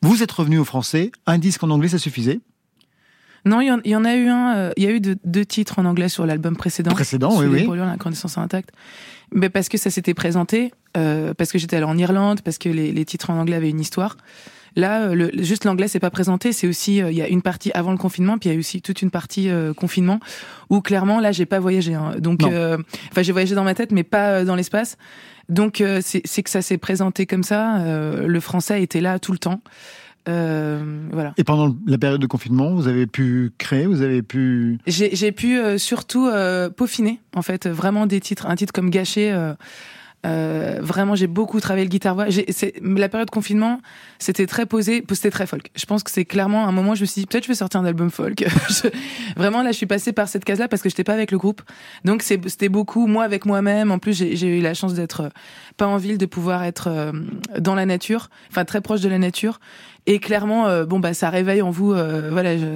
Vous 0.02 0.22
êtes 0.22 0.30
revenu 0.30 0.58
au 0.58 0.64
français, 0.64 1.10
un 1.26 1.38
disque 1.38 1.64
en 1.64 1.70
anglais, 1.70 1.88
ça 1.88 1.98
suffisait? 1.98 2.40
Non 3.46 3.60
il 3.62 3.66
y, 3.86 3.96
en, 3.96 4.04
a 4.04 4.14
eu 4.16 4.28
un 4.28 4.54
euh, 4.56 4.70
il 4.76 4.82
y 4.84 4.86
a 4.86 4.90
eu 4.90 5.00
de- 5.00 5.16
deux 5.24 5.46
titres 5.46 5.78
en 5.78 5.86
anglais 5.86 6.10
sur 6.10 6.26
l'album 6.26 6.56
précédent. 6.56 6.90
Précédent, 6.90 7.30
Sous 7.30 7.44
oui, 7.44 7.60
les 7.62 7.66
oui. 7.66 7.78
la 7.78 7.96
connaissance 7.96 8.36
intacte. 8.36 8.70
Mais 9.34 9.48
parce 9.48 9.70
que 9.70 9.78
ça 9.78 9.90
s'était 9.90 10.12
présenté 10.12 10.72
euh, 10.98 11.32
parce 11.32 11.50
que 11.50 11.58
j'étais 11.58 11.76
allée 11.76 11.86
en 11.86 11.96
Irlande 11.96 12.42
parce 12.42 12.58
que 12.58 12.68
les, 12.68 12.92
les 12.92 13.04
titres 13.06 13.30
en 13.30 13.38
anglais 13.38 13.56
avaient 13.56 13.70
une 13.70 13.80
histoire 13.80 14.18
Là, 14.76 15.02
euh, 15.08 15.14
le, 15.14 15.30
juste 15.42 15.64
l'anglais 15.64 15.88
c'est 15.88 16.00
pas 16.00 16.10
présenté, 16.10 16.52
c'est 16.52 16.66
aussi 16.68 17.02
euh, 17.02 17.10
il 17.10 17.16
y 17.16 17.22
a 17.22 17.28
une 17.28 17.42
partie 17.42 17.70
avant 17.72 17.90
le 17.92 17.98
confinement, 17.98 18.38
puis 18.38 18.50
il 18.50 18.52
y 18.52 18.56
a 18.56 18.58
aussi 18.58 18.80
toute 18.82 19.02
une 19.02 19.10
partie 19.10 19.48
euh, 19.48 19.72
confinement 19.74 20.20
où 20.68 20.80
clairement 20.80 21.20
là 21.20 21.32
j'ai 21.32 21.46
pas 21.46 21.58
voyagé. 21.60 21.94
hein. 21.94 22.14
Donc, 22.18 22.42
euh, 22.44 22.78
enfin 23.10 23.22
j'ai 23.22 23.32
voyagé 23.32 23.54
dans 23.54 23.64
ma 23.64 23.74
tête, 23.74 23.92
mais 23.92 24.04
pas 24.04 24.44
dans 24.44 24.54
l'espace. 24.54 24.96
Donc 25.48 25.80
euh, 25.80 26.00
c'est 26.02 26.42
que 26.42 26.50
ça 26.50 26.62
s'est 26.62 26.78
présenté 26.78 27.26
comme 27.26 27.42
ça. 27.42 27.78
euh, 27.80 28.26
le 28.26 28.40
français 28.40 28.82
était 28.82 29.00
là 29.00 29.18
tout 29.18 29.32
le 29.32 29.38
temps. 29.38 29.60
Euh, 30.28 31.08
voilà. 31.12 31.32
Et 31.38 31.44
pendant 31.44 31.74
la 31.86 31.98
période 31.98 32.20
de 32.20 32.26
confinement, 32.26 32.74
vous 32.74 32.86
avez 32.88 33.06
pu 33.06 33.52
créer, 33.58 33.86
vous 33.86 34.02
avez 34.02 34.22
pu... 34.22 34.78
J'ai 34.86 35.16
j'ai 35.16 35.32
pu 35.32 35.58
euh, 35.58 35.78
surtout 35.78 36.26
euh, 36.28 36.68
peaufiner 36.68 37.20
en 37.34 37.42
fait 37.42 37.66
vraiment 37.66 38.06
des 38.06 38.20
titres, 38.20 38.46
un 38.46 38.54
titre 38.54 38.72
comme 38.72 38.90
Gâché. 38.90 39.32
Euh, 40.26 40.78
vraiment, 40.82 41.14
j'ai 41.14 41.26
beaucoup 41.26 41.60
travaillé 41.60 41.84
le 41.84 41.90
guitare 41.90 42.14
voix. 42.14 42.26
La 42.82 43.08
période 43.08 43.26
de 43.26 43.30
confinement, 43.30 43.80
c'était 44.18 44.46
très 44.46 44.66
posé, 44.66 45.04
c'était 45.12 45.30
très 45.30 45.46
folk. 45.46 45.70
Je 45.74 45.86
pense 45.86 46.02
que 46.02 46.10
c'est 46.10 46.24
clairement 46.24 46.66
un 46.66 46.72
moment 46.72 46.92
où 46.92 46.94
je 46.94 47.02
me 47.02 47.06
suis 47.06 47.22
dit 47.22 47.26
peut-être 47.26 47.44
je 47.44 47.48
vais 47.48 47.54
sortir 47.54 47.80
un 47.80 47.84
album 47.84 48.10
folk. 48.10 48.44
Vraiment, 49.36 49.62
là, 49.62 49.72
je 49.72 49.76
suis 49.76 49.86
passée 49.86 50.12
par 50.12 50.28
cette 50.28 50.44
case-là 50.44 50.68
parce 50.68 50.82
que 50.82 50.90
j'étais 50.90 51.04
pas 51.04 51.14
avec 51.14 51.30
le 51.30 51.38
groupe. 51.38 51.62
Donc 52.04 52.22
c'était 52.22 52.68
beaucoup 52.68 53.06
moi 53.06 53.24
avec 53.24 53.46
moi-même. 53.46 53.90
En 53.90 53.98
plus, 53.98 54.16
j'ai 54.16 54.36
j'ai 54.36 54.58
eu 54.58 54.60
la 54.60 54.74
chance 54.74 54.94
d'être 54.94 55.20
euh, 55.22 55.28
pas 55.76 55.86
en 55.86 55.96
ville, 55.96 56.18
de 56.18 56.26
pouvoir 56.26 56.64
être 56.64 56.88
euh, 56.88 57.12
dans 57.58 57.74
la 57.74 57.86
nature, 57.86 58.28
enfin 58.50 58.64
très 58.64 58.80
proche 58.80 59.00
de 59.00 59.08
la 59.08 59.18
nature. 59.18 59.60
Et 60.06 60.18
clairement, 60.18 60.66
euh, 60.66 60.86
bon 60.86 60.98
bah 60.98 61.14
ça 61.14 61.30
réveille 61.30 61.62
en 61.62 61.70
vous, 61.70 61.92
euh, 61.92 62.30
voilà. 62.32 62.56
Je, 62.56 62.66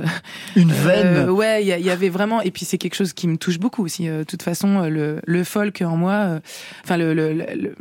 Une 0.57 0.71
veine 0.73 1.29
euh, 1.29 1.31
ouais, 1.31 1.65
il 1.65 1.69
y, 1.85 1.91
avait 1.91 2.09
vraiment, 2.11 2.41
et 2.43 2.51
puis 2.51 2.65
c'est 2.65 2.79
quelque 2.79 2.95
chose 2.95 3.13
qui 3.13 3.27
me 3.29 3.37
touche 3.37 3.59
beaucoup 3.59 3.85
aussi. 3.85 4.09
euh, 4.09 4.19
De 4.21 4.25
toute 4.25 4.43
façon, 4.43 4.81
le, 4.83 5.21
le 5.27 5.45
folk 5.45 5.83
en 5.83 5.97
moi, 5.97 6.41
enfin 6.85 6.97
le, 6.97 7.15
le, 7.15 7.33
le- 7.33 7.47
le- 7.57 7.75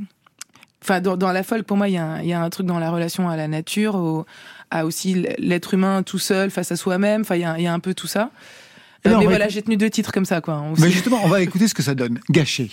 enfin 0.82 1.02
dans, 1.02 1.18
dans 1.18 1.32
la 1.32 1.44
folk 1.44 1.64
pour 1.64 1.78
moi, 1.78 1.88
il 1.90 1.96
y, 1.96 1.98
a 1.98 2.06
un- 2.06 2.22
il 2.22 2.28
y 2.28 2.34
a 2.34 2.42
un 2.42 2.50
truc 2.50 2.66
dans 2.66 2.80
la 2.80 2.90
relation 2.90 3.30
à 3.30 3.36
la 3.36 3.48
nature, 3.48 3.96
au, 3.96 4.26
à 4.72 4.86
aussi 4.86 5.26
l'être 5.38 5.74
humain 5.74 6.02
tout 6.04 6.20
seul 6.20 6.50
face 6.50 6.72
à 6.72 6.76
soi-même. 6.76 7.22
Enfin, 7.22 7.36
il 7.36 7.42
y 7.42 7.46
a, 7.46 7.58
il 7.60 7.64
y 7.64 7.68
a 7.68 7.74
un 7.74 7.80
peu 7.80 7.94
tout 7.94 8.08
ça. 8.08 8.32
Euh, 9.06 9.12
là, 9.12 9.18
on 9.18 9.20
mais 9.20 9.26
voilà, 9.28 9.50
j'ai 9.50 9.62
tenu 9.62 9.76
deux 9.78 9.90
titres 9.90 10.12
comme 10.14 10.26
ça, 10.26 10.40
quoi. 10.42 10.56
hein, 10.56 10.72
aussi. 10.72 10.82
Mais 10.82 10.90
justement, 10.90 11.20
on 11.24 11.28
va 11.28 11.42
écouter 11.42 11.68
ce 11.68 11.74
que 11.74 11.84
ça 11.84 11.94
donne. 11.94 12.20
Gâché. 12.32 12.72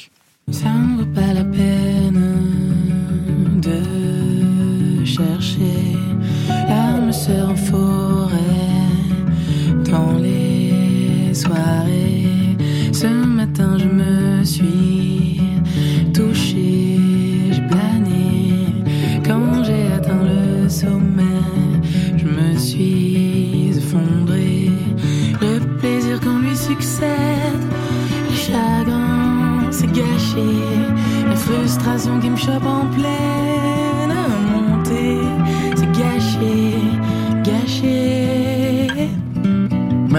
Ça 0.53 0.69
ne 0.69 0.99
vaut 0.99 1.13
pas 1.13 1.33
la 1.35 1.45
peine 1.45 2.31
de 3.61 5.05
chercher 5.05 5.97
forêt, 7.29 8.33
dans 9.91 10.17
les 10.19 11.35
soirées. 11.35 12.57
Ce 12.93 13.07
matin, 13.07 13.77
je 13.79 13.87
me 13.87 14.45
suis 14.45 15.41
touché, 16.15 16.97
j'ai 17.51 17.63
plané. 17.69 18.85
Quand 19.27 19.65
j'ai 19.65 19.93
atteint 19.93 20.25
le 20.25 20.69
sommet, 20.69 21.43
je 22.17 22.25
me 22.25 22.57
suis 22.57 23.71
effondré. 23.77 24.71
Le 25.41 25.61
plaisir 25.79 26.21
qu'on 26.21 26.39
lui 26.39 26.57
succède, 26.57 27.65
le 28.29 28.35
chagrin 28.35 29.71
s'est 29.71 29.87
gâché, 29.89 30.49
la 31.29 31.37
frustration 31.37 32.19
qui 32.21 32.31
me 32.31 32.37
chope 32.37 32.67
en 32.67 32.87
pleine. 32.95 33.80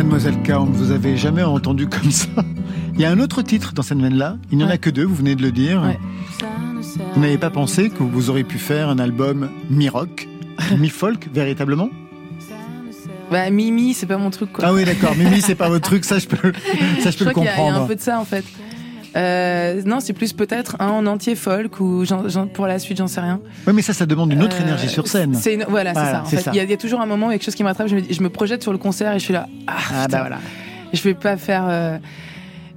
Mademoiselle 0.02 0.42
K, 0.42 0.50
on 0.58 0.66
ne 0.66 0.72
vous 0.76 0.90
avait 0.92 1.16
jamais 1.16 1.44
entendu 1.44 1.86
comme 1.88 2.10
ça. 2.10 2.26
Il 2.96 3.00
y 3.00 3.06
a 3.06 3.12
un 3.12 3.20
autre 3.20 3.44
titre 3.44 3.74
dans 3.74 3.84
cette 3.84 4.00
veine-là. 4.00 4.38
Il 4.52 4.58
n'y 4.58 4.64
en 4.64 4.68
a 4.70 4.80
que 4.80 4.90
deux, 4.90 5.04
vous 5.06 5.14
venez 5.14 5.36
de 5.36 5.44
le 5.44 5.52
dire. 5.52 5.80
Ouais. 5.84 6.00
Vous 7.14 7.22
n'avez 7.22 7.38
pas 7.38 7.52
pensé 7.52 7.92
que 7.92 8.02
vous 8.02 8.32
auriez 8.32 8.44
pu 8.44 8.58
faire 8.58 8.90
un 8.90 8.98
album 8.98 9.50
mi-rock, 9.70 10.28
mi-folk, 10.80 11.30
véritablement? 11.32 11.90
Bah, 13.30 13.52
Mimi, 13.52 13.94
c'est 13.94 14.08
pas 14.08 14.18
mon 14.18 14.32
truc 14.32 14.52
quoi. 14.54 14.66
Ah 14.68 14.74
oui, 14.74 14.86
d'accord. 14.86 15.16
Mimi, 15.16 15.40
c'est 15.40 15.54
pas 15.56 15.70
votre 15.70 15.88
truc, 15.88 16.04
ça 16.04 16.18
je 16.18 16.26
peux, 16.28 16.52
ça 17.00 17.12
je 17.12 17.18
peux 17.20 17.24
Je 17.24 17.24
le 17.26 17.30
crois 17.32 17.34
qu'il 17.34 17.44
y, 17.44 17.46
a- 17.46 17.46
il 17.46 17.46
y 17.46 17.50
a 17.50 17.56
comprendre. 17.58 17.84
un 17.84 17.88
peu 17.88 17.96
de 17.96 18.02
ça 18.02 18.20
en 18.20 18.26
fait. 18.26 18.44
Euh, 19.16 19.82
non, 19.86 20.00
c'est 20.00 20.14
plus 20.14 20.32
peut-être 20.34 20.78
un 20.80 20.88
en 20.90 21.06
entier 21.06 21.36
folk 21.36 21.80
ou 21.82 22.04
pour 22.54 22.66
la 22.68 22.80
suite, 22.80 22.98
j'en 22.98 23.08
sais 23.08 23.20
rien. 23.20 23.42
Oui, 23.68 23.74
mais 23.74 23.82
ça, 23.82 23.94
ça 23.94 24.06
demande 24.06 24.32
une 24.32 24.42
autre 24.44 24.56
Euh, 24.60 24.64
énergie 24.64 24.88
sur 24.88 25.08
scène. 25.08 25.34
C'est 25.36 25.56
une- 25.56 25.66
voilà, 25.68 25.94
c'est 25.94 26.00
Voilà, 26.00 26.24
ça. 26.26 26.38
c'est. 26.38 26.48
Il 26.48 26.56
y, 26.56 26.60
a- 26.60 26.64
il 26.64 26.70
y 26.70 26.74
a 26.74 26.78
toujours 26.78 27.02
un 27.02 27.06
moment 27.06 27.28
où 27.28 27.30
quelque 27.32 27.44
chose 27.44 27.56
qui 27.56 27.64
m'attrape. 27.64 27.88
Je 27.88 27.96
me, 27.98 28.02
je 28.10 28.22
me 28.24 28.30
projette 28.30 28.62
sur 28.64 28.72
le 28.72 28.78
concert 28.78 29.12
et 29.14 29.20
je 29.20 29.24
suis 29.26 29.34
là. 29.34 29.48
Ah, 29.68 29.74
Ah 29.94 30.08
bah 30.08 30.20
voilà. 30.22 30.38
Je 30.94 31.02
vais 31.04 31.14
pas 31.14 31.36
faire. 31.38 31.66
euh, 31.68 31.98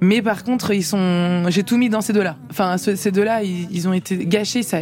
Mais 0.01 0.23
par 0.23 0.43
contre, 0.45 0.73
ils 0.75 0.83
sont. 0.85 1.45
J'ai 1.49 1.63
tout 1.63 1.77
mis 1.79 1.89
dans 1.89 2.01
ces 2.01 2.13
deux-là. 2.13 2.37
Enfin, 2.51 2.79
ce- 2.79 2.97
ces 2.97 3.13
deux-là, 3.13 3.43
ils, 3.45 3.69
ils 3.71 3.89
ont 3.89 3.93
été 3.93 4.27
gâchés. 4.27 4.63
Ça... 4.65 4.79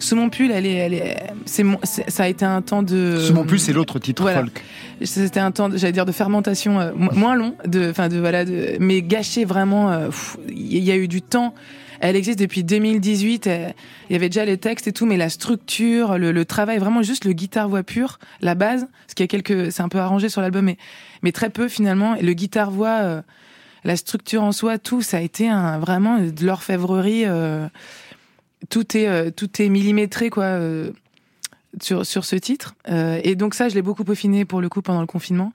Sous 0.00 0.14
mon 0.16 0.30
pull, 0.30 0.50
elle 0.50 0.66
est, 0.66 0.74
elle 0.74 0.94
est. 0.94 1.16
C'est 1.44 1.62
mon- 1.64 1.80
ça 1.82 2.22
a 2.24 2.28
été 2.28 2.44
un 2.44 2.62
temps 2.62 2.82
de. 2.82 3.18
Sous 3.18 3.34
mon 3.34 3.44
pull, 3.44 3.58
c'est 3.58 3.72
l'autre 3.72 3.98
titre 3.98 4.22
voilà. 4.22 4.40
folk. 4.40 4.62
C'était 5.02 5.40
un 5.40 5.50
temps, 5.50 5.68
j'allais 5.74 5.92
dire, 5.92 6.06
de 6.06 6.12
fermentation 6.12 6.80
euh, 6.80 6.92
mo- 6.94 7.12
moins 7.12 7.34
long, 7.36 7.54
de, 7.66 7.90
enfin 7.90 8.08
de 8.08 8.18
voilà, 8.18 8.44
de, 8.44 8.76
mais 8.80 9.02
gâché 9.02 9.44
vraiment. 9.44 9.90
euh, 9.90 10.08
Il 10.48 10.78
y 10.84 10.90
a 10.90 10.96
eu 10.96 11.08
du 11.08 11.22
temps. 11.22 11.54
Elle 12.00 12.14
existe 12.14 12.38
depuis 12.38 12.62
2018. 12.62 13.46
elle- 13.48 13.74
Il 14.08 14.12
y 14.12 14.16
avait 14.16 14.28
déjà 14.28 14.44
les 14.44 14.56
textes 14.56 14.86
et 14.86 14.92
tout, 14.92 15.04
mais 15.04 15.16
la 15.16 15.28
structure, 15.28 16.16
le, 16.16 16.30
le 16.30 16.44
travail, 16.44 16.78
vraiment 16.78 17.02
juste 17.02 17.24
le 17.24 17.32
guitare 17.32 17.68
voix 17.68 17.82
pure, 17.82 18.18
la 18.40 18.54
base. 18.54 18.86
Parce 19.06 19.14
qu'il 19.14 19.24
y 19.24 19.28
a 19.28 19.28
quelques, 19.28 19.72
c'est 19.72 19.82
un 19.82 19.88
peu 19.88 19.98
arrangé 19.98 20.28
sur 20.28 20.40
l'album, 20.40 20.64
mais 20.64 20.76
mais 21.22 21.32
très 21.32 21.50
peu 21.50 21.66
finalement. 21.68 22.14
Et 22.14 22.22
le 22.22 22.32
guitare 22.34 22.70
voix, 22.70 22.98
euh, 23.02 23.22
la 23.84 23.96
structure 23.96 24.42
en 24.44 24.52
soi, 24.52 24.78
tout, 24.78 25.02
ça 25.02 25.16
a 25.16 25.20
été 25.20 25.48
un, 25.48 25.78
vraiment 25.80 26.18
de 26.20 26.44
l'orfèvrerie. 26.46 27.24
Tout 28.68 28.96
est 28.96 29.06
euh, 29.06 29.30
tout 29.30 29.62
est 29.62 29.68
millimétré 29.68 30.30
quoi. 30.30 30.44
euh, 30.44 30.90
sur, 31.80 32.04
sur 32.04 32.24
ce 32.24 32.36
titre. 32.36 32.74
Euh, 32.88 33.20
et 33.22 33.36
donc 33.36 33.54
ça, 33.54 33.68
je 33.68 33.74
l'ai 33.74 33.82
beaucoup 33.82 34.04
peaufiné 34.04 34.44
pour 34.44 34.60
le 34.60 34.68
coup 34.68 34.82
pendant 34.82 35.00
le 35.00 35.06
confinement. 35.06 35.52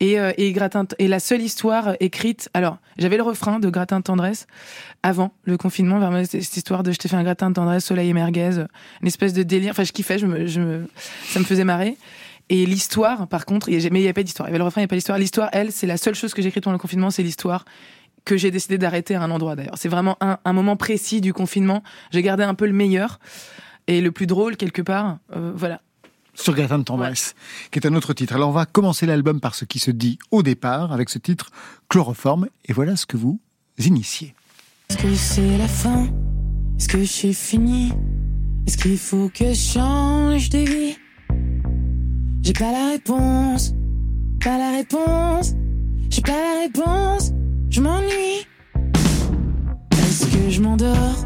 Et, 0.00 0.16
et, 0.36 0.52
Gratin, 0.52 0.86
et 1.00 1.08
la 1.08 1.18
seule 1.18 1.42
histoire 1.42 1.96
écrite. 1.98 2.48
Alors, 2.54 2.78
j'avais 2.98 3.16
le 3.16 3.24
refrain 3.24 3.58
de 3.58 3.68
Gratin 3.68 3.98
de 3.98 4.04
tendresse 4.04 4.46
avant 5.02 5.32
le 5.42 5.56
confinement, 5.56 5.98
vraiment 5.98 6.24
cette 6.24 6.56
histoire 6.56 6.84
de 6.84 6.92
je 6.92 6.98
t'ai 6.98 7.08
fait 7.08 7.16
un 7.16 7.24
gratin 7.24 7.48
de 7.50 7.54
tendresse, 7.54 7.84
soleil 7.84 8.08
et 8.08 8.12
merguez, 8.12 8.64
une 9.02 9.08
espèce 9.08 9.32
de 9.32 9.42
délire. 9.42 9.72
Enfin, 9.72 9.82
je 9.82 9.90
kiffais, 9.90 10.16
je 10.20 10.26
me, 10.26 10.86
ça 11.24 11.40
me 11.40 11.44
faisait 11.44 11.64
marrer. 11.64 11.96
Et 12.48 12.64
l'histoire, 12.64 13.26
par 13.26 13.44
contre, 13.44 13.68
mais 13.70 13.76
il 13.76 13.90
n'y 13.90 14.08
a 14.08 14.14
pas 14.14 14.22
d'histoire. 14.22 14.48
Il 14.48 14.50
y 14.50 14.52
avait 14.52 14.58
le 14.58 14.64
refrain, 14.64 14.80
il 14.80 14.84
n'y 14.84 14.86
a 14.86 14.88
pas 14.88 14.94
d'histoire. 14.94 15.18
L'histoire, 15.18 15.48
elle, 15.52 15.72
c'est 15.72 15.88
la 15.88 15.96
seule 15.96 16.14
chose 16.14 16.32
que 16.32 16.42
j'ai 16.42 16.48
écrite 16.48 16.62
pendant 16.62 16.74
le 16.76 16.78
confinement, 16.78 17.10
c'est 17.10 17.24
l'histoire 17.24 17.64
que 18.24 18.36
j'ai 18.36 18.50
décidé 18.50 18.78
d'arrêter 18.78 19.14
à 19.14 19.22
un 19.22 19.30
endroit 19.30 19.56
d'ailleurs. 19.56 19.76
C'est 19.76 19.88
vraiment 19.88 20.16
un, 20.20 20.38
un 20.44 20.52
moment 20.52 20.76
précis 20.76 21.20
du 21.20 21.32
confinement. 21.32 21.82
J'ai 22.10 22.22
gardé 22.22 22.44
un 22.44 22.54
peu 22.54 22.66
le 22.66 22.72
meilleur 22.72 23.18
et 23.86 24.00
le 24.00 24.12
plus 24.12 24.26
drôle 24.26 24.56
quelque 24.56 24.82
part. 24.82 25.18
Euh, 25.34 25.52
voilà. 25.54 25.80
Sur 26.34 26.54
Gratin 26.54 26.78
de 26.78 26.84
tendresse, 26.84 27.34
qui 27.72 27.80
est 27.80 27.86
un 27.86 27.94
autre 27.94 28.12
titre. 28.12 28.34
Alors 28.34 28.50
on 28.50 28.52
va 28.52 28.64
commencer 28.64 29.06
l'album 29.06 29.40
par 29.40 29.56
ce 29.56 29.64
qui 29.64 29.80
se 29.80 29.90
dit 29.90 30.18
au 30.30 30.44
départ, 30.44 30.92
avec 30.92 31.08
ce 31.08 31.18
titre 31.18 31.50
Chloroforme, 31.88 32.48
et 32.66 32.72
voilà 32.72 32.94
ce 32.94 33.06
que 33.06 33.16
vous 33.16 33.40
initiez. 33.78 34.34
Est-ce 34.88 34.98
que 34.98 35.14
c'est 35.14 35.58
la 35.58 35.66
fin? 35.66 36.06
Est-ce 36.78 36.88
que 36.88 37.02
j'ai 37.02 37.32
fini? 37.32 37.92
Est-ce 38.66 38.76
qu'il 38.76 38.98
faut 38.98 39.30
que 39.34 39.52
je 39.52 39.54
change 39.54 40.48
de 40.50 40.58
vie? 40.58 40.96
J'ai 42.42 42.52
pas 42.52 42.70
la 42.70 42.90
réponse, 42.90 43.72
pas 44.40 44.58
la 44.58 44.76
réponse, 44.76 45.54
j'ai 46.08 46.22
pas 46.22 46.32
la 46.32 46.60
réponse, 46.60 47.32
m'ennuie. 47.80 48.46
Est-ce 49.92 50.26
que 50.26 50.50
je 50.50 50.60
m'endors 50.60 51.16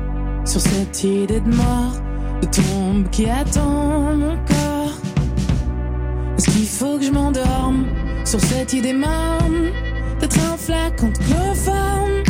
sur 0.44 0.60
cette 0.60 1.04
idée 1.04 1.40
de 1.40 1.48
mort, 1.48 1.94
de 2.40 2.46
tombe 2.46 3.08
qui 3.10 3.28
attend 3.28 4.16
mon 4.16 4.36
corps? 4.44 4.96
Est-ce 6.36 6.50
qu'il 6.50 6.66
faut 6.66 6.98
que 6.98 7.04
je 7.04 7.10
m'endorme 7.10 7.86
sur 8.24 8.40
cette 8.40 8.72
idée 8.72 8.92
morne 8.92 9.70
d'être 10.20 10.38
un 10.52 10.56
flacon 10.56 11.08
de 11.08 11.18
chloroforme? 11.18 12.22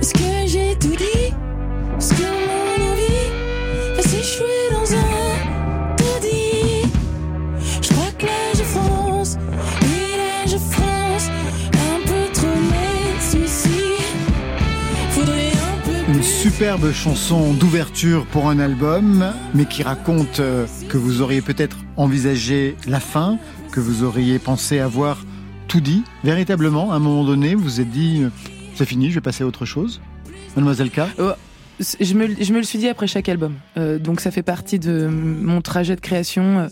Est-ce 0.00 0.12
que 0.12 0.46
j'ai 0.46 0.76
tout 0.76 0.96
dit? 0.96 1.32
Est-ce 1.98 2.14
que 2.14 2.22
mon 2.22 2.92
envie 2.92 3.96
va 3.96 4.02
s'échouer 4.02 4.70
dans 4.72 4.92
un 4.92 5.23
superbe 16.56 16.92
chanson 16.92 17.52
d'ouverture 17.52 18.26
pour 18.26 18.48
un 18.48 18.60
album, 18.60 19.32
mais 19.54 19.64
qui 19.64 19.82
raconte 19.82 20.38
euh, 20.38 20.68
que 20.88 20.96
vous 20.96 21.20
auriez 21.20 21.40
peut-être 21.40 21.78
envisagé 21.96 22.76
la 22.86 23.00
fin, 23.00 23.40
que 23.72 23.80
vous 23.80 24.04
auriez 24.04 24.38
pensé 24.38 24.78
avoir 24.78 25.26
tout 25.66 25.80
dit. 25.80 26.04
Véritablement, 26.22 26.92
à 26.92 26.94
un 26.94 26.98
moment 27.00 27.24
donné, 27.24 27.56
vous 27.56 27.64
vous 27.64 27.80
êtes 27.80 27.90
dit, 27.90 28.20
euh, 28.22 28.28
c'est 28.76 28.84
fini, 28.84 29.10
je 29.10 29.16
vais 29.16 29.20
passer 29.20 29.42
à 29.42 29.48
autre 29.48 29.64
chose. 29.64 30.00
Mademoiselle 30.54 30.90
K 30.90 31.00
je 31.80 32.14
me, 32.14 32.28
je 32.40 32.52
me 32.52 32.58
le 32.58 32.62
suis 32.62 32.78
dit 32.78 32.86
après 32.88 33.08
chaque 33.08 33.28
album. 33.28 33.54
Euh, 33.76 33.98
donc 33.98 34.20
ça 34.20 34.30
fait 34.30 34.44
partie 34.44 34.78
de 34.78 35.08
mon 35.08 35.60
trajet 35.60 35.96
de 35.96 36.00
création. 36.00 36.60
euh, 36.60 36.68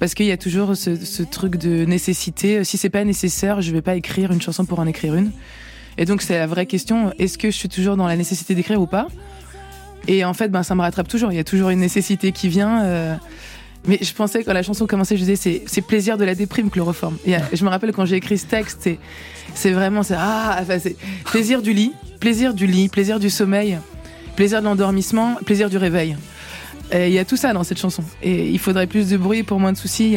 parce 0.00 0.12
qu'il 0.12 0.26
y 0.26 0.32
a 0.32 0.36
toujours 0.36 0.76
ce, 0.76 0.96
ce 0.96 1.22
truc 1.22 1.56
de 1.56 1.86
nécessité. 1.86 2.62
Si 2.62 2.76
c'est 2.76 2.90
pas 2.90 3.04
nécessaire, 3.04 3.62
je 3.62 3.72
vais 3.72 3.80
pas 3.80 3.94
écrire 3.94 4.32
une 4.32 4.42
chanson 4.42 4.66
pour 4.66 4.80
en 4.80 4.86
écrire 4.86 5.14
une. 5.14 5.32
Et 5.98 6.04
donc 6.04 6.22
c'est 6.22 6.38
la 6.38 6.46
vraie 6.46 6.66
question. 6.66 7.12
Est-ce 7.18 7.36
que 7.36 7.50
je 7.50 7.56
suis 7.56 7.68
toujours 7.68 7.96
dans 7.96 8.06
la 8.06 8.16
nécessité 8.16 8.54
d'écrire 8.54 8.80
ou 8.80 8.86
pas? 8.86 9.08
Et 10.06 10.24
en 10.24 10.32
fait, 10.32 10.48
ben 10.48 10.62
ça 10.62 10.74
me 10.74 10.80
rattrape 10.80 11.08
toujours. 11.08 11.32
Il 11.32 11.36
y 11.36 11.40
a 11.40 11.44
toujours 11.44 11.70
une 11.70 11.80
nécessité 11.80 12.32
qui 12.32 12.48
vient. 12.48 12.82
euh, 12.84 13.14
mais 13.86 13.98
je 14.00 14.12
pensais 14.12 14.42
quand 14.44 14.52
la 14.52 14.62
chanson 14.62 14.86
commençait, 14.86 15.16
je 15.16 15.24
disais 15.24 15.62
c'est 15.66 15.80
plaisir 15.82 16.16
de 16.16 16.24
la 16.24 16.34
déprime 16.34 16.70
chloroforme. 16.70 17.18
Et 17.26 17.36
euh, 17.36 17.40
je 17.52 17.64
me 17.64 17.68
rappelle 17.68 17.92
quand 17.92 18.06
j'ai 18.06 18.16
écrit 18.16 18.38
ce 18.38 18.46
texte, 18.46 18.88
c'est 19.54 19.70
vraiment 19.72 20.02
c'est 20.02 20.16
ah 20.16 20.62
c'est 20.78 20.96
plaisir 21.24 21.62
du 21.62 21.72
lit, 21.72 21.92
plaisir 22.20 22.54
du 22.54 22.66
lit, 22.66 22.88
plaisir 22.88 23.18
du 23.18 23.28
sommeil, 23.28 23.78
plaisir 24.36 24.60
de 24.60 24.66
l'endormissement, 24.66 25.34
plaisir 25.44 25.68
du 25.68 25.76
réveil. 25.78 26.16
Il 26.94 27.10
y 27.10 27.18
a 27.18 27.24
tout 27.26 27.36
ça 27.36 27.52
dans 27.52 27.64
cette 27.64 27.78
chanson. 27.78 28.02
Et 28.22 28.48
il 28.48 28.58
faudrait 28.58 28.86
plus 28.86 29.10
de 29.10 29.18
bruit 29.18 29.42
pour 29.42 29.60
moins 29.60 29.72
de 29.72 29.76
soucis. 29.76 30.16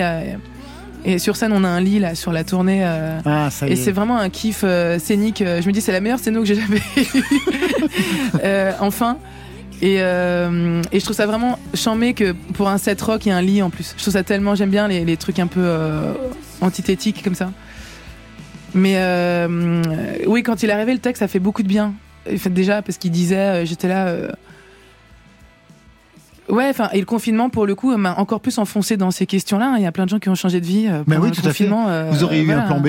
Et 1.03 1.17
sur 1.19 1.35
scène, 1.35 1.51
on 1.53 1.63
a 1.63 1.67
un 1.67 1.81
lit 1.81 1.99
là 1.99 2.13
sur 2.15 2.31
la 2.31 2.43
tournée. 2.43 2.81
euh, 2.83 3.19
Ah, 3.25 3.49
ça 3.49 3.67
y 3.67 3.71
et 3.71 3.73
est. 3.73 3.75
c'est 3.75 3.91
vraiment 3.91 4.17
un 4.17 4.29
kiff 4.29 4.61
euh, 4.63 4.99
scénique. 4.99 5.41
Euh, 5.41 5.61
Je 5.61 5.67
me 5.67 5.71
dis, 5.73 5.81
c'est 5.81 5.91
la 5.91 5.99
meilleure 6.01 6.19
scéno 6.19 6.41
que 6.41 6.45
j'ai 6.45 6.55
jamais 6.55 6.77
eue. 6.97 8.43
Enfin. 8.79 9.17
Et, 9.83 9.95
euh, 9.99 10.79
et 10.91 10.99
je 10.99 11.03
trouve 11.03 11.15
ça 11.15 11.25
vraiment 11.25 11.57
chambé 11.73 12.13
que 12.13 12.33
pour 12.53 12.69
un 12.69 12.77
set 12.77 13.01
rock, 13.01 13.25
il 13.25 13.29
y 13.29 13.31
a 13.31 13.37
un 13.37 13.41
lit 13.41 13.63
en 13.63 13.71
plus. 13.71 13.95
Je 13.97 14.01
trouve 14.03 14.13
ça 14.13 14.21
tellement, 14.21 14.53
j'aime 14.53 14.69
bien 14.69 14.87
les, 14.87 15.03
les 15.05 15.17
trucs 15.17 15.39
un 15.39 15.47
peu 15.47 15.61
euh, 15.63 16.13
antithétiques 16.61 17.23
comme 17.23 17.33
ça. 17.33 17.51
Mais 18.75 18.93
euh, 18.97 19.81
oui, 20.27 20.43
quand 20.43 20.61
il 20.61 20.69
est 20.69 20.73
arrivé, 20.73 20.93
le 20.93 20.99
texte, 20.99 21.21
ça 21.21 21.27
fait 21.27 21.39
beaucoup 21.39 21.63
de 21.63 21.67
bien. 21.67 21.93
Déjà, 22.51 22.83
parce 22.83 22.99
qu'il 22.99 23.09
disait, 23.11 23.65
j'étais 23.65 23.87
là. 23.87 24.13
Euh, 26.51 26.55
Ouais, 26.55 26.67
enfin, 26.69 26.89
et 26.93 26.99
le 26.99 27.05
confinement, 27.05 27.49
pour 27.49 27.65
le 27.65 27.75
coup, 27.75 27.95
m'a 27.97 28.15
encore 28.15 28.39
plus 28.41 28.57
enfoncé 28.57 28.97
dans 28.97 29.11
ces 29.11 29.25
questions-là. 29.25 29.75
Il 29.77 29.83
y 29.83 29.85
a 29.85 29.91
plein 29.91 30.05
de 30.05 30.09
gens 30.09 30.19
qui 30.19 30.29
ont 30.29 30.35
changé 30.35 30.59
de 30.61 30.65
vie. 30.65 30.87
euh, 30.89 31.03
Mais 31.07 31.17
oui, 31.17 31.29
le 31.29 31.35
tout 31.35 31.47
à 31.47 31.53
fait. 31.53 31.69
euh, 31.71 32.09
Vous 32.11 32.23
auriez 32.23 32.41
eu 32.41 32.45
voilà. 32.45 32.63
un 32.63 32.67
plan 32.67 32.79
B? 32.79 32.87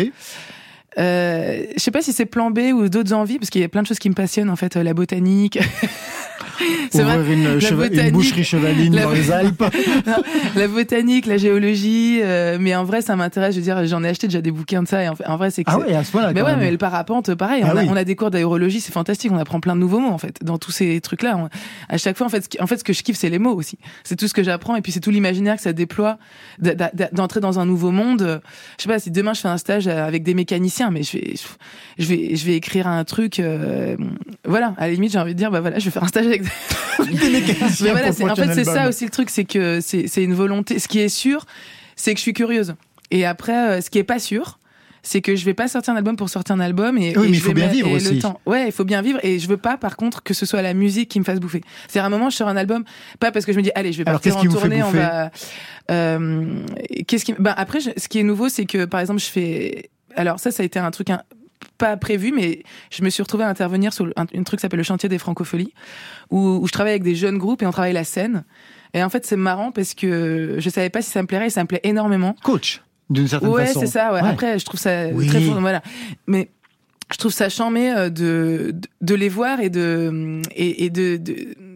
Euh, 0.98 1.64
je 1.76 1.80
sais 1.82 1.90
pas 1.90 2.02
si 2.02 2.12
c'est 2.12 2.26
plan 2.26 2.50
B 2.50 2.58
ou 2.74 2.88
d'autres 2.88 3.12
envies, 3.14 3.38
parce 3.38 3.50
qu'il 3.50 3.60
y 3.60 3.64
a 3.64 3.68
plein 3.68 3.82
de 3.82 3.86
choses 3.86 3.98
qui 3.98 4.08
me 4.10 4.14
passionnent, 4.14 4.50
en 4.50 4.56
fait, 4.56 4.76
euh, 4.76 4.82
la 4.82 4.94
botanique. 4.94 5.58
c'est 6.90 7.02
vrai, 7.02 7.16
Ouvrir 7.18 7.32
une, 7.38 7.58
cheva- 7.58 7.90
une 8.06 8.10
boucherie 8.12 8.44
chevaline 8.44 8.94
la- 8.94 9.02
dans 9.04 9.10
les 9.12 9.30
Alpes 9.30 9.64
la 10.56 10.68
botanique, 10.68 11.26
la 11.26 11.36
géologie, 11.38 12.20
euh, 12.22 12.58
mais 12.60 12.74
en 12.76 12.84
vrai, 12.84 13.00
ça 13.00 13.16
m'intéresse. 13.16 13.54
Je 13.54 13.60
veux 13.60 13.64
dire, 13.64 13.84
j'en 13.86 14.04
ai 14.04 14.08
acheté 14.08 14.26
déjà 14.28 14.40
des 14.42 14.50
bouquins 14.50 14.82
de 14.82 14.88
ça, 14.88 15.02
et 15.02 15.08
en, 15.08 15.16
fait- 15.16 15.26
en 15.26 15.36
vrai, 15.36 15.50
c'est 15.50 15.64
que 15.64 15.70
Ah 15.72 15.78
ouais, 15.78 15.94
à 15.94 16.04
ce 16.04 16.10
point-là. 16.12 16.32
mais 16.34 16.42
ouais, 16.42 16.56
mais 16.56 16.70
le 16.70 16.78
parapente, 16.78 17.34
pareil. 17.34 17.62
Ah 17.64 17.70
on, 17.72 17.76
a, 17.76 17.82
oui. 17.82 17.88
on 17.90 17.96
a 17.96 18.04
des 18.04 18.14
cours 18.16 18.30
d'aérologie, 18.30 18.80
c'est 18.80 18.92
fantastique. 18.92 19.30
On 19.32 19.38
apprend 19.38 19.60
plein 19.60 19.74
de 19.74 19.80
nouveaux 19.80 19.98
mots 20.00 20.10
en 20.12 20.18
fait 20.18 20.36
dans 20.42 20.58
tous 20.58 20.70
ces 20.72 21.00
trucs-là. 21.00 21.36
On- 21.38 21.48
À 21.88 21.96
chaque 21.98 22.16
fois, 22.18 22.26
en 22.26 22.30
fait, 22.30 22.42
ce 22.44 22.48
qui- 22.48 22.60
en 22.60 22.66
fait, 22.66 22.76
ce 22.78 22.84
que 22.84 22.92
je 22.92 23.02
kiffe, 23.02 23.16
c'est 23.16 23.30
les 23.30 23.38
mots 23.38 23.54
aussi. 23.54 23.78
C'est 24.04 24.16
tout 24.16 24.28
ce 24.28 24.34
que 24.34 24.42
j'apprends 24.42 24.76
et 24.76 24.82
puis 24.82 24.92
c'est 24.92 25.00
tout 25.00 25.10
l'imaginaire 25.10 25.56
que 25.56 25.62
ça 25.62 25.72
déploie 25.72 26.18
d'entrer 27.12 27.40
dans 27.40 27.58
un 27.58 27.64
nouveau 27.66 27.90
monde. 27.90 28.40
Je 28.78 28.82
sais 28.82 28.88
pas 28.88 28.98
si 28.98 29.10
demain 29.10 29.32
je 29.32 29.40
fais 29.40 29.48
un 29.48 29.58
stage 29.58 29.86
avec 29.88 30.22
des 30.22 30.34
mécaniciens, 30.34 30.81
mais 30.90 31.02
je 31.02 31.12
vais, 31.18 31.34
je 31.98 32.06
vais, 32.06 32.36
je 32.36 32.44
vais 32.46 32.54
écrire 32.56 32.86
un 32.88 33.04
truc. 33.04 33.38
euh, 33.40 33.96
voilà, 34.44 34.74
à 34.78 34.86
la 34.88 34.92
limite, 34.94 35.12
j'ai 35.12 35.18
envie 35.18 35.34
de 35.34 35.38
dire, 35.38 35.50
bah 35.50 35.60
voilà, 35.60 35.78
je 35.78 35.84
vais 35.84 35.90
faire 35.90 36.04
un 36.04 36.08
stage 36.08 36.26
avec. 36.26 36.42
Des 36.98 37.30
mécaniciens 37.30 37.86
Mais 37.86 37.90
voilà, 37.92 38.06
pour 38.08 38.16
c'est- 38.16 38.24
en 38.30 38.36
fait, 38.36 38.54
c'est 38.54 38.64
ça 38.64 38.88
aussi 38.88 39.04
le 39.04 39.10
truc, 39.10 39.30
c'est 39.30 39.44
que 39.44 39.80
c'est 39.80 40.06
c'est 40.08 40.22
une 40.24 40.34
volonté. 40.34 40.78
Ce 40.78 40.88
qui 40.88 41.00
est 41.00 41.08
sûr, 41.08 41.46
c'est 41.96 42.12
que 42.12 42.18
je 42.18 42.22
suis 42.22 42.32
curieuse. 42.34 42.74
Et 43.10 43.24
après, 43.26 43.70
euh, 43.70 43.80
ce 43.80 43.90
qui 43.90 43.98
est 43.98 44.04
pas 44.04 44.18
sûr, 44.18 44.58
c'est 45.04 45.20
que 45.20 45.34
je 45.34 45.44
vais 45.44 45.52
pas 45.54 45.66
sortir 45.66 45.92
un 45.94 45.96
album 45.96 46.16
pour 46.16 46.28
sortir 46.28 46.54
un 46.54 46.60
album 46.60 46.96
et, 46.96 47.12
Oui, 47.18 47.26
et 47.26 47.28
mais 47.28 47.28
il 47.28 47.34
je 47.34 47.40
faut 47.40 47.48
vais 47.48 47.54
bien 47.54 47.66
vivre 47.68 47.90
aussi. 47.90 48.14
Le 48.14 48.20
temps. 48.20 48.40
Ouais, 48.46 48.66
il 48.66 48.72
faut 48.72 48.84
bien 48.84 49.02
vivre 49.02 49.18
et 49.24 49.38
je 49.40 49.48
veux 49.48 49.56
pas 49.56 49.76
par 49.76 49.96
contre 49.96 50.22
que 50.22 50.32
ce 50.32 50.46
soit 50.46 50.62
la 50.62 50.74
musique 50.74 51.08
qui 51.10 51.18
me 51.18 51.24
fasse 51.24 51.40
bouffer. 51.40 51.60
C'est 51.88 51.98
à 51.98 52.04
un 52.04 52.08
moment 52.08 52.30
je 52.30 52.36
sors 52.36 52.46
un 52.46 52.56
album 52.56 52.84
pas 53.18 53.32
parce 53.32 53.44
que 53.44 53.52
je 53.52 53.58
me 53.58 53.62
dis 53.64 53.72
allez 53.74 53.92
je 53.92 53.98
vais 53.98 54.04
partir 54.04 54.36
en 54.36 54.44
tournée, 54.44 54.80
on 54.82 54.86
bouffer? 54.86 54.98
va. 55.00 55.30
Euh, 55.90 56.44
qu'est-ce 57.08 57.24
qui 57.24 57.34
ben 57.38 57.52
après 57.56 57.80
je- 57.80 57.90
ce 57.96 58.06
qui 58.08 58.20
est 58.20 58.22
nouveau 58.22 58.48
c'est 58.48 58.64
que 58.64 58.84
par 58.84 59.00
exemple 59.00 59.20
je 59.20 59.26
fais 59.26 59.90
alors 60.16 60.38
ça 60.40 60.50
ça 60.50 60.62
a 60.62 60.66
été 60.66 60.78
un 60.78 60.90
truc 60.90 61.10
un- 61.10 61.22
pas 61.78 61.96
prévu, 61.96 62.32
mais 62.32 62.62
je 62.90 63.02
me 63.04 63.10
suis 63.10 63.22
retrouvée 63.22 63.44
à 63.44 63.48
intervenir 63.48 63.92
sur 63.92 64.06
un, 64.16 64.22
un 64.22 64.42
truc 64.42 64.58
qui 64.58 64.62
s'appelle 64.62 64.78
le 64.78 64.84
chantier 64.84 65.08
des 65.08 65.18
francopholies, 65.18 65.72
où, 66.30 66.38
où 66.60 66.66
je 66.66 66.72
travaille 66.72 66.92
avec 66.92 67.02
des 67.04 67.14
jeunes 67.14 67.38
groupes 67.38 67.62
et 67.62 67.66
on 67.66 67.70
travaille 67.70 67.92
la 67.92 68.04
scène. 68.04 68.44
Et 68.94 69.02
en 69.02 69.08
fait, 69.08 69.24
c'est 69.24 69.36
marrant 69.36 69.72
parce 69.72 69.94
que 69.94 70.56
je 70.58 70.68
savais 70.70 70.90
pas 70.90 71.02
si 71.02 71.10
ça 71.10 71.22
me 71.22 71.26
plairait 71.26 71.46
et 71.46 71.50
ça 71.50 71.62
me 71.62 71.66
plaît 71.68 71.80
énormément. 71.84 72.34
Coach, 72.42 72.82
d'une 73.10 73.26
certaine 73.28 73.48
Ouais, 73.48 73.66
façon. 73.66 73.80
c'est 73.80 73.86
ça. 73.86 74.12
Ouais. 74.12 74.20
Ouais. 74.22 74.28
Après, 74.28 74.58
je 74.58 74.64
trouve 74.64 74.78
ça 74.80 75.06
Oui. 75.12 75.26
très 75.28 75.40
fort. 75.40 75.60
Voilà. 75.60 75.82
Mais 76.26 76.50
je 77.12 77.16
trouve 77.16 77.32
ça 77.32 77.48
charmé 77.48 77.92
euh, 77.92 78.10
de, 78.10 78.72
de, 78.74 78.88
de 79.00 79.14
les 79.14 79.28
voir 79.28 79.60
et 79.60 79.70
de 79.70 80.40
et, 80.54 80.84
et 80.84 80.90
de, 80.90 81.16
de 81.16 81.34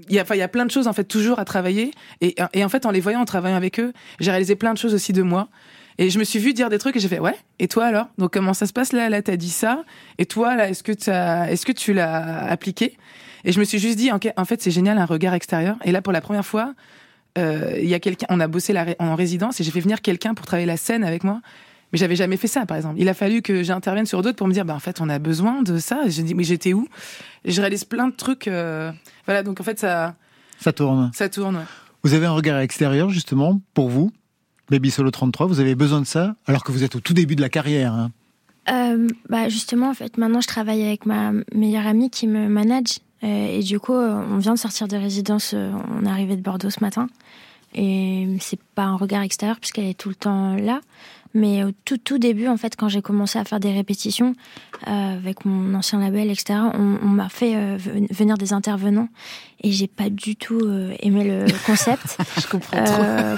il 0.08 0.14
y 0.14 0.18
a 0.18 0.22
enfin 0.22 0.34
il 0.34 0.38
y 0.38 0.42
a 0.42 0.48
plein 0.48 0.66
de 0.66 0.70
choses 0.70 0.86
en 0.88 0.92
fait 0.92 1.04
toujours 1.04 1.38
à 1.38 1.44
travailler 1.44 1.90
et, 2.20 2.36
et 2.52 2.64
en 2.64 2.68
fait 2.68 2.86
en 2.86 2.90
les 2.90 3.00
voyant 3.00 3.20
en 3.20 3.24
travaillant 3.24 3.56
avec 3.56 3.80
eux 3.80 3.92
j'ai 4.20 4.30
réalisé 4.30 4.54
plein 4.56 4.72
de 4.72 4.78
choses 4.78 4.94
aussi 4.94 5.12
de 5.12 5.22
moi 5.22 5.48
et 5.98 6.10
je 6.10 6.18
me 6.18 6.24
suis 6.24 6.38
vue 6.38 6.52
dire 6.54 6.68
des 6.68 6.78
trucs 6.78 6.96
et 6.96 7.00
j'ai 7.00 7.08
fait 7.08 7.18
ouais 7.20 7.34
et 7.58 7.68
toi 7.68 7.86
alors? 7.86 8.06
Donc 8.18 8.32
comment 8.32 8.54
ça 8.54 8.66
se 8.66 8.72
passe 8.72 8.92
là? 8.92 9.08
Là 9.08 9.22
t'as 9.22 9.36
dit 9.36 9.50
ça 9.50 9.84
et 10.18 10.26
toi 10.26 10.54
là 10.56 10.68
est-ce 10.68 10.82
que 10.82 10.92
t'as 10.92 11.46
est-ce 11.48 11.64
que 11.66 11.72
tu 11.72 11.92
l'as 11.92 12.44
appliqué? 12.50 12.96
Et 13.44 13.52
je 13.52 13.60
me 13.60 13.64
suis 13.64 13.78
juste 13.78 13.96
dit 13.98 14.10
ok 14.12 14.28
en 14.36 14.44
fait 14.44 14.60
c'est 14.62 14.70
génial 14.70 14.98
un 14.98 15.06
regard 15.06 15.34
extérieur 15.34 15.76
et 15.84 15.92
là 15.92 16.02
pour 16.02 16.12
la 16.12 16.20
première 16.20 16.44
fois 16.46 16.74
euh, 17.38 17.78
il 17.80 17.88
y 17.88 17.94
a 17.94 18.00
quelqu'un 18.00 18.26
on 18.30 18.40
a 18.40 18.48
bossé 18.48 18.72
la 18.72 18.84
ré- 18.84 18.96
en 18.98 19.14
résidence 19.14 19.60
et 19.60 19.64
j'ai 19.64 19.70
fait 19.70 19.80
venir 19.80 20.00
quelqu'un 20.02 20.34
pour 20.34 20.46
travailler 20.46 20.66
la 20.66 20.76
scène 20.76 21.04
avec 21.04 21.24
moi 21.24 21.40
mais 21.92 21.98
j'avais 22.00 22.16
jamais 22.16 22.36
fait 22.36 22.48
ça, 22.48 22.66
par 22.66 22.76
exemple. 22.76 22.96
Il 22.98 23.08
a 23.08 23.14
fallu 23.14 23.42
que 23.42 23.62
j'intervienne 23.62 24.06
sur 24.06 24.20
d'autres 24.20 24.34
pour 24.36 24.48
me 24.48 24.52
dire, 24.52 24.64
bah, 24.64 24.74
en 24.74 24.80
fait, 24.80 25.00
on 25.00 25.08
a 25.08 25.20
besoin 25.20 25.62
de 25.62 25.78
ça. 25.78 26.00
J'ai 26.08 26.24
dit, 26.24 26.34
mais 26.34 26.42
j'étais 26.42 26.72
où? 26.72 26.88
Et 27.44 27.52
je 27.52 27.60
réalise 27.60 27.84
plein 27.84 28.08
de 28.08 28.12
trucs. 28.12 28.48
euh, 28.48 28.90
Voilà, 29.24 29.44
donc 29.44 29.60
en 29.60 29.62
fait, 29.62 29.78
ça, 29.78 30.16
Ça 30.58 30.72
tourne. 30.72 31.12
ça 31.14 31.28
tourne. 31.28 31.54
ouais. 31.54 31.62
Vous 32.02 32.14
avez 32.14 32.26
un 32.26 32.32
regard 32.32 32.58
extérieur, 32.58 33.10
justement, 33.10 33.60
pour 33.72 33.88
vous, 33.88 34.10
Baby 34.70 34.90
Solo 34.90 35.10
33, 35.10 35.46
vous 35.46 35.60
avez 35.60 35.74
besoin 35.74 36.00
de 36.00 36.06
ça, 36.06 36.34
alors 36.46 36.64
que 36.64 36.72
vous 36.72 36.82
êtes 36.84 36.96
au 36.96 37.00
tout 37.00 37.14
début 37.14 37.36
de 37.36 37.40
la 37.40 37.48
carrière. 37.48 37.92
hein. 37.92 38.10
Euh, 38.68 39.06
bah 39.28 39.48
justement, 39.48 39.90
en 39.90 39.94
fait, 39.94 40.18
maintenant, 40.18 40.40
je 40.40 40.48
travaille 40.48 40.82
avec 40.84 41.06
ma 41.06 41.30
meilleure 41.54 41.86
amie 41.86 42.10
qui 42.10 42.26
me 42.26 42.48
manage. 42.48 42.98
Euh, 43.22 43.58
et 43.58 43.62
du 43.62 43.78
coup, 43.78 43.94
euh, 43.94 44.20
on 44.30 44.38
vient 44.38 44.54
de 44.54 44.58
sortir 44.58 44.88
de 44.88 44.96
résidence. 44.96 45.54
On 45.54 46.04
est 46.04 46.08
arrivé 46.10 46.34
de 46.36 46.42
Bordeaux 46.42 46.70
ce 46.70 46.80
matin. 46.80 47.06
Et 47.74 48.26
c'est 48.40 48.58
pas 48.74 48.84
un 48.84 48.96
regard 48.96 49.22
extérieur 49.22 49.58
puisqu'elle 49.60 49.84
est 49.86 49.98
tout 49.98 50.08
le 50.08 50.14
temps 50.16 50.56
là. 50.56 50.80
Mais 51.34 51.62
au 51.64 51.70
tout, 51.84 51.98
tout 51.98 52.18
début, 52.18 52.48
en 52.48 52.56
fait, 52.56 52.76
quand 52.76 52.88
j'ai 52.88 53.02
commencé 53.02 53.38
à 53.38 53.44
faire 53.44 53.60
des 53.60 53.72
répétitions 53.72 54.34
avec 54.84 55.44
mon 55.44 55.74
ancien 55.74 56.00
label, 56.00 56.30
etc., 56.30 56.60
on, 56.72 57.06
m'a 57.06 57.28
fait 57.28 57.76
ven- 57.76 58.06
venir 58.10 58.38
des 58.38 58.54
intervenants 58.54 59.08
et 59.62 59.70
j'ai 59.72 59.86
pas 59.86 60.10
du 60.10 60.36
tout 60.36 60.60
euh, 60.62 60.94
aimé 61.00 61.24
le 61.24 61.46
concept. 61.66 62.18
Je 62.40 62.46
comprends 62.46 62.82
trop. 62.84 63.02
Euh, 63.02 63.36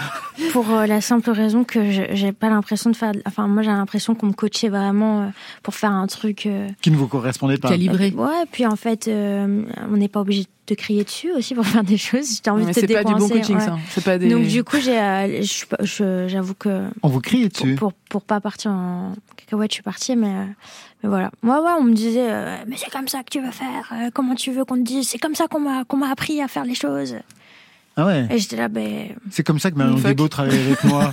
pour 0.52 0.70
euh, 0.70 0.87
la 0.87 1.00
simple 1.00 1.31
raison 1.31 1.64
que 1.64 1.81
j'ai 1.90 2.33
pas 2.33 2.48
l'impression 2.48 2.90
de 2.90 2.96
faire. 2.96 3.12
Enfin, 3.26 3.46
moi, 3.48 3.62
j'ai 3.62 3.70
l'impression 3.70 4.14
qu'on 4.14 4.26
me 4.26 4.33
coachait 4.33 4.68
vraiment 4.68 5.22
euh, 5.22 5.26
pour 5.62 5.74
faire 5.74 5.90
un 5.92 6.07
truc. 6.07 6.46
euh, 6.46 6.68
Qui 6.83 6.90
ne 6.90 6.96
vous 6.96 7.09
correspondait 7.09 7.59
pas. 7.59 7.68
Calibré. 7.70 8.11
Ouais, 8.16 8.44
puis 8.50 8.66
en 8.66 8.76
fait, 8.76 9.09
euh, 9.09 9.62
on 9.90 9.96
n'est 9.96 10.09
pas 10.09 10.20
obligé 10.20 10.44
de 10.66 10.74
crier 10.74 11.02
dessus 11.04 11.31
aussi 11.33 11.54
pour 11.54 11.66
faire 11.66 11.83
des 11.85 11.96
choses. 11.96 12.40
J'ai 12.44 12.50
envie 12.50 12.64
Mais 12.64 12.72
de 12.72 12.81
te 12.81 12.87
c'est 12.87 12.92
pas 12.92 13.04
du 13.04 13.14
bon 13.14 13.28
coaching, 13.28 13.57
ouais. 13.57 13.61
ça. 13.64 13.78
C'est 13.90 14.04
pas 14.04 14.18
des. 14.18 14.28
Donc 14.28 14.46
du 14.46 14.62
coup, 14.64 14.76
j'ai, 14.81 14.98
euh, 14.98 15.42
j'avoue 16.28 16.54
que 16.54 16.88
On 17.02 17.09
vous 17.09 17.20
criait 17.20 17.48
pour, 17.48 17.64
dessus. 17.64 17.74
pour 17.76 17.92
pour 17.92 18.22
pas 18.22 18.40
partir 18.40 18.70
en 18.70 19.12
cacahuète, 19.37 19.70
je 19.70 19.74
suis 19.74 19.83
partie, 19.83 20.14
mais 20.16 20.28
euh, 20.28 20.44
mais 21.03 21.09
voilà. 21.09 21.31
Moi, 21.43 21.63
ouais, 21.63 21.73
on 21.79 21.85
me 21.85 21.95
disait, 21.95 22.31
euh, 22.31 22.57
mais 22.67 22.77
c'est 22.77 22.91
comme 22.91 23.09
ça 23.09 23.23
que 23.23 23.31
tu 23.31 23.41
veux 23.41 23.51
faire. 23.53 23.93
euh, 23.93 24.11
comment 24.13 24.35
tu 24.35 24.51
veux 24.53 24.65
qu'on 24.65 24.77
te 24.77 24.83
dise 24.83 25.09
C'est 25.09 25.19
comme 25.19 25.35
ça 25.35 25.47
qu'on 25.49 25.61
m'a 25.61 25.85
qu'on 25.85 25.97
m'a 25.97 26.11
appris 26.11 26.41
à 26.43 26.49
faire 26.49 26.65
les 26.65 26.75
choses. 26.75 27.15
Ah 28.01 28.07
ouais. 28.07 28.29
Et 28.31 28.39
j'étais 28.39 28.55
là, 28.57 28.69
ben. 28.69 29.09
C'est 29.29 29.43
comme 29.43 29.59
ça 29.59 29.73
que 29.73 29.77
Marion 29.77 29.97
Fuck. 29.97 30.11
Guibaud 30.11 30.29
travaille 30.29 30.57
avec 30.57 30.85
moi. 30.85 31.11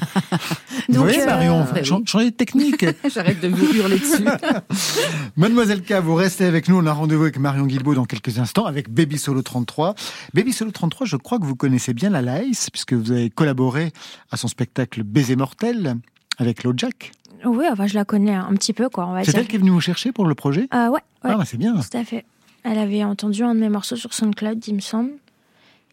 vous 0.88 0.93
Donc, 0.93 1.04
voyez, 1.06 1.21
euh, 1.24 1.26
Marion, 1.26 1.62
bah 1.63 1.71
oui. 1.78 1.84
chan- 1.84 2.04
changez 2.06 2.26
de 2.30 2.36
technique. 2.36 2.86
J'arrête 3.12 3.39
de 3.41 3.48
vous 3.48 3.74
hurler 3.76 3.98
dessus. 3.98 4.24
Mademoiselle 5.36 5.82
K, 5.82 5.93
vous 5.93 6.13
restez 6.13 6.45
avec 6.45 6.67
nous. 6.69 6.78
On 6.78 6.86
a 6.86 6.93
rendez-vous 6.93 7.24
avec 7.24 7.39
Marion 7.39 7.65
Guilbault 7.65 7.95
dans 7.95 8.06
quelques 8.06 8.38
instants 8.39 8.65
avec 8.65 8.89
Baby 8.89 9.17
Solo 9.17 9.41
33. 9.41 9.95
Baby 10.36 10.54
Solo 10.54 10.69
33, 10.71 11.08
je 11.08 11.17
crois 11.17 11.39
que 11.39 11.45
vous 11.45 11.56
connaissez 11.56 11.93
bien 11.95 12.12
la 12.12 12.21
Laïs, 12.21 12.69
puisque 12.69 12.93
vous 12.93 13.12
avez 13.12 13.30
collaboré 13.32 13.91
à 14.32 14.38
son 14.38 14.48
spectacle 14.48 15.02
Baiser 15.04 15.36
mortel 15.36 15.95
avec 16.38 16.62
Jack. 16.78 17.13
Oui, 17.45 17.65
enfin, 17.71 17.88
je 17.88 17.93
la 17.93 18.05
connais 18.05 18.34
un 18.34 18.53
petit 18.55 18.73
peu, 18.73 18.89
quoi. 18.89 19.21
C'est 19.23 19.38
elle 19.38 19.47
qui 19.47 19.55
est 19.55 19.60
venue 19.60 19.69
vous 19.69 19.81
chercher 19.81 20.12
pour 20.12 20.25
le 20.25 20.36
projet? 20.36 20.67
Euh, 20.73 20.88
ouais, 20.88 20.93
ouais. 20.93 20.99
Ah, 21.23 21.38
bah, 21.38 21.45
c'est 21.45 21.58
bien. 21.58 21.75
Tout 21.75 21.97
à 21.97 22.03
fait. 22.03 22.25
Elle 22.63 22.79
avait 22.79 23.03
entendu 23.03 23.43
un 23.43 23.53
de 23.53 23.60
mes 23.60 23.69
morceaux 23.69 23.95
sur 23.95 24.13
SoundCloud, 24.13 24.67
il 24.67 24.75
me 24.75 24.79
semble. 24.79 25.12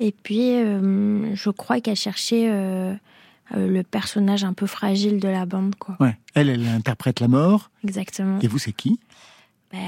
Et 0.00 0.12
puis, 0.12 0.52
euh, 0.54 1.34
je 1.34 1.50
crois 1.50 1.80
qu'elle 1.80 1.96
cherchait 1.96 2.48
euh, 2.50 2.94
euh, 3.54 3.68
le 3.68 3.82
personnage 3.82 4.42
un 4.42 4.54
peu 4.54 4.66
fragile 4.66 5.20
de 5.20 5.28
la 5.28 5.44
bande, 5.44 5.74
quoi. 5.76 5.96
Ouais. 6.00 6.16
Elle, 6.34 6.48
elle 6.48 6.66
interprète 6.66 7.20
la 7.20 7.28
mort. 7.28 7.70
Exactement. 7.84 8.38
Et 8.40 8.48
vous, 8.48 8.58
c'est 8.58 8.72
qui? 8.72 8.98
Ben, 9.70 9.78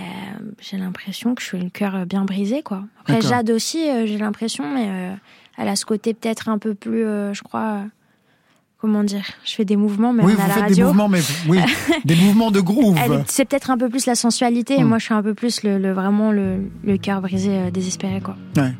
j'ai 0.60 0.76
l'impression 0.76 1.34
que 1.34 1.40
je 1.40 1.46
suis 1.46 1.58
le 1.58 1.70
cœur 1.70 2.04
bien 2.04 2.24
brisé, 2.24 2.62
quoi. 2.62 2.84
Après. 3.00 3.22
Jade 3.22 3.50
aussi, 3.50 3.88
euh, 3.88 4.06
j'ai 4.06 4.18
l'impression, 4.18 4.68
mais 4.70 5.16
elle 5.56 5.68
a 5.68 5.76
ce 5.76 5.86
côté 5.86 6.12
peut-être 6.12 6.50
un 6.50 6.58
peu 6.58 6.74
plus, 6.74 7.02
je 7.02 7.42
crois... 7.42 7.80
comment 8.84 9.02
dire 9.02 9.24
Je 9.46 9.52
fais 9.54 9.64
des 9.64 9.76
mouvements, 9.76 10.12
mais 10.12 10.22
Oui, 10.24 10.34
on 10.38 10.42
vous 10.42 10.48
la 10.48 10.54
faites 10.54 10.74
des 10.74 10.82
mouvements, 10.82 11.08
mais 11.08 11.20
oui, 11.48 11.58
des 12.04 12.16
mouvements 12.16 12.50
de 12.50 12.60
groove. 12.60 12.98
C'est 13.26 13.46
peut-être 13.46 13.70
un 13.70 13.78
peu 13.78 13.88
plus 13.88 14.04
la 14.04 14.14
sensualité, 14.14 14.74
et 14.78 14.82
Hmm. 14.84 14.88
moi, 14.88 14.98
je 14.98 15.04
suis 15.06 15.14
un 15.14 15.22
peu 15.22 15.32
plus 15.32 15.62
le, 15.62 15.78
le- 15.78 15.92
vraiment 15.92 16.32
le, 16.32 16.58
le 16.84 16.98
cœur 16.98 17.22
brisé, 17.22 17.50
euh, 17.50 17.70
désespéré, 17.70 18.20
quoi. 18.20 18.36
Ouais. 18.58 18.72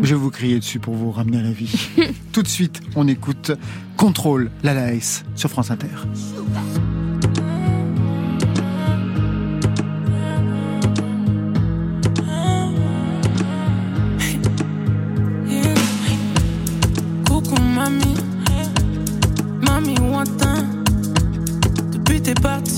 Je 0.00 0.14
vais 0.14 0.20
vous 0.20 0.30
crier 0.30 0.60
dessus 0.60 0.78
pour 0.78 0.94
vous 0.94 1.10
ramener 1.10 1.38
à 1.38 1.42
la 1.42 1.50
vie. 1.50 1.88
Tout 2.32 2.42
de 2.44 2.48
suite, 2.48 2.80
on 2.94 3.08
écoute 3.08 3.50
Contrôle, 3.96 4.50
la 4.62 4.74
sur 5.34 5.50
France 5.50 5.72
Inter. 5.72 5.88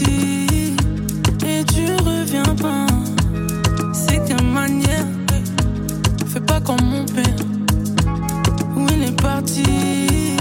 Et 0.05 1.65
tu 1.65 1.87
reviens 2.05 2.55
pas. 2.57 2.87
C'est 3.93 4.21
quelle 4.27 4.47
manière, 4.47 5.07
fais 6.27 6.41
pas 6.41 6.61
comme 6.61 6.85
mon 6.85 7.05
père. 7.05 7.45
Où 8.77 8.87
il 8.95 9.03
est 9.05 9.21
parti, 9.21 10.37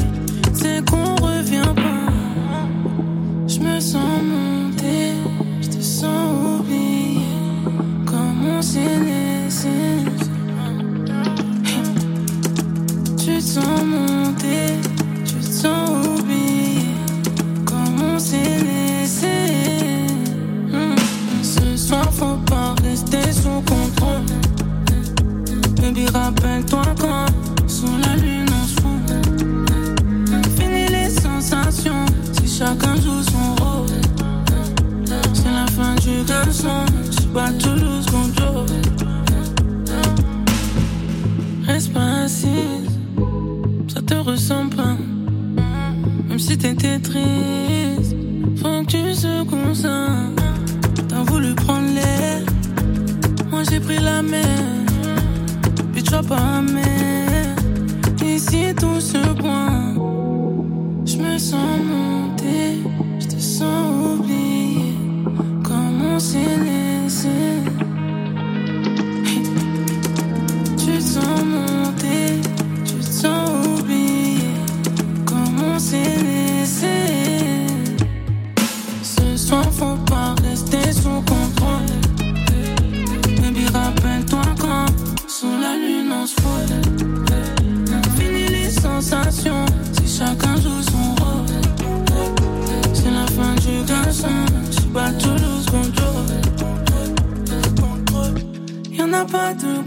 c'est 0.53 0.83
qu'on 0.89 1.15
revient 1.15 1.73
pas. 1.75 2.11
Je 3.47 3.59
me 3.59 3.79
sens 3.79 4.21
monter, 4.23 5.13
je 5.61 5.69
te 5.69 5.81
sens 5.81 6.59
oublier. 6.59 7.25
Comme 8.05 8.45
on 8.57 8.61
s'est. 8.61 9.09
Tu 13.17 13.37
te 13.37 13.41
sens 13.41 13.83
monter, 13.85 14.08
fin 36.29 36.41
du 36.41 36.45
garçon 36.45 36.85
C'est 37.11 37.33
pas 37.33 37.51
Toulouse 37.53 38.05
qu'on 38.11 38.29
Reste 41.65 41.93
pas 41.93 42.23
assise 42.23 42.89
ça 43.87 44.01
te 44.03 44.13
ressemble 44.13 44.75
pas. 44.75 44.95
Même 46.27 46.39
si 46.39 46.57
t'étais 46.57 46.99
triste, 46.99 48.15
faut 48.57 48.83
que 48.83 48.85
tu 48.85 49.13
secoues 49.15 49.73
ça. 49.73 50.07
T'as 51.07 51.23
voulu 51.23 51.55
prendre 51.55 51.93
l'air, 51.93 52.41
moi 53.49 53.63
j'ai 53.69 53.79
pris 53.79 53.97
la 53.99 54.21
mer. 54.21 54.78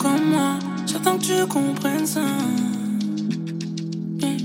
Comme 0.02 0.30
moi, 0.32 0.58
j'attends 0.86 1.16
que 1.16 1.22
tu 1.22 1.46
comprennes 1.46 2.06
ça. 2.06 2.20
Eh, 4.20 4.36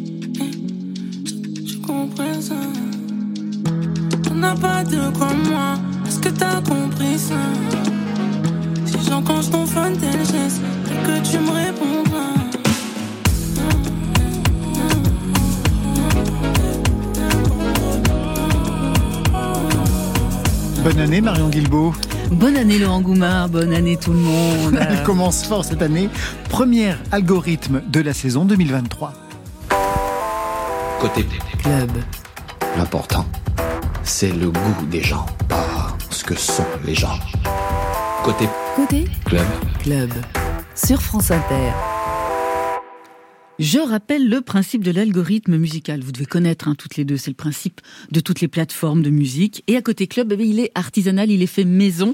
eh, 0.41 1.63
tu 1.65 1.77
comprennes 1.79 2.41
ça. 2.41 2.55
T'en 4.23 4.43
as 4.43 4.55
pas 4.55 4.83
deux 4.83 5.11
comme 5.17 5.41
moi, 5.49 5.73
est-ce 6.05 6.19
que 6.19 6.29
t'as 6.29 6.61
compris 6.61 7.17
ça? 7.17 7.41
Si 8.85 8.97
j'enclenche 9.09 9.49
ton 9.49 9.65
fun 9.65 9.91
tel 9.99 10.19
geste, 10.19 10.61
et 10.91 10.97
que 11.05 11.27
tu 11.27 11.39
me 11.39 11.51
répondras. 11.51 12.37
Bonne 20.83 20.99
année 20.99 21.21
Marion 21.21 21.49
Guilbeault. 21.49 21.93
Bonne 22.31 22.57
année 22.57 22.77
Laurent 22.77 23.01
Goumard, 23.01 23.49
bonne 23.49 23.73
année 23.73 23.97
tout 23.97 24.11
le 24.11 24.19
monde. 24.19 24.79
Elle 24.89 25.03
commence 25.03 25.45
fort 25.45 25.63
cette 25.63 25.81
année. 25.81 26.09
Premier 26.49 26.93
algorithme 27.11 27.81
de 27.87 28.01
la 28.01 28.13
saison 28.13 28.45
2023. 28.45 29.13
Côté 30.99 31.25
Club. 31.59 31.91
L'important, 32.77 33.25
c'est 34.03 34.31
le 34.31 34.49
goût 34.49 34.85
des 34.89 35.01
gens, 35.01 35.25
pas 35.47 35.95
ce 36.09 36.23
que 36.23 36.35
sont 36.35 36.65
les 36.85 36.95
gens. 36.95 37.17
Côté 38.23 38.47
Côté 38.75 39.05
club, 39.25 39.45
Club. 39.79 40.11
Sur 40.75 41.01
France 41.01 41.31
Inter. 41.31 41.71
Je 43.59 43.79
rappelle 43.79 44.29
le 44.29 44.41
principe 44.41 44.83
de 44.83 44.91
l'algorithme 44.91 45.57
musical. 45.57 46.01
Vous 46.01 46.11
devez 46.11 46.27
connaître 46.27 46.67
hein, 46.67 46.75
toutes 46.75 46.95
les 46.95 47.05
deux. 47.05 47.17
C'est 47.17 47.31
le 47.31 47.35
principe 47.35 47.81
de 48.11 48.19
toutes 48.19 48.39
les 48.39 48.47
plateformes 48.47 49.01
de 49.01 49.09
musique. 49.09 49.63
Et 49.65 49.75
à 49.75 49.81
côté 49.81 50.05
club, 50.05 50.31
eh 50.31 50.43
il 50.43 50.59
est 50.59 50.71
artisanal, 50.75 51.31
il 51.31 51.41
est 51.41 51.47
fait 51.47 51.65
maison. 51.65 52.13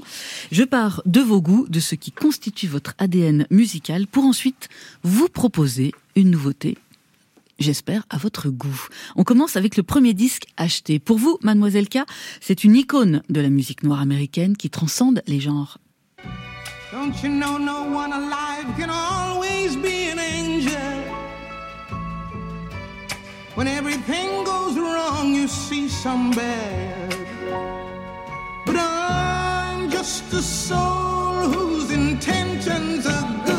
Je 0.52 0.64
pars 0.64 1.02
de 1.04 1.20
vos 1.20 1.42
goûts, 1.42 1.66
de 1.68 1.80
ce 1.80 1.96
qui 1.96 2.12
constitue 2.12 2.66
votre 2.66 2.94
ADN 2.96 3.46
musical, 3.50 4.06
pour 4.06 4.24
ensuite 4.24 4.70
vous 5.02 5.28
proposer 5.28 5.92
une 6.16 6.30
nouveauté. 6.30 6.78
J'espère 7.58 8.06
à 8.08 8.16
votre 8.16 8.48
goût. 8.48 8.88
On 9.14 9.22
commence 9.22 9.56
avec 9.56 9.76
le 9.76 9.82
premier 9.82 10.14
disque 10.14 10.46
acheté. 10.56 10.98
Pour 10.98 11.18
vous, 11.18 11.38
Mademoiselle 11.42 11.90
K, 11.90 11.98
c'est 12.40 12.64
une 12.64 12.74
icône 12.74 13.22
de 13.28 13.40
la 13.42 13.50
musique 13.50 13.82
noire 13.82 14.00
américaine 14.00 14.56
qui 14.56 14.70
transcende 14.70 15.22
les 15.26 15.40
genres. 15.40 15.78
Don't 16.90 17.12
you 17.22 17.28
know 17.28 17.58
no 17.58 17.82
one 17.94 18.12
alive 18.12 18.66
can 18.78 18.88
always 18.88 19.76
be 19.76 20.10
an? 20.10 20.43
When 23.56 23.68
everything 23.68 24.44
goes 24.44 24.76
wrong, 24.76 25.32
you 25.34 25.46
see 25.46 25.88
some 25.88 26.30
bad. 26.32 27.14
But 28.66 28.76
I'm 28.76 29.88
just 29.90 30.32
a 30.32 30.42
soul 30.42 31.48
whose 31.52 31.90
intentions 31.92 33.06
are 33.06 33.28
good. 33.46 33.54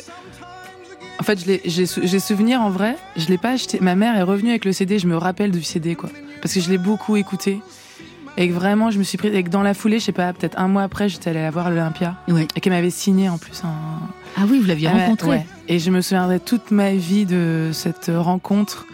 En 1.21 1.25
fait, 1.25 1.39
j'ai 1.65 1.87
sou- 1.87 2.01
j'ai 2.05 2.21
souvenir 2.21 2.61
en 2.61 2.71
vrai, 2.71 2.97
je 3.17 3.27
l'ai 3.27 3.39
pas 3.39 3.51
acheté. 3.51 3.79
Ma 3.81 3.97
mère 3.97 4.17
est 4.17 4.23
revenue 4.23 4.51
avec 4.51 4.65
le 4.65 4.73
CD, 4.73 4.99
je 4.99 5.07
me 5.09 5.17
rappelle 5.17 5.51
du 5.51 5.63
CD, 5.63 5.95
quoi. 5.97 6.11
Parce 6.43 6.55
que 6.55 6.61
je 6.61 6.71
l'ai 6.71 6.79
beaucoup 6.79 7.17
écouté. 7.17 7.61
Et 8.37 8.49
que 8.49 8.53
vraiment, 8.55 8.93
je 8.93 8.99
me 9.01 9.03
suis 9.03 9.19
pris. 9.19 9.29
Et 9.29 9.43
que 9.43 9.49
dans 9.49 9.65
la 9.65 9.75
foulée, 9.75 9.99
je 9.99 10.05
sais 10.05 10.13
pas, 10.13 10.33
peut-être 10.33 10.57
un 10.61 10.69
mois 10.69 10.83
après, 10.85 11.09
j'étais 11.09 11.31
allée 11.31 11.43
la 11.43 11.51
voir 11.51 11.67
à 11.67 11.71
l'Olympia. 11.71 12.15
Ouais. 12.29 12.47
Et 12.55 12.61
qu'elle 12.61 12.73
m'avait 12.73 12.91
signé 12.91 13.29
en 13.29 13.37
plus 13.37 13.65
un. 13.65 13.73
Ah 14.37 14.43
oui, 14.49 14.61
vous 14.61 14.67
l'aviez 14.67 14.89
rencontré. 14.89 15.29
ouais. 15.29 15.47
Et 15.67 15.81
je 15.81 15.91
me 15.91 16.01
souviendrai 16.03 16.39
toute 16.39 16.71
ma 16.71 16.93
vie 16.93 17.27
de 17.27 17.71
cette 17.73 18.13
rencontre, 18.15 18.87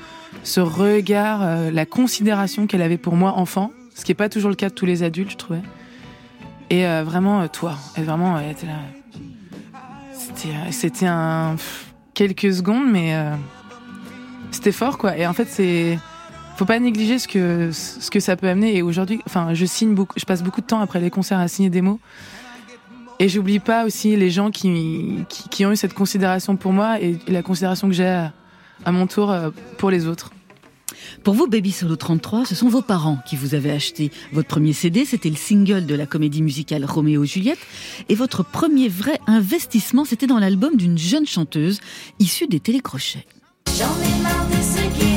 ce 0.44 0.60
regard, 0.60 1.42
euh, 1.42 1.70
la 1.70 1.86
considération 1.86 2.66
qu'elle 2.66 2.82
avait 2.82 2.98
pour 2.98 3.16
moi 3.16 3.32
enfant, 3.32 3.72
ce 3.94 4.04
qui 4.04 4.10
n'est 4.10 4.16
pas 4.16 4.28
toujours 4.28 4.50
le 4.50 4.56
cas 4.56 4.68
de 4.68 4.74
tous 4.74 4.86
les 4.86 5.02
adultes, 5.02 5.30
je 5.30 5.36
trouvais. 5.36 5.62
Et 6.70 6.86
euh, 6.86 7.02
vraiment, 7.02 7.40
euh, 7.40 7.46
toi, 7.48 7.76
elle 7.96 8.04
vraiment, 8.04 8.38
était 8.38 8.66
là. 8.66 8.78
C'était, 10.12 10.70
c'était 10.70 11.06
quelques 12.12 12.52
secondes, 12.52 12.90
mais 12.90 13.14
c'était 14.50 14.72
fort, 14.72 14.98
quoi. 14.98 15.16
Et 15.16 15.26
en 15.26 15.32
fait, 15.32 15.46
c'est 15.46 15.98
faut 16.56 16.64
pas 16.64 16.78
négliger 16.78 17.18
ce 17.18 17.26
que 17.26 17.70
ce 17.72 18.10
que 18.10 18.20
ça 18.20 18.36
peut 18.36 18.48
amener. 18.48 18.76
Et 18.76 18.82
aujourd'hui, 18.82 19.20
enfin, 19.26 19.54
je 19.54 19.64
signe 19.64 19.94
beaucoup, 19.94 20.14
je 20.16 20.24
passe 20.24 20.42
beaucoup 20.42 20.60
de 20.60 20.66
temps 20.66 20.80
après 20.80 21.00
les 21.00 21.10
concerts 21.10 21.40
à 21.40 21.48
signer 21.48 21.70
des 21.70 21.82
mots. 21.82 22.00
Et 23.18 23.28
j'oublie 23.28 23.58
pas 23.58 23.84
aussi 23.84 24.16
les 24.16 24.30
gens 24.30 24.50
qui, 24.50 25.24
qui 25.28 25.66
ont 25.66 25.72
eu 25.72 25.76
cette 25.76 25.94
considération 25.94 26.56
pour 26.56 26.72
moi 26.72 27.00
et 27.00 27.18
la 27.28 27.42
considération 27.42 27.88
que 27.88 27.94
j'ai 27.94 28.28
à, 28.84 28.92
mon 28.92 29.06
tour 29.06 29.30
euh, 29.30 29.50
pour 29.78 29.90
les 29.90 30.06
autres. 30.06 30.30
Pour 31.22 31.34
vous, 31.34 31.46
Baby 31.46 31.72
Solo 31.72 31.96
33, 31.96 32.44
ce 32.44 32.54
sont 32.54 32.68
vos 32.68 32.82
parents 32.82 33.18
qui 33.26 33.36
vous 33.36 33.54
avaient 33.54 33.70
acheté 33.70 34.10
votre 34.32 34.48
premier 34.48 34.72
CD. 34.72 35.04
C'était 35.04 35.30
le 35.30 35.36
single 35.36 35.86
de 35.86 35.94
la 35.94 36.06
comédie 36.06 36.42
musicale 36.42 36.84
Roméo 36.84 37.24
et 37.24 37.26
Juliette. 37.26 37.58
Et 38.08 38.14
votre 38.14 38.44
premier 38.44 38.88
vrai 38.88 39.18
investissement, 39.26 40.04
c'était 40.04 40.26
dans 40.26 40.38
l'album 40.38 40.76
d'une 40.76 40.98
jeune 40.98 41.26
chanteuse 41.26 41.80
issue 42.18 42.46
des 42.46 42.60
télécrochets. 42.60 43.26
J'en 43.78 43.84
ai 43.84 44.22
marre 44.22 44.46
de 44.48 44.62
ceux 44.62 44.88
qui 44.98 45.13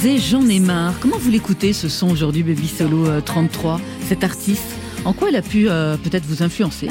J'en 0.00 0.46
ai 0.46 0.60
marre. 0.60 0.94
Comment 1.00 1.18
vous 1.18 1.30
l'écoutez 1.30 1.72
ce 1.72 1.88
son 1.88 2.08
aujourd'hui, 2.10 2.44
Baby 2.44 2.68
Solo 2.68 3.06
euh, 3.06 3.20
33, 3.20 3.80
cet 4.06 4.22
artiste? 4.22 4.76
En 5.04 5.12
quoi 5.12 5.28
elle 5.28 5.36
a 5.36 5.42
pu 5.42 5.68
euh, 5.68 5.96
peut-être 5.96 6.24
vous 6.24 6.42
influencer? 6.44 6.88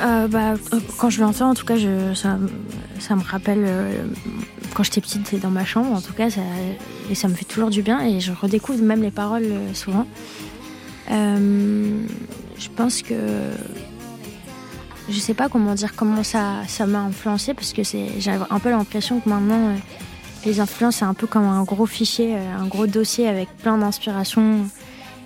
Euh, 0.00 0.28
bah, 0.28 0.54
euh, 0.72 0.80
quand 0.98 1.08
je 1.08 1.20
l'entends, 1.20 1.50
en 1.50 1.54
tout 1.54 1.64
cas, 1.64 1.76
ça, 2.14 2.36
me- 2.36 3.22
rappelle 3.22 3.64
euh, 3.66 4.02
quand 4.74 4.82
j'étais 4.82 5.00
petite, 5.00 5.26
c'est 5.26 5.38
dans 5.40 5.50
ma 5.50 5.64
chambre, 5.64 5.92
en 5.92 6.00
tout 6.02 6.12
cas, 6.12 6.28
et 7.10 7.14
ça 7.14 7.28
me 7.28 7.34
fait 7.34 7.46
toujours 7.46 7.70
du 7.70 7.80
bien 7.82 8.00
et 8.04 8.20
je 8.20 8.32
redécouvre 8.32 8.82
même 8.82 9.02
les 9.02 9.10
paroles 9.10 9.44
euh, 9.46 9.74
souvent. 9.74 10.06
Euh, 11.10 12.02
je 12.58 12.68
pense 12.76 13.00
que 13.00 13.14
je 15.08 15.18
sais 15.18 15.32
pas 15.34 15.48
comment 15.48 15.74
dire 15.74 15.94
comment 15.96 16.22
ça 16.22 16.62
m'a 16.86 17.00
influencé 17.00 17.54
parce 17.54 17.72
que 17.72 17.82
j'ai 17.82 18.30
un 18.50 18.58
peu 18.58 18.68
l'impression 18.68 19.20
que 19.20 19.28
maintenant 19.30 19.68
euh, 19.70 19.74
les 20.46 20.60
influences 20.60 20.96
c'est 20.96 21.04
un 21.04 21.14
peu 21.14 21.26
comme 21.26 21.44
un 21.44 21.62
gros 21.64 21.86
fichier, 21.86 22.34
euh, 22.36 22.56
un 22.60 22.66
gros 22.66 22.86
dossier 22.86 23.28
avec 23.28 23.48
plein 23.58 23.78
d'inspirations 23.78 24.66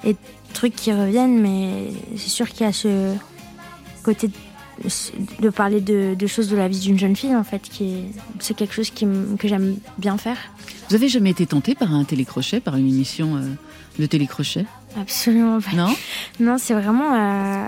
et 0.05 0.13
de 0.15 0.19
trucs 0.55 0.75
qui 0.75 0.93
reviennent, 0.93 1.41
mais 1.41 1.89
c'est 2.17 2.29
sûr 2.31 2.49
qu'il 2.49 2.67
y 2.67 2.69
a 2.69 2.73
ce 2.73 3.15
côté 4.03 4.29
de 4.29 4.33
de 5.41 5.49
parler 5.51 5.81
de, 5.81 6.15
de 6.19 6.27
choses 6.27 6.49
de 6.49 6.57
la 6.57 6.67
vie 6.67 6.81
d'une 6.81 6.99
jeune 6.99 7.15
fille 7.15 7.37
en 7.37 7.45
fait 7.45 7.61
qui 7.63 7.85
est 7.85 8.05
c'est 8.41 8.55
quelque 8.55 8.75
chose 8.75 8.91
qui 8.91 9.07
que 9.39 9.47
j'aime 9.47 9.77
bien 9.99 10.17
faire. 10.17 10.37
Vous 10.89 10.97
avez 10.97 11.09
jamais 11.09 11.31
été 11.31 11.47
tenté 11.47 11.75
par 11.77 11.93
un 11.95 12.03
télécrochet, 12.03 12.59
par 12.59 12.77
une 12.77 12.89
émission 12.89 13.37
euh, 13.37 13.43
de 14.01 14.07
télécrochet? 14.07 14.65
Absolument 15.01 15.61
pas. 15.61 15.77
Non? 15.77 15.95
Non 16.41 16.57
c'est 16.59 16.75
vraiment 16.75 17.15
euh, 17.15 17.67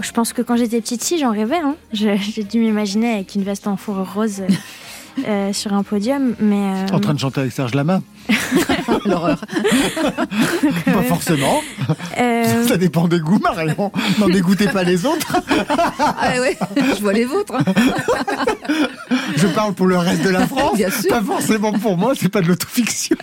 je 0.00 0.10
pense 0.10 0.32
que 0.32 0.42
quand 0.42 0.56
j'étais 0.56 0.80
petite 0.80 1.02
si 1.04 1.18
j'en 1.18 1.30
rêvais 1.30 1.58
hein. 1.58 1.76
Je- 1.92 2.16
j'ai 2.16 2.42
dû 2.44 2.58
m'imaginer 2.58 3.12
avec 3.12 3.34
une 3.36 3.42
veste 3.44 3.68
en 3.68 3.76
fourrure 3.76 4.12
rose 4.12 4.42
euh, 5.26 5.52
sur 5.52 5.72
un 5.74 5.82
podium 5.82 6.34
mais 6.40 6.56
euh, 6.90 6.94
En 6.94 7.00
train 7.00 7.14
de 7.14 7.18
chanter 7.18 7.40
avec 7.40 7.52
Serge 7.52 7.74
Lama 7.74 8.00
L'horreur. 9.06 9.40
Pas 10.84 11.02
forcément. 11.02 11.60
euh, 12.18 12.66
Ça 12.66 12.76
dépend 12.76 13.08
des 13.08 13.20
goûts, 13.20 13.38
Marion. 13.38 13.90
N'en 14.18 14.28
dégoûtez 14.28 14.68
pas 14.68 14.82
les 14.84 15.06
autres. 15.06 15.36
Ah 15.98 16.32
ouais, 16.40 16.56
je 16.76 17.00
vois 17.00 17.12
les 17.12 17.24
vôtres. 17.24 17.54
Je 19.36 19.46
parle 19.48 19.74
pour 19.74 19.86
le 19.86 19.96
reste 19.96 20.22
de 20.22 20.30
la 20.30 20.46
France. 20.46 20.76
Bien 20.76 20.90
sûr. 20.90 21.08
Pas 21.08 21.22
forcément 21.22 21.72
pour 21.72 21.96
moi, 21.96 22.12
c'est 22.16 22.28
pas 22.28 22.40
de 22.42 22.48
l'autofiction. 22.48 23.16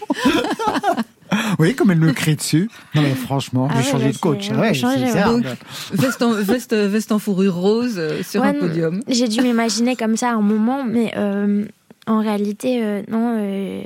Oui, 1.59 1.75
comme 1.75 1.91
elle 1.91 1.99
me 1.99 2.13
crie 2.13 2.35
dessus. 2.35 2.69
Non, 2.95 3.01
mais 3.01 3.13
franchement, 3.13 3.67
Ah 3.69 3.75
j'ai 3.77 3.85
ouais, 3.85 3.91
changé 3.91 4.11
de 4.11 4.17
coach. 4.17 4.49
Ouais, 4.49 4.71
ouais. 4.71 5.23
Donc, 5.25 5.45
veste 5.91 6.21
en, 6.21 6.31
veste, 6.31 6.73
veste 6.73 7.11
en 7.11 7.19
fourrure 7.19 7.53
rose 7.55 7.95
euh, 7.97 8.23
sur 8.23 8.41
Ouais, 8.41 8.47
un 8.49 8.53
podium. 8.53 9.01
J'ai 9.09 9.27
dû 9.27 9.41
m'imaginer 9.41 9.95
comme 9.97 10.15
ça 10.15 10.29
à 10.29 10.33
un 10.33 10.41
moment, 10.41 10.83
mais 10.85 11.13
euh, 11.17 11.65
en 12.07 12.19
réalité, 12.21 12.83
euh, 12.83 13.03
non, 13.07 13.35
euh, 13.37 13.83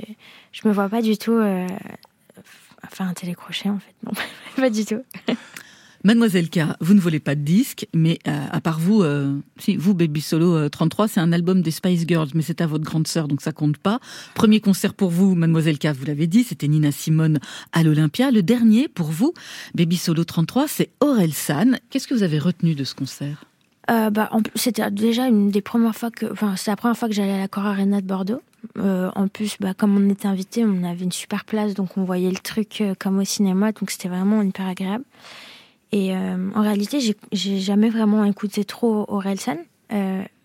je 0.52 0.66
me 0.66 0.72
vois 0.72 0.88
pas 0.88 1.02
du 1.02 1.18
tout 1.18 1.32
euh, 1.32 1.66
faire 2.90 3.06
un 3.06 3.14
télécrochet 3.14 3.68
en 3.68 3.78
fait. 3.78 3.94
Non, 4.04 4.12
pas 4.56 4.70
du 4.70 4.84
tout. 4.84 5.02
Mademoiselle 6.04 6.50
K, 6.50 6.60
vous 6.80 6.94
ne 6.94 7.00
volez 7.00 7.20
pas 7.20 7.36
de 7.36 7.42
disques, 7.42 7.86
mais 7.94 8.18
euh, 8.26 8.46
à 8.50 8.60
part 8.60 8.80
vous, 8.80 9.02
euh, 9.02 9.38
si 9.58 9.76
vous 9.76 9.94
Baby 9.94 10.20
Solo 10.20 10.56
euh, 10.56 10.68
33, 10.68 11.06
c'est 11.06 11.20
un 11.20 11.32
album 11.32 11.62
des 11.62 11.70
Spice 11.70 12.04
Girls, 12.08 12.30
mais 12.34 12.42
c'est 12.42 12.60
à 12.60 12.66
votre 12.66 12.82
grande 12.82 13.06
sœur, 13.06 13.28
donc 13.28 13.40
ça 13.40 13.52
compte 13.52 13.78
pas. 13.78 14.00
Premier 14.34 14.60
concert 14.60 14.94
pour 14.94 15.10
vous, 15.10 15.36
Mademoiselle 15.36 15.78
K, 15.78 15.86
vous 15.88 16.04
l'avez 16.04 16.26
dit, 16.26 16.42
c'était 16.42 16.66
Nina 16.66 16.90
Simone 16.90 17.38
à 17.72 17.84
l'Olympia. 17.84 18.32
Le 18.32 18.42
dernier 18.42 18.88
pour 18.88 19.12
vous, 19.12 19.32
Baby 19.76 19.96
Solo 19.96 20.24
33, 20.24 20.66
c'est 20.66 20.90
Aurel 21.00 21.32
San. 21.32 21.78
Qu'est-ce 21.90 22.08
que 22.08 22.14
vous 22.14 22.24
avez 22.24 22.40
retenu 22.40 22.74
de 22.74 22.82
ce 22.82 22.96
concert? 22.96 23.44
Euh, 23.90 24.10
bah, 24.10 24.30
c'était 24.54 24.88
déjà 24.90 25.26
une 25.26 25.50
des 25.50 25.60
premières 25.60 25.94
fois 25.96 26.10
que, 26.10 26.30
enfin, 26.30 26.54
c'est 26.56 26.70
la 26.70 26.76
première 26.76 26.96
fois 26.96 27.08
que 27.08 27.14
j'allais 27.14 27.32
à 27.32 27.38
la 27.38 27.48
Cor 27.48 27.66
Arena 27.66 28.00
de 28.00 28.06
Bordeaux. 28.06 28.40
Euh, 28.78 29.10
en 29.16 29.26
plus, 29.26 29.56
bah, 29.58 29.74
comme 29.74 29.96
on 29.96 30.08
était 30.08 30.28
invité, 30.28 30.64
on 30.64 30.84
avait 30.84 31.04
une 31.04 31.12
super 31.12 31.44
place, 31.44 31.74
donc 31.74 31.96
on 31.98 32.04
voyait 32.04 32.30
le 32.30 32.36
truc 32.38 32.80
euh, 32.80 32.94
comme 32.96 33.18
au 33.18 33.24
cinéma, 33.24 33.72
donc 33.72 33.90
c'était 33.90 34.08
vraiment 34.08 34.40
hyper 34.42 34.68
agréable. 34.68 35.04
Et 35.90 36.14
euh, 36.14 36.50
en 36.54 36.62
réalité, 36.62 37.00
j'ai- 37.00 37.58
jamais 37.60 37.90
vraiment 37.90 38.24
écouté 38.24 38.64
trop 38.64 39.04
Orelsan. 39.08 39.58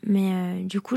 Mais 0.05 0.63
du 0.63 0.79
coup, 0.79 0.95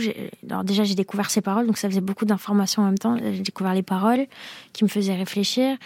alors 0.48 0.62
déjà, 0.64 0.84
j'ai 0.84 0.94
découvert 0.94 1.30
ses 1.30 1.40
paroles, 1.40 1.66
donc 1.66 1.78
ça 1.78 1.88
faisait 1.88 2.00
beaucoup 2.00 2.24
d'informations 2.24 2.82
en 2.82 2.86
même 2.86 2.98
temps. 2.98 3.16
J'ai 3.16 3.40
découvert 3.42 3.74
les 3.74 3.82
paroles 3.82 4.26
qui 4.72 4.84
me 4.84 4.88
faisaient 4.88 5.14
réfléchir. 5.14 5.76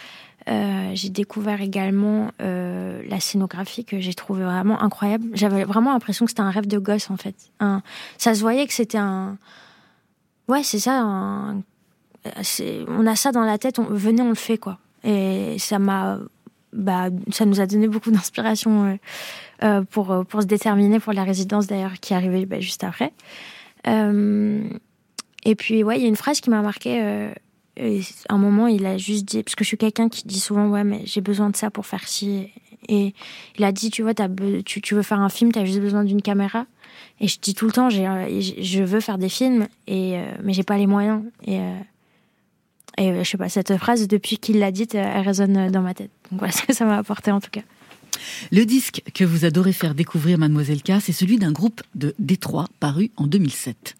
Euh, 0.47 0.91
j'ai 0.93 1.09
découvert 1.09 1.61
également 1.61 2.29
euh, 2.39 3.01
la 3.07 3.19
scénographie 3.19 3.83
que 3.83 3.99
j'ai 3.99 4.13
trouvé 4.13 4.43
vraiment 4.43 4.81
incroyable. 4.81 5.25
J'avais 5.33 5.63
vraiment 5.63 5.91
l'impression 5.91 6.25
que 6.25 6.31
c'était 6.31 6.41
un 6.41 6.51
rêve 6.51 6.67
de 6.67 6.77
gosse 6.77 7.09
en 7.09 7.17
fait. 7.17 7.35
Ça 8.17 8.35
se 8.35 8.41
voyait 8.41 8.67
que 8.67 8.73
c'était 8.73 8.99
un. 8.99 9.37
Ouais, 10.47 10.61
c'est 10.61 10.79
ça. 10.79 11.03
On 11.03 13.07
a 13.07 13.15
ça 13.15 13.31
dans 13.31 13.43
la 13.43 13.57
tête. 13.57 13.79
Venez, 13.79 14.21
on 14.21 14.29
le 14.29 14.35
fait 14.35 14.57
quoi. 14.57 14.77
Et 15.03 15.57
ça 15.57 15.79
m'a. 15.79 16.19
Bah, 16.73 17.07
ça 17.31 17.45
nous 17.45 17.61
a 17.61 17.65
donné 17.65 17.87
beaucoup 17.87 18.11
d'inspiration 18.11 18.99
euh, 19.63 19.81
pour 19.89 20.25
pour 20.27 20.41
se 20.41 20.47
déterminer 20.47 20.99
pour 20.99 21.13
la 21.13 21.23
résidence 21.23 21.67
d'ailleurs 21.67 21.93
qui 21.93 22.13
arrivait 22.13 22.45
bah, 22.45 22.59
juste 22.59 22.83
après. 22.83 23.13
Et 23.87 25.55
puis 25.55 25.83
ouais, 25.83 25.97
il 25.97 26.03
y 26.03 26.05
a 26.05 26.09
une 26.09 26.15
phrase 26.15 26.39
qui 26.39 26.51
m'a 26.51 26.61
marqué. 26.61 27.33
Et 27.77 28.01
à 28.29 28.35
un 28.35 28.37
moment, 28.37 28.67
il 28.67 28.85
a 28.85 28.97
juste 28.97 29.25
dit, 29.25 29.43
parce 29.43 29.55
que 29.55 29.63
je 29.63 29.69
suis 29.69 29.77
quelqu'un 29.77 30.09
qui 30.09 30.25
dit 30.25 30.39
souvent, 30.39 30.67
ouais, 30.69 30.83
mais 30.83 31.01
j'ai 31.05 31.21
besoin 31.21 31.49
de 31.49 31.55
ça 31.55 31.69
pour 31.69 31.85
faire 31.85 32.07
ci. 32.07 32.49
Et 32.87 33.13
il 33.57 33.63
a 33.63 33.71
dit, 33.71 33.89
tu 33.89 34.01
vois, 34.01 34.13
tu, 34.13 34.95
veux 34.95 35.01
faire 35.01 35.19
un 35.19 35.29
film, 35.29 35.51
tu 35.51 35.59
as 35.59 35.65
juste 35.65 35.81
besoin 35.81 36.03
d'une 36.03 36.21
caméra. 36.21 36.65
Et 37.19 37.27
je 37.27 37.39
dis 37.39 37.53
tout 37.53 37.65
le 37.65 37.71
temps, 37.71 37.89
euh, 37.91 38.41
je 38.41 38.83
veux 38.83 38.99
faire 38.99 39.17
des 39.17 39.29
films, 39.29 39.67
et, 39.87 40.17
euh, 40.17 40.25
mais 40.43 40.53
j'ai 40.53 40.63
pas 40.63 40.77
les 40.77 40.87
moyens. 40.87 41.23
Et, 41.45 41.59
euh, 41.59 41.79
et 42.97 43.23
je 43.23 43.29
sais 43.29 43.37
pas, 43.37 43.49
cette 43.49 43.75
phrase, 43.77 44.07
depuis 44.07 44.37
qu'il 44.37 44.59
l'a 44.59 44.71
dite, 44.71 44.95
elle 44.95 45.25
résonne 45.25 45.69
dans 45.69 45.81
ma 45.81 45.93
tête. 45.93 46.11
Donc 46.31 46.39
voilà 46.39 46.53
ce 46.53 46.61
que 46.63 46.73
ça 46.73 46.85
m'a 46.85 46.97
apporté 46.97 47.31
en 47.31 47.41
tout 47.41 47.51
cas. 47.51 47.61
Le 48.51 48.65
disque 48.65 49.01
que 49.13 49.25
vous 49.25 49.43
adorez 49.43 49.73
faire 49.73 49.93
découvrir, 49.93 50.37
Mademoiselle 50.37 50.81
K, 50.81 50.93
c'est 51.01 51.11
celui 51.11 51.37
d'un 51.37 51.51
groupe 51.51 51.81
de 51.95 52.15
Détroit 52.19 52.67
paru 52.79 53.11
en 53.17 53.27
2007. 53.27 53.95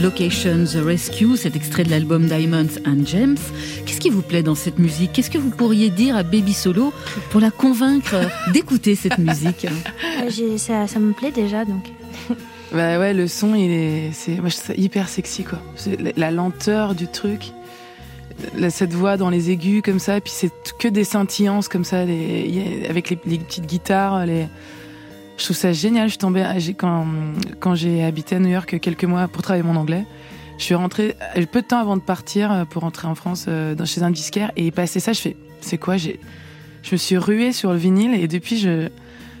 Soft 0.00 0.02
Locations 0.02 0.64
Rescue, 0.86 1.36
cet 1.36 1.56
extrait 1.56 1.84
de 1.84 1.90
l'album 1.90 2.26
Diamonds 2.26 2.78
and 2.86 3.04
Gems. 3.04 3.36
Qu'est-ce 3.84 4.00
qui 4.00 4.08
vous 4.08 4.22
plaît 4.22 4.42
dans 4.42 4.54
cette 4.54 4.78
musique? 4.78 5.12
Qu'est-ce 5.12 5.28
que 5.30 5.36
vous 5.38 5.50
pourriez 5.50 5.90
dire 5.90 6.16
à 6.16 6.22
Baby 6.22 6.54
Solo 6.54 6.92
pour 7.30 7.40
la 7.40 7.50
convaincre 7.50 8.16
d'écouter 8.52 8.94
cette 8.94 9.18
musique? 9.18 9.66
J'ai- 10.28 10.56
ça, 10.58 10.86
ça 10.86 10.98
me 11.00 11.12
plaît 11.12 11.32
déjà, 11.32 11.64
donc. 11.64 11.84
Bah 12.72 12.98
ouais, 13.00 13.12
le 13.12 13.26
son, 13.26 13.54
il 13.56 13.70
est, 13.72 14.10
c'est, 14.12 14.36
moi 14.40 14.48
je 14.48 14.54
trouve 14.56 14.66
ça 14.68 14.74
hyper 14.76 15.08
sexy 15.08 15.42
quoi. 15.42 15.58
La- 15.98 16.12
la 16.16 16.30
lenteur 16.30 16.94
du 16.94 17.08
truc, 17.08 17.50
la- 18.56 18.70
cette 18.70 18.92
voix 18.94 19.16
dans 19.16 19.28
les 19.28 19.50
aigus 19.50 19.82
comme 19.82 19.98
ça, 19.98 20.16
et 20.18 20.20
puis 20.20 20.32
c'est 20.34 20.52
que 20.78 20.86
des 20.88 21.02
scintillances 21.04 21.66
comme 21.68 21.82
ça, 21.84 22.04
les- 22.04 22.86
avec 22.88 23.10
les, 23.10 23.18
les 23.26 23.38
petites 23.38 23.66
guitares. 23.66 24.24
Les... 24.24 24.46
Je 25.40 25.44
trouve 25.46 25.56
ça 25.56 25.72
génial. 25.72 26.04
Je 26.04 26.10
suis 26.10 26.18
tombée 26.18 26.44
quand 26.76 27.06
quand 27.60 27.74
j'ai 27.74 28.04
habité 28.04 28.36
à 28.36 28.38
New 28.40 28.50
York 28.50 28.78
quelques 28.78 29.04
mois 29.04 29.26
pour 29.26 29.40
travailler 29.42 29.62
mon 29.64 29.74
anglais. 29.76 30.04
Je 30.58 30.64
suis 30.64 30.74
rentrée 30.74 31.16
peu 31.50 31.62
de 31.62 31.66
temps 31.66 31.78
avant 31.78 31.96
de 31.96 32.02
partir 32.02 32.52
euh, 32.52 32.64
pour 32.66 32.82
rentrer 32.82 33.08
en 33.08 33.14
France 33.14 33.46
euh, 33.48 33.74
dans, 33.74 33.86
chez 33.86 34.02
un 34.02 34.10
disquaire 34.10 34.52
et 34.56 34.70
passer 34.70 35.00
ça, 35.00 35.14
je 35.14 35.20
fais 35.22 35.36
c'est 35.62 35.78
quoi 35.78 35.96
j'ai 35.96 36.20
je 36.82 36.92
me 36.92 36.96
suis 36.98 37.16
ruée 37.16 37.52
sur 37.52 37.72
le 37.72 37.78
vinyle 37.78 38.12
et 38.12 38.28
depuis 38.28 38.58
je 38.58 38.90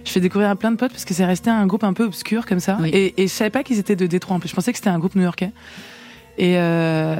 je 0.06 0.10
fais 0.10 0.20
découvrir 0.20 0.48
à 0.48 0.56
plein 0.56 0.70
de 0.70 0.76
potes 0.76 0.92
parce 0.92 1.04
que 1.04 1.12
c'est 1.12 1.26
resté 1.26 1.50
un 1.50 1.66
groupe 1.66 1.84
un 1.84 1.92
peu 1.92 2.04
obscur 2.04 2.46
comme 2.46 2.60
ça 2.60 2.78
Oui. 2.80 2.88
et, 2.94 3.22
et 3.22 3.26
je 3.28 3.32
savais 3.32 3.50
pas 3.50 3.62
qu'ils 3.62 3.78
étaient 3.78 3.96
de 3.96 4.06
Détroit 4.06 4.36
en 4.36 4.40
plus. 4.40 4.48
Je 4.48 4.54
pensais 4.54 4.72
que 4.72 4.78
c'était 4.78 4.88
un 4.88 4.98
groupe 4.98 5.14
new-yorkais. 5.14 5.52
Et, 6.38 6.54
euh, 6.56 7.16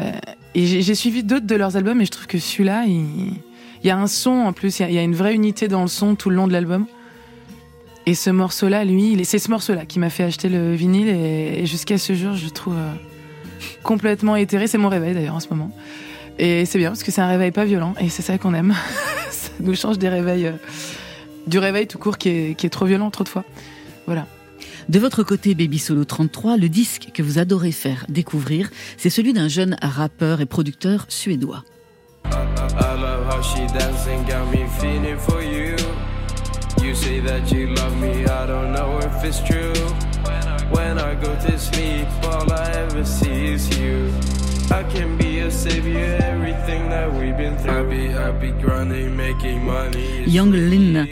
et 0.54 0.64
j'ai 0.64 0.80
j'ai 0.80 0.94
suivi 0.94 1.22
d'autres 1.22 1.46
de 1.46 1.54
leurs 1.54 1.76
albums 1.76 2.00
et 2.00 2.06
je 2.06 2.10
trouve 2.10 2.26
que 2.26 2.38
celui-là, 2.38 2.84
il, 2.86 3.34
il 3.82 3.86
y 3.86 3.90
a 3.90 3.98
un 3.98 4.06
son 4.06 4.30
en 4.30 4.54
plus, 4.54 4.78
il 4.78 4.82
y 4.82 4.84
a, 4.86 4.88
il 4.88 4.94
y 4.94 4.98
a 4.98 5.02
une 5.02 5.14
vraie 5.14 5.34
unité 5.34 5.68
dans 5.68 5.82
le 5.82 5.88
son 5.88 6.14
tout 6.14 6.30
le 6.30 6.36
long 6.36 6.48
de 6.48 6.54
l'album. 6.54 6.86
Et 8.06 8.14
ce 8.14 8.30
morceau-là, 8.30 8.84
lui, 8.84 9.24
c'est 9.24 9.38
ce 9.38 9.50
morceau-là 9.50 9.84
qui 9.84 9.98
m'a 9.98 10.10
fait 10.10 10.24
acheter 10.24 10.48
le 10.48 10.74
vinyle 10.74 11.08
et, 11.08 11.60
et 11.60 11.66
jusqu'à 11.66 11.98
ce 11.98 12.14
jour, 12.14 12.34
je 12.34 12.46
le 12.46 12.50
trouve 12.50 12.76
euh, 12.76 12.92
complètement 13.82 14.36
éthéré. 14.36 14.66
C'est 14.66 14.78
mon 14.78 14.88
réveil 14.88 15.14
d'ailleurs 15.14 15.34
en 15.34 15.40
ce 15.40 15.48
moment. 15.50 15.70
Et 16.38 16.64
c'est 16.64 16.78
bien 16.78 16.90
parce 16.90 17.02
que 17.02 17.10
c'est 17.10 17.20
un 17.20 17.28
réveil 17.28 17.50
pas 17.50 17.64
violent 17.64 17.94
et 18.00 18.08
c'est 18.08 18.22
ça 18.22 18.38
qu'on 18.38 18.54
aime. 18.54 18.74
ça 19.30 19.50
nous 19.60 19.74
change 19.74 19.98
des 19.98 20.08
réveils, 20.08 20.46
euh, 20.46 20.52
du 21.46 21.58
réveil 21.58 21.86
tout 21.86 21.98
court 21.98 22.16
qui 22.16 22.30
est, 22.30 22.54
qui 22.56 22.66
est 22.66 22.70
trop 22.70 22.86
violent 22.86 23.10
trop 23.10 23.24
de 23.24 23.28
fois. 23.28 23.44
Voilà. 24.06 24.26
De 24.88 24.98
votre 24.98 25.22
côté, 25.22 25.54
Baby 25.54 25.78
Solo 25.78 26.04
33, 26.04 26.56
le 26.56 26.68
disque 26.68 27.10
que 27.14 27.22
vous 27.22 27.38
adorez 27.38 27.72
faire 27.72 28.06
découvrir, 28.08 28.70
c'est 28.96 29.10
celui 29.10 29.32
d'un 29.32 29.48
jeune 29.48 29.76
rappeur 29.82 30.40
et 30.40 30.46
producteur 30.46 31.04
suédois. 31.08 31.62
I 32.24 32.96
love 33.00 33.26
how 33.28 33.40
you. 36.90 36.94
Say 36.96 37.20
that 37.20 37.50
you 37.52 37.68
love 37.74 37.96
me, 38.00 38.24
I 38.26 38.46
don't 38.46 38.72
know 38.72 38.98
if 38.98 39.24
it's 39.24 39.40
true. 39.40 39.72
When 40.70 40.98
I 40.98 41.14
go 41.14 41.34
to 41.46 41.58
sleep, 41.58 42.06
all 42.24 42.52
I 42.52 42.70
ever 42.84 43.04
see 43.04 43.52
is 43.54 43.68
you. 43.78 44.10
I 44.70 44.84
can 44.84 45.16
be 45.16 45.40
a 45.40 45.50
savior, 45.50 46.16
everything 46.22 46.88
that 46.90 47.12
we've 47.12 47.36
been 47.36 47.56
through. 47.58 47.72
Happy, 47.72 48.06
happy, 48.08 48.50
grinding, 48.62 49.16
making 49.16 49.64
money. 49.64 50.24
Young 50.26 50.52
Lin. 50.52 51.06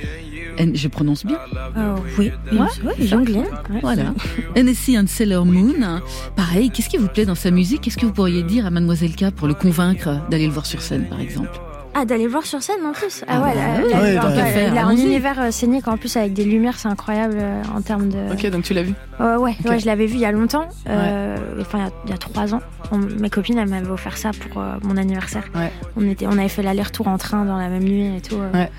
and 0.61 0.74
je 0.74 0.89
prononce 0.89 1.24
bien? 1.24 1.37
I 1.39 1.55
love 1.55 1.72
Euh, 1.76 1.97
oui, 2.18 2.33
oui, 2.53 3.07
Jonglin. 3.07 3.45
ouais. 3.70 3.81
Voilà. 3.81 4.12
NSC 4.57 4.97
and 4.99 5.07
Sailor 5.07 5.45
Moon. 5.47 6.01
Pareil, 6.35 6.70
qu'est-ce 6.70 6.89
qui 6.89 6.97
vous 6.97 7.07
plaît 7.09 7.24
dans 7.26 7.37
sa 7.37 7.53
musique? 7.53 7.83
Qu'est-ce 7.83 7.97
que 7.97 8.07
vous 8.07 8.12
pourriez 8.12 8.43
dire 8.43 8.66
à 8.66 8.70
Mademoiselle 8.70 9.14
K 9.14 9.31
pour 9.31 9.47
le 9.47 9.55
convaincre 9.55 10.20
d'aller 10.31 10.47
le 10.47 10.53
voir 10.53 10.66
sur 10.66 10.83
scène, 10.83 11.07
par 11.09 11.20
exemple? 11.20 11.61
Ah, 12.01 12.05
d'aller 12.05 12.24
le 12.24 12.30
voir 12.30 12.44
sur 12.46 12.62
scène 12.62 12.84
en 12.86 12.92
plus. 12.92 13.24
Ah, 13.26 13.32
Ah 13.34 13.42
ouais, 13.42 13.55
bah 13.55 13.61
là, 13.61 13.82
oui, 13.84 13.90
là, 13.92 14.01
ouais, 14.03 14.12
genre, 14.14 14.22
tant 14.22 14.28
qu'à 14.28 14.34
ouais, 14.44 14.51
faire, 14.53 14.72
il 14.72 14.78
a 14.78 14.86
un 14.86 14.90
univers 14.96 15.40
euh, 15.40 15.51
scénique 15.51 15.88
en 15.88 15.96
plus 15.96 16.16
avec 16.16 16.32
des 16.32 16.44
lumières, 16.44 16.78
c'est 16.78 16.86
incroyable 16.88 17.36
euh, 17.40 17.62
en 17.74 17.80
termes 17.80 18.09
de. 18.09 18.32
Ok, 18.32 18.46
donc 18.51 18.62
tu 18.62 18.72
l'as 18.74 18.82
vu 18.84 18.94
Ouais, 19.18 19.34
ouais, 19.36 19.57
Ok. 19.64 19.70
ouais, 19.70 19.78
je 19.80 19.86
l'avais 19.86 20.07
vu 20.07 20.14
il 20.14 20.20
y 20.20 20.24
a 20.24 20.30
longtemps. 20.30 20.68
euh, 20.88 21.36
Enfin, 21.61 21.78
il 21.78 21.82
y 21.82 21.86
a- 21.86 21.90
il 22.05 22.11
y, 22.11 22.12
a 22.12 22.18
trois 22.18 22.55
ans. 22.55 22.61
On- 22.92 22.99
mes 22.99 23.30
copines, 23.30 23.59
elles 23.59 23.68
m'avaient 23.68 23.90
offert 23.90 24.16
ça 24.16 24.30
pour 24.30 24.62
euh, 24.62 24.74
mon 24.84 24.96
anniversaire. 24.96 25.42
Ouais. 25.57 25.72
On, 25.96 26.09
était, 26.09 26.26
on 26.28 26.32
avait 26.38 26.49
fait 26.49 26.62
l'aller-retour 26.62 27.09
en 27.09 27.18
train 27.18 27.44
dans 27.44 27.57
la 27.59 27.68
même 27.68 27.82
nuit 27.82 28.16
et 28.16 28.20
tout. 28.20 28.36
euh. 28.36 28.53
Ouais. 28.53 28.70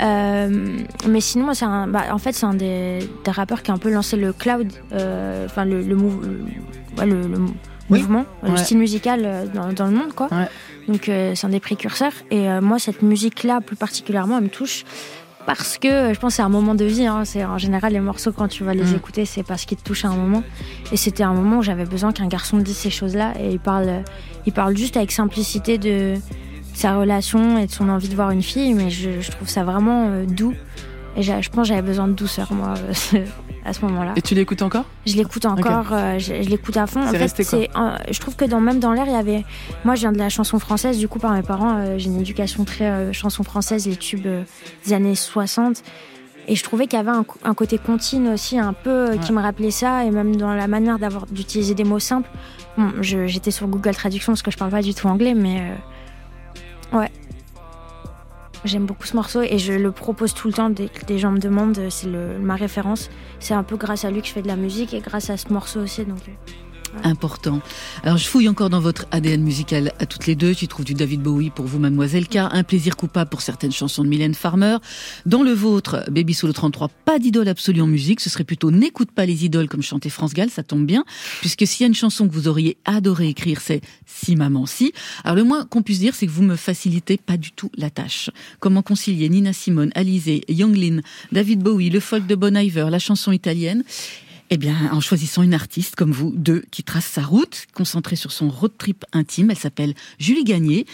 Euh, 0.00 0.78
mais 1.08 1.20
sinon, 1.20 1.44
moi, 1.44 1.54
c'est 1.54 1.66
un, 1.66 1.86
bah, 1.88 2.04
en 2.10 2.18
fait, 2.18 2.32
c'est 2.32 2.46
un 2.46 2.54
des, 2.54 3.00
des 3.24 3.30
rappeurs 3.30 3.62
qui 3.62 3.70
a 3.70 3.74
un 3.74 3.78
peu 3.78 3.90
lancé 3.92 4.16
le 4.16 4.32
cloud, 4.32 4.72
euh, 4.94 5.44
enfin 5.44 5.64
le, 5.66 5.82
le, 5.82 5.94
mou- 5.94 6.20
le- 6.22 6.98
ouais, 6.98 7.06
le- 7.06 7.28
le 7.28 7.38
mou- 7.38 7.54
Oui. 7.90 7.98
mouvement, 8.00 8.24
le 8.42 8.56
style 8.56 8.78
musical 8.78 9.20
euh, 9.24 9.44
dans, 9.52 9.72
dans 9.74 9.86
le 9.86 9.92
monde, 9.92 10.14
quoi. 10.14 10.28
Ouais. 10.32 10.48
Donc, 10.88 11.08
euh, 11.08 11.34
c'est 11.34 11.46
un 11.46 11.50
des 11.50 11.60
précurseurs. 11.60 12.12
Et 12.30 12.48
euh, 12.48 12.60
moi, 12.60 12.78
cette 12.78 13.02
musique-là, 13.02 13.60
plus 13.60 13.76
particulièrement, 13.76 14.38
elle 14.38 14.44
me 14.44 14.48
touche 14.48 14.84
parce 15.46 15.76
que 15.78 15.88
euh, 15.88 16.14
je 16.14 16.20
pense 16.20 16.32
que 16.32 16.36
c'est 16.36 16.42
un 16.42 16.48
moment 16.48 16.74
de 16.74 16.84
vie. 16.84 17.06
hein. 17.06 17.24
C'est 17.24 17.44
en 17.44 17.58
général 17.58 17.92
les 17.92 18.00
morceaux 18.00 18.32
quand 18.32 18.48
tu 18.48 18.62
vas 18.64 18.74
les 18.74 18.84
Mm. 18.84 18.96
écouter, 18.96 19.24
c'est 19.24 19.42
parce 19.42 19.64
qu'ils 19.64 19.78
te 19.78 19.84
touchent 19.84 20.04
à 20.04 20.08
un 20.08 20.16
moment. 20.16 20.42
Et 20.92 20.96
c'était 20.96 21.22
un 21.24 21.34
moment 21.34 21.58
où 21.58 21.62
j'avais 21.62 21.84
besoin 21.84 22.12
qu'un 22.12 22.28
garçon 22.28 22.58
dise 22.58 22.76
ces 22.76 22.90
choses-là. 22.90 23.32
Et 23.40 23.50
il 23.50 23.58
parle, 23.60 24.02
il 24.46 24.52
parle 24.52 24.76
juste 24.76 24.96
avec 24.96 25.12
simplicité 25.12 25.78
de 25.78 26.14
sa 26.74 26.96
relation 26.96 27.58
et 27.58 27.66
de 27.66 27.72
son 27.72 27.88
envie 27.88 28.08
de 28.08 28.14
voir 28.14 28.30
une 28.30 28.42
fille. 28.42 28.74
Mais 28.74 28.90
je, 28.90 29.20
je 29.20 29.30
trouve 29.30 29.48
ça 29.48 29.62
vraiment 29.64 30.24
doux. 30.26 30.54
Et 31.16 31.22
je 31.22 31.32
pense 31.50 31.68
que 31.68 31.74
j'avais 31.74 31.82
besoin 31.82 32.08
de 32.08 32.14
douceur 32.14 32.52
moi 32.52 32.74
euh, 33.14 33.24
à 33.64 33.72
ce 33.72 33.84
moment-là. 33.84 34.12
Et 34.16 34.22
tu 34.22 34.34
l'écoutes 34.34 34.62
encore? 34.62 34.84
Je 35.06 35.14
l'écoute 35.16 35.44
encore, 35.44 35.92
euh, 35.92 36.18
je, 36.18 36.42
je 36.42 36.48
l'écoute 36.48 36.76
à 36.76 36.86
fond. 36.86 37.02
En 37.02 37.08
fait, 37.08 37.18
resté 37.18 37.44
quoi 37.44 37.58
euh, 37.58 37.96
je 38.10 38.18
trouve 38.18 38.34
que 38.34 38.46
dans, 38.46 38.60
même 38.60 38.80
dans 38.80 38.92
l'air, 38.92 39.04
il 39.06 39.12
y 39.12 39.16
avait. 39.16 39.44
Moi, 39.84 39.94
je 39.94 40.00
viens 40.00 40.12
de 40.12 40.18
la 40.18 40.30
chanson 40.30 40.58
française, 40.58 40.98
du 40.98 41.08
coup, 41.08 41.18
par 41.18 41.32
mes 41.32 41.42
parents, 41.42 41.76
euh, 41.76 41.98
j'ai 41.98 42.06
une 42.08 42.20
éducation 42.20 42.64
très 42.64 43.12
chanson 43.12 43.42
française, 43.44 43.86
les 43.86 43.96
tubes 43.96 44.26
des 44.86 44.92
années 44.92 45.14
60. 45.14 45.82
Et 46.48 46.56
je 46.56 46.64
trouvais 46.64 46.86
qu'il 46.88 46.98
y 46.98 47.00
avait 47.00 47.12
un, 47.44 47.54
côté 47.54 47.78
continu 47.78 48.30
aussi, 48.30 48.58
un 48.58 48.72
peu, 48.72 49.10
qui 49.22 49.32
me 49.32 49.40
rappelait 49.40 49.70
ça, 49.70 50.04
et 50.04 50.10
même 50.10 50.34
dans 50.34 50.54
la 50.54 50.66
manière 50.66 50.98
d'avoir 50.98 51.26
d'utiliser 51.26 51.74
des 51.74 51.84
mots 51.84 52.00
simples. 52.00 52.28
Bon, 52.76 52.90
je- 53.00 53.28
j'étais 53.28 53.52
sur 53.52 53.68
Google 53.68 53.94
Traduction 53.94 54.32
parce 54.32 54.42
que 54.42 54.50
je 54.50 54.56
parle 54.56 54.72
pas 54.72 54.82
du 54.82 54.92
tout 54.92 55.06
anglais, 55.06 55.34
mais 55.34 55.62
ouais. 56.92 57.10
J'aime 58.64 58.86
beaucoup 58.86 59.06
ce 59.06 59.16
morceau 59.16 59.42
et 59.42 59.58
je 59.58 59.72
le 59.72 59.90
propose 59.90 60.34
tout 60.34 60.46
le 60.46 60.54
temps 60.54 60.70
dès 60.70 60.86
que 60.88 61.04
des 61.04 61.18
gens 61.18 61.32
me 61.32 61.38
demandent. 61.38 61.78
euh, 61.78 61.90
C'est 61.90 62.06
ma 62.08 62.54
référence. 62.54 63.10
C'est 63.40 63.54
un 63.54 63.64
peu 63.64 63.76
grâce 63.76 64.04
à 64.04 64.10
lui 64.10 64.20
que 64.20 64.28
je 64.28 64.32
fais 64.32 64.42
de 64.42 64.46
la 64.46 64.56
musique 64.56 64.94
et 64.94 65.00
grâce 65.00 65.30
à 65.30 65.36
ce 65.36 65.52
morceau 65.52 65.80
aussi. 65.80 66.04
Donc, 66.04 66.20
euh, 66.28 66.32
Important. 67.04 67.60
Alors 68.02 68.18
je 68.18 68.26
fouille 68.26 68.48
encore 68.48 68.70
dans 68.70 68.80
votre 68.80 69.06
ADN 69.10 69.42
musical 69.42 69.92
à 69.98 70.06
toutes 70.06 70.26
les 70.26 70.34
deux. 70.34 70.54
Tu 70.54 70.68
trouves 70.68 70.84
du 70.84 70.94
David 70.94 71.22
Bowie 71.22 71.50
pour 71.50 71.64
vous, 71.64 71.78
Mademoiselle 71.78 72.28
K, 72.28 72.36
un 72.36 72.62
plaisir 72.64 72.96
coupable 72.96 73.30
pour 73.30 73.40
certaines 73.40 73.72
chansons 73.72 74.04
de 74.04 74.08
Mylène 74.08 74.34
Farmer. 74.34 74.76
Dans 75.24 75.42
le 75.42 75.52
vôtre, 75.52 76.04
Baby 76.10 76.34
Solo 76.34 76.52
33, 76.52 76.88
pas 77.04 77.18
d'idole 77.18 77.48
absolue 77.48 77.80
en 77.80 77.86
musique. 77.86 78.20
Ce 78.20 78.30
serait 78.30 78.44
plutôt 78.44 78.70
n'écoute 78.70 79.10
pas 79.10 79.26
les 79.26 79.44
idoles 79.44 79.68
comme 79.68 79.82
chantait 79.82 80.10
France 80.10 80.34
Gall, 80.34 80.50
ça 80.50 80.62
tombe 80.62 80.86
bien. 80.86 81.04
Puisque 81.40 81.66
s'il 81.66 81.82
y 81.82 81.84
a 81.84 81.88
une 81.88 81.94
chanson 81.94 82.28
que 82.28 82.32
vous 82.32 82.46
auriez 82.46 82.76
adoré 82.84 83.28
écrire, 83.28 83.60
c'est 83.60 83.80
Si 84.06 84.36
Maman 84.36 84.66
Si. 84.66 84.92
Alors 85.24 85.36
le 85.36 85.44
moins 85.44 85.64
qu'on 85.64 85.82
puisse 85.82 85.98
dire, 85.98 86.14
c'est 86.14 86.26
que 86.26 86.32
vous 86.32 86.42
me 86.42 86.56
facilitez 86.56 87.16
pas 87.16 87.36
du 87.36 87.52
tout 87.52 87.70
la 87.76 87.90
tâche. 87.90 88.30
Comment 88.60 88.82
concilier 88.82 89.28
Nina 89.28 89.52
Simone, 89.52 89.90
Alizé, 89.94 90.42
Younglin, 90.48 91.00
David 91.32 91.60
Bowie, 91.60 91.90
le 91.90 92.00
folk 92.00 92.26
de 92.26 92.34
Bon 92.34 92.56
Iver, 92.56 92.88
la 92.90 92.98
chanson 92.98 93.32
italienne 93.32 93.82
eh 94.54 94.58
bien, 94.58 94.90
en 94.92 95.00
choisissant 95.00 95.42
une 95.42 95.54
artiste 95.54 95.96
comme 95.96 96.12
vous, 96.12 96.30
deux, 96.36 96.62
qui 96.70 96.82
trace 96.82 97.06
sa 97.06 97.22
route, 97.22 97.64
concentrée 97.72 98.16
sur 98.16 98.32
son 98.32 98.50
road 98.50 98.72
trip 98.76 99.06
intime. 99.14 99.50
Elle 99.50 99.56
s'appelle 99.56 99.94
Julie 100.18 100.44
Gagné. 100.44 100.84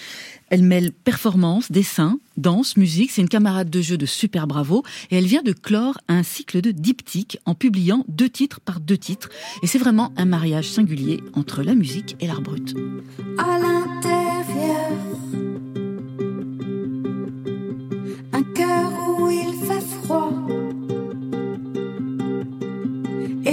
Elle 0.49 0.63
mêle 0.63 0.93
performance, 0.93 1.73
dessin, 1.73 2.21
danse, 2.37 2.77
musique. 2.77 3.11
C'est 3.11 3.21
une 3.21 3.29
camarade 3.29 3.69
de 3.69 3.81
jeu 3.81 3.99
de 3.99 4.07
Super 4.07 4.47
Bravo. 4.47 4.85
Et 5.11 5.19
elle 5.19 5.27
vient 5.27 5.43
de 5.43 5.53
clore 5.53 5.99
un 6.07 6.23
cycle 6.23 6.61
de 6.61 6.71
diptyques 6.71 7.41
en 7.47 7.57
publiant 7.57 8.05
deux 8.07 8.31
titres 8.31 8.61
par 8.61 8.79
deux 8.79 8.97
titres. 8.97 9.29
Et 9.65 9.67
c'est 9.67 9.79
vraiment 9.79 10.13
un 10.17 10.25
mariage 10.25 10.71
singulier 10.71 11.21
entre 11.33 11.65
la 11.65 11.75
musique 11.75 12.15
et 12.21 12.29
l'art 12.29 12.43
brut. 12.43 12.77
à 13.39 13.59
l'intérieur. 13.59 14.93
Un 18.33 18.43
cœur 18.55 19.19
où 19.19 19.29
il 19.29 19.67
fait 19.67 19.85
froid. 20.05 20.58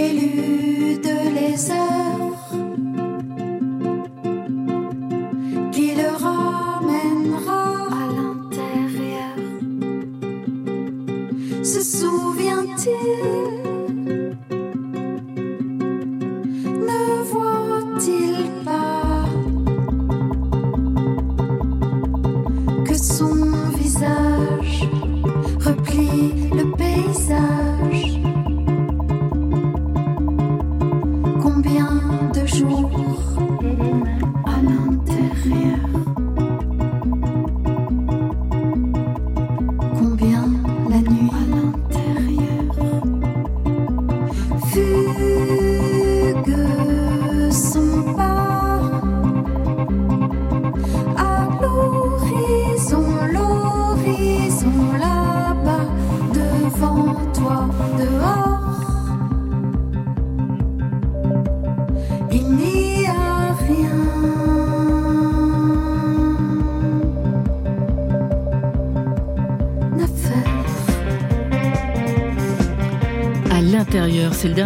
Élu 0.07 0.99
de 1.07 1.17
les 1.37 1.71
heures 1.71 2.49
qui 5.71 5.95
le 5.95 6.09
ramènera 6.25 7.63
à 8.01 8.05
l'intérieur. 8.15 9.35
Se 11.63 11.81
souvient-il? 11.81 13.64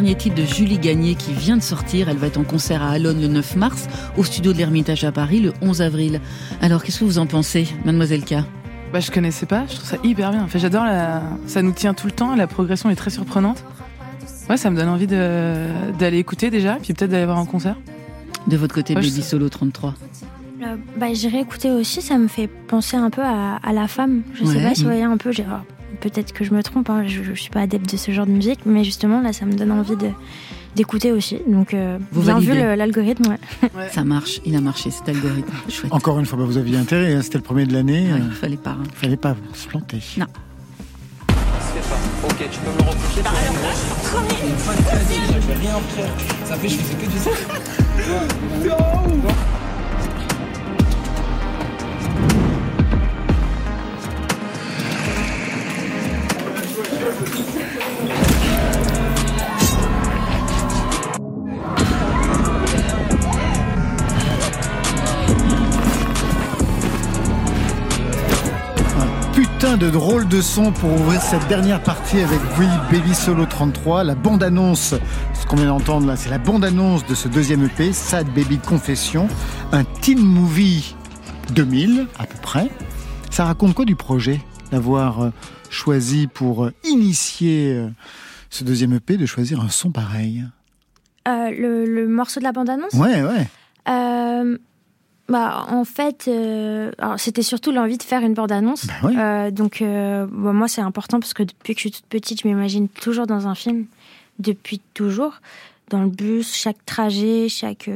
Dernier 0.09 0.17
titre 0.23 0.35
de 0.37 0.43
Julie 0.43 0.79
Gagné 0.79 1.13
qui 1.13 1.33
vient 1.33 1.55
de 1.55 1.61
sortir. 1.61 2.09
Elle 2.09 2.17
va 2.17 2.25
être 2.27 2.37
en 2.39 2.43
concert 2.43 2.81
à 2.81 2.89
Alonne 2.89 3.21
le 3.21 3.27
9 3.27 3.55
mars, 3.57 3.87
au 4.17 4.23
studio 4.23 4.53
de 4.53 4.57
l'Ermitage 4.57 5.03
à 5.03 5.11
Paris 5.11 5.39
le 5.39 5.53
11 5.61 5.83
avril. 5.83 6.19
Alors, 6.61 6.83
qu'est-ce 6.83 7.01
que 7.01 7.05
vous 7.05 7.19
en 7.19 7.27
pensez, 7.27 7.67
Mademoiselle 7.85 8.23
K? 8.25 8.35
Bah, 8.91 9.01
je 9.01 9.11
connaissais 9.11 9.45
pas, 9.45 9.65
je 9.69 9.75
trouve 9.75 9.87
ça 9.87 9.97
hyper 10.03 10.31
bien. 10.31 10.41
Enfin, 10.45 10.57
j'adore 10.57 10.83
la. 10.85 11.21
Ça 11.45 11.61
nous 11.61 11.73
tient 11.73 11.93
tout 11.93 12.07
le 12.07 12.11
temps, 12.11 12.35
la 12.35 12.47
progression 12.47 12.89
est 12.89 12.95
très 12.95 13.11
surprenante. 13.11 13.63
Ouais, 14.49 14.57
ça 14.57 14.71
me 14.71 14.75
donne 14.77 14.89
envie 14.89 15.05
de- 15.05 15.67
d'aller 15.99 16.17
écouter 16.17 16.49
déjà, 16.49 16.77
puis 16.81 16.93
peut-être 16.95 17.11
d'aller 17.11 17.25
voir 17.25 17.37
un 17.37 17.45
concert. 17.45 17.75
De 18.47 18.57
votre 18.57 18.73
côté, 18.73 18.95
Ouais, 18.95 19.01
Baby 19.01 19.11
sais. 19.11 19.21
Solo 19.21 19.47
33. 19.47 19.93
Euh, 20.63 20.75
bah, 20.97 21.13
J'irai 21.13 21.41
écouter 21.41 21.69
aussi, 21.69 22.01
ça 22.01 22.17
me 22.17 22.27
fait 22.27 22.47
penser 22.47 22.97
un 22.97 23.11
peu 23.11 23.21
à, 23.21 23.57
à 23.61 23.73
la 23.73 23.87
femme. 23.87 24.23
Je 24.33 24.43
sais 24.43 24.57
Ouais. 24.57 24.63
pas 24.63 24.73
si 24.73 24.81
vous 24.81 24.87
voyez 24.89 25.03
un 25.03 25.17
peu, 25.17 25.31
j'ai- 25.31 25.43
alors, 25.43 25.61
peut-être 25.99 26.31
que 26.33 26.43
je 26.43 26.53
me 26.53 26.61
trompe, 26.63 26.89
hein, 26.89 27.03
je, 27.07 27.23
je 27.23 27.33
suis 27.39 27.49
pas 27.49 27.61
adepte 27.61 27.91
de 27.91 27.97
ce 27.97 28.11
genre 28.11 28.25
de 28.25 28.31
musique, 28.31 28.59
mais 28.65 28.83
justement 28.83 29.21
là 29.21 29.33
ça 29.33 29.45
me 29.45 29.53
donne 29.53 29.71
envie 29.71 29.95
de 29.95 30.09
d'écouter 30.75 31.11
aussi. 31.11 31.39
Donc 31.47 31.73
euh, 31.73 31.97
Vous 32.11 32.21
bien 32.21 32.39
vu 32.39 32.47
validez. 32.47 32.63
le- 32.65 32.75
l'algorithme, 32.75 33.23
ouais. 33.31 33.69
Ça 33.91 34.03
marche, 34.03 34.39
il 34.45 34.55
a 34.55 34.61
marché 34.61 34.91
cet 34.91 35.09
algorithme. 35.09 35.51
Chouette. 35.69 35.91
Encore 35.93 36.19
une 36.19 36.25
fois, 36.25 36.37
bah, 36.37 36.45
vous 36.45 36.57
aviez 36.57 36.77
intérêt, 36.77 37.13
hein, 37.13 37.21
c'était 37.23 37.37
le 37.39 37.43
premier 37.43 37.65
de 37.65 37.73
l'année. 37.73 38.11
Ouais, 38.13 38.19
euh, 38.19 38.31
fallait 38.31 38.55
pas. 38.57 38.71
hein. 38.71 38.83
fallait 38.93 39.17
pas 39.17 39.35
se 39.53 39.67
planter. 39.67 39.97
Non. 40.17 40.25
Ok, 42.23 42.35
tu 42.51 42.59
peux 42.59 42.71
me 42.71 42.77
pour 42.77 44.47
une 44.47 44.57
fois 44.57 44.73
vie, 45.09 45.21
j'avais 45.27 45.59
rien 45.59 45.75
faire. 45.95 46.09
Ça 46.45 46.55
fait, 46.55 46.67
je 46.69 46.75
faisais 46.75 46.95
que 46.95 47.11
du 47.11 47.17
ça. 47.17 47.31
Putain 69.69 69.85
de 69.85 69.91
drôle 69.91 70.27
de 70.27 70.41
son 70.41 70.71
pour 70.71 70.91
ouvrir 70.91 71.21
cette 71.21 71.47
dernière 71.47 71.81
partie 71.83 72.19
avec 72.19 72.39
vous, 72.55 72.67
Baby 72.91 73.13
Solo 73.13 73.45
33. 73.45 74.03
La 74.03 74.15
bande-annonce, 74.15 74.95
ce 75.33 75.45
qu'on 75.45 75.57
vient 75.57 75.67
d'entendre 75.67 76.07
là, 76.07 76.15
c'est 76.15 76.29
la 76.29 76.39
bande-annonce 76.39 77.05
de 77.05 77.13
ce 77.13 77.27
deuxième 77.27 77.63
EP, 77.63 77.93
Sad 77.93 78.27
Baby 78.33 78.57
Confession, 78.57 79.27
un 79.71 79.83
teen 79.83 80.19
movie 80.19 80.95
2000 81.53 82.07
à 82.17 82.25
peu 82.25 82.37
près. 82.41 82.71
Ça 83.29 83.45
raconte 83.45 83.75
quoi 83.75 83.85
du 83.85 83.95
projet 83.95 84.41
d'avoir 84.71 85.21
euh, 85.21 85.29
choisi 85.69 86.25
pour 86.25 86.65
euh, 86.65 86.73
initier 86.83 87.73
euh, 87.73 87.89
ce 88.49 88.63
deuxième 88.63 88.93
EP, 88.93 89.17
de 89.17 89.27
choisir 89.27 89.61
un 89.61 89.69
son 89.69 89.91
pareil? 89.91 90.45
Euh, 91.27 91.51
le, 91.51 91.85
le 91.85 92.07
morceau 92.07 92.39
de 92.39 92.45
la 92.45 92.53
bande-annonce? 92.53 92.93
Ouais, 92.93 93.21
ouais. 93.21 93.47
Euh, 93.87 94.57
bah, 95.29 95.65
en 95.69 95.83
fait, 95.85 96.25
euh, 96.27 96.91
c'était 97.17 97.41
surtout 97.43 97.71
l'envie 97.71 97.97
de 97.97 98.03
faire 98.03 98.21
une 98.21 98.33
bande-annonce. 98.33 98.87
Bah. 98.87 99.09
Euh, 99.09 99.51
donc, 99.51 99.81
euh, 99.81 100.25
bon, 100.31 100.53
moi, 100.53 100.67
c'est 100.67 100.81
important 100.81 101.19
parce 101.19 101.33
que 101.33 101.43
depuis 101.43 101.73
que 101.75 101.79
je 101.79 101.87
suis 101.89 101.91
toute 101.91 102.05
petite, 102.05 102.41
je 102.41 102.47
m'imagine 102.47 102.89
toujours 102.89 103.27
dans 103.27 103.47
un 103.47 103.55
film, 103.55 103.85
depuis 104.39 104.81
toujours, 104.93 105.35
dans 105.89 106.01
le 106.01 106.09
bus, 106.09 106.55
chaque 106.55 106.83
trajet, 106.85 107.47
chaque, 107.49 107.89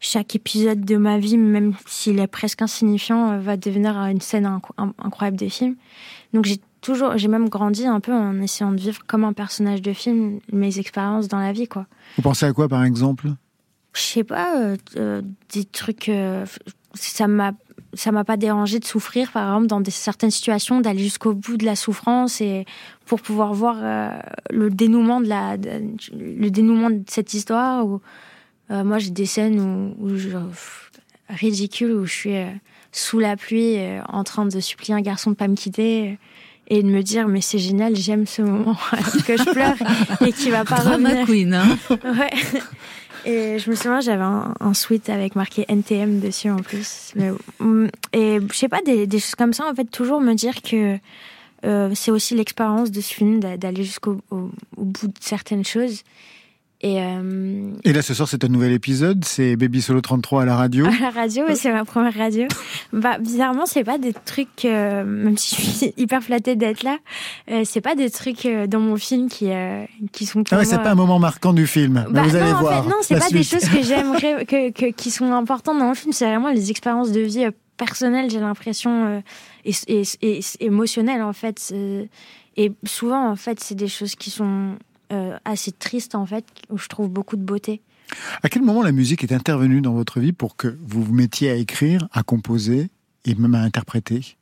chaque 0.00 0.34
épisode 0.36 0.84
de 0.84 0.96
ma 0.96 1.18
vie, 1.18 1.38
même 1.38 1.74
s'il 1.86 2.18
est 2.18 2.26
presque 2.26 2.62
insignifiant, 2.62 3.38
va 3.38 3.56
devenir 3.56 3.96
une 4.06 4.20
scène 4.20 4.46
inc- 4.46 4.70
in- 4.76 4.94
incroyable 5.02 5.36
de 5.38 5.48
film. 5.48 5.74
Donc, 6.34 6.44
j'ai 6.44 6.60
toujours, 6.80 7.16
j'ai 7.18 7.28
même 7.28 7.48
grandi 7.48 7.86
un 7.86 8.00
peu 8.00 8.12
en 8.12 8.40
essayant 8.40 8.70
de 8.72 8.76
vivre 8.80 9.00
comme 9.06 9.24
un 9.24 9.32
personnage 9.32 9.82
de 9.82 9.92
film 9.92 10.38
mes 10.52 10.78
expériences 10.78 11.26
dans 11.28 11.38
la 11.40 11.52
vie, 11.52 11.66
quoi 11.66 11.86
Vous 12.16 12.22
pensez 12.22 12.46
à 12.46 12.52
quoi 12.52 12.68
par 12.68 12.84
exemple? 12.84 13.28
Je 13.98 14.02
sais 14.02 14.24
pas, 14.24 14.56
euh, 14.60 14.76
euh, 14.96 15.22
des 15.52 15.64
trucs. 15.64 16.08
euh, 16.08 16.44
ça 16.94 17.26
m'a, 17.28 17.52
ça 17.94 18.12
m'a 18.12 18.24
pas 18.24 18.36
dérangé 18.36 18.78
de 18.78 18.84
souffrir, 18.84 19.30
par 19.32 19.48
exemple, 19.48 19.66
dans 19.66 19.80
des, 19.80 19.90
certaines 19.90 20.30
situations, 20.30 20.80
d'aller 20.80 21.02
jusqu'au 21.02 21.34
bout 21.34 21.56
de 21.56 21.64
la 21.64 21.76
souffrance 21.76 22.40
et 22.40 22.64
pour 23.06 23.20
pouvoir 23.20 23.52
voir 23.54 23.76
euh, 23.82 24.08
le 24.50 24.70
dénouement 24.70 25.20
de 25.20 25.28
la, 25.28 25.56
de- 25.56 25.82
le 26.16 26.50
dénouement 26.50 26.90
de 26.90 27.02
cette 27.08 27.34
histoire. 27.34 27.86
Où, 27.86 28.00
moi, 28.70 28.98
j'ai 28.98 29.10
des 29.10 29.26
scènes 29.26 29.60
où, 29.60 29.94
où 30.04 30.16
je, 30.16 30.28
ridicules 31.28 31.92
où 31.92 32.04
je 32.06 32.12
suis 32.12 32.36
sous 32.92 33.18
la 33.18 33.36
pluie, 33.36 33.76
en 34.08 34.24
train 34.24 34.46
de 34.46 34.60
supplier 34.60 34.94
un 34.94 35.00
garçon 35.00 35.30
de 35.30 35.36
pas 35.36 35.48
me 35.48 35.54
quitter. 35.56 36.18
et 36.70 36.82
de 36.82 36.88
me 36.88 37.02
dire 37.02 37.28
mais 37.28 37.40
c'est 37.40 37.58
génial, 37.58 37.96
j'aime 37.96 38.26
ce 38.26 38.42
moment 38.42 38.76
que 39.26 39.36
je 39.38 39.50
pleure 39.52 39.76
et 40.26 40.32
qui 40.32 40.50
va 40.50 40.64
pas 40.64 40.82
Drama 40.82 41.08
revenir. 41.10 41.26
queen, 41.26 41.54
hein. 41.54 41.78
Ouais. 42.04 42.30
Et 43.24 43.58
je 43.58 43.70
me 43.70 43.74
souviens, 43.74 44.00
j'avais 44.00 44.22
un, 44.22 44.54
un 44.60 44.74
sweat 44.74 45.08
avec 45.10 45.34
marqué 45.36 45.64
NTM 45.68 46.20
dessus 46.20 46.50
en 46.50 46.56
plus. 46.58 47.12
Mais, 47.16 47.30
mm, 47.60 47.88
et 48.12 48.38
je 48.50 48.56
sais 48.56 48.68
pas, 48.68 48.80
des, 48.82 49.06
des 49.06 49.18
choses 49.18 49.34
comme 49.34 49.52
ça, 49.52 49.66
en 49.70 49.74
fait, 49.74 49.84
toujours 49.84 50.20
me 50.20 50.34
dire 50.34 50.62
que 50.62 50.98
euh, 51.64 51.90
c'est 51.94 52.10
aussi 52.10 52.34
l'expérience 52.34 52.90
de 52.90 53.00
ce 53.00 53.12
film, 53.12 53.40
d'a- 53.40 53.56
d'aller 53.56 53.84
jusqu'au 53.84 54.20
au, 54.30 54.50
au 54.76 54.84
bout 54.84 55.08
de 55.08 55.12
certaines 55.20 55.64
choses. 55.64 56.02
Et 56.80 57.02
euh, 57.02 57.72
Et 57.82 57.92
là, 57.92 58.02
ce 58.02 58.14
soir, 58.14 58.28
c'est 58.28 58.44
un 58.44 58.48
nouvel 58.48 58.70
épisode. 58.72 59.24
C'est 59.24 59.56
Baby 59.56 59.82
Solo 59.82 60.00
33 60.00 60.42
à 60.42 60.44
la 60.44 60.54
radio. 60.56 60.86
à 60.86 60.90
la 61.00 61.10
radio, 61.10 61.44
et 61.48 61.56
c'est 61.56 61.72
ma 61.72 61.84
première 61.84 62.14
radio. 62.14 62.46
Bah, 62.92 63.18
bizarrement, 63.18 63.66
c'est 63.66 63.82
pas 63.82 63.98
des 63.98 64.12
trucs, 64.12 64.64
euh, 64.64 65.04
même 65.04 65.36
si 65.36 65.56
je 65.56 65.60
suis 65.70 65.94
hyper 65.96 66.22
flattée 66.22 66.54
d'être 66.54 66.84
là, 66.84 66.98
euh, 67.50 67.62
c'est 67.64 67.80
pas 67.80 67.96
des 67.96 68.10
trucs 68.10 68.46
euh, 68.46 68.68
dans 68.68 68.78
mon 68.78 68.96
film 68.96 69.28
qui, 69.28 69.50
euh, 69.50 69.84
qui 70.12 70.24
sont 70.24 70.44
Ah 70.52 70.58
ouais, 70.58 70.64
c'est 70.64 70.78
pas 70.78 70.92
un 70.92 70.94
moment 70.94 71.18
marquant 71.18 71.52
du 71.52 71.66
film. 71.66 72.04
Mais 72.08 72.12
Bah, 72.14 72.22
vous 72.22 72.36
allez 72.36 72.50
non, 72.52 72.56
en 72.58 72.60
voir. 72.60 72.84
fait, 72.84 72.90
non, 72.90 72.96
c'est 73.02 73.18
pas 73.18 73.28
des 73.30 73.42
choses 73.42 73.68
que 73.68 73.82
j'aimerais, 73.82 74.44
que, 74.46 74.70
que- 74.70 74.92
qui 74.92 75.10
sont 75.10 75.32
importantes 75.32 75.78
dans 75.80 75.88
le 75.88 75.94
film. 75.96 76.12
C'est 76.12 76.26
vraiment 76.26 76.50
les 76.50 76.70
expériences 76.70 77.10
de 77.10 77.20
vie 77.20 77.44
euh, 77.46 77.50
personnelles, 77.76 78.30
j'ai 78.30 78.38
l'impression, 78.40 79.04
euh, 79.06 79.20
et, 79.64 79.72
et, 79.88 80.02
et- 80.22 80.40
émotionnelles, 80.60 81.22
en 81.22 81.32
fait. 81.32 81.74
Et 82.56 82.72
souvent, 82.84 83.28
en 83.30 83.36
fait, 83.36 83.58
c'est 83.60 83.74
des 83.76 83.88
choses 83.88 84.14
qui 84.14 84.30
sont 84.30 84.44
euh, 84.44 84.74
assez 85.44 85.72
tristes, 85.72 86.14
en 86.14 86.26
fait, 86.26 86.44
où 86.70 86.78
je 86.78 86.88
trouve 86.88 87.08
beaucoup 87.08 87.36
de 87.36 87.42
beauté. 87.42 87.80
À 88.42 88.48
quel 88.48 88.62
moment 88.62 88.82
la 88.82 88.92
musique 88.92 89.22
est 89.22 89.32
intervenue 89.32 89.80
dans 89.80 89.92
votre 89.92 90.18
vie 90.20 90.32
pour 90.32 90.56
que 90.56 90.76
vous 90.82 91.02
vous 91.02 91.12
mettiez 91.12 91.50
à 91.50 91.54
écrire, 91.54 92.08
à 92.12 92.22
composer 92.22 92.88
et 93.24 93.34
même 93.34 93.54
à 93.54 93.60
interpréter? 93.60 94.36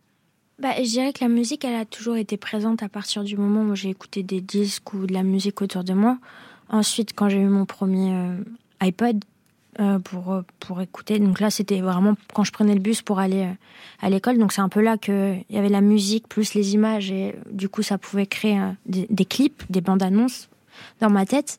Bah, 0.60 0.70
je 0.78 0.88
dirais 0.88 1.12
que 1.12 1.22
la 1.22 1.28
musique, 1.28 1.64
elle 1.64 1.74
a 1.74 1.84
toujours 1.84 2.16
été 2.16 2.36
présente 2.36 2.82
à 2.82 2.88
partir 2.88 3.24
du 3.24 3.36
moment 3.36 3.62
où 3.62 3.74
j'ai 3.74 3.90
écouté 3.90 4.22
des 4.22 4.40
disques 4.40 4.94
ou 4.94 5.06
de 5.06 5.12
la 5.12 5.22
musique 5.22 5.60
autour 5.60 5.84
de 5.84 5.92
moi. 5.92 6.18
Ensuite, 6.68 7.12
quand 7.14 7.28
j'ai 7.28 7.40
eu 7.40 7.48
mon 7.48 7.66
premier 7.66 8.14
euh, 8.14 8.36
iPod 8.80 9.22
euh, 9.80 9.98
pour, 9.98 10.32
euh, 10.32 10.42
pour 10.58 10.80
écouter, 10.80 11.18
donc 11.18 11.40
là, 11.40 11.50
c'était 11.50 11.80
vraiment 11.80 12.14
quand 12.32 12.44
je 12.44 12.52
prenais 12.52 12.74
le 12.74 12.80
bus 12.80 13.02
pour 13.02 13.18
aller 13.18 13.42
euh, 13.42 13.52
à 14.00 14.08
l'école. 14.08 14.38
Donc 14.38 14.52
c'est 14.52 14.62
un 14.62 14.70
peu 14.70 14.80
là 14.80 14.96
qu'il 14.96 15.44
y 15.50 15.58
avait 15.58 15.68
la 15.68 15.82
musique 15.82 16.26
plus 16.28 16.54
les 16.54 16.72
images 16.72 17.10
et 17.10 17.34
euh, 17.34 17.52
du 17.52 17.68
coup, 17.68 17.82
ça 17.82 17.98
pouvait 17.98 18.26
créer 18.26 18.58
euh, 18.58 18.70
des, 18.86 19.06
des 19.10 19.24
clips, 19.26 19.64
des 19.68 19.82
bandes 19.82 20.02
annonces 20.02 20.48
dans 21.00 21.10
ma 21.10 21.26
tête. 21.26 21.58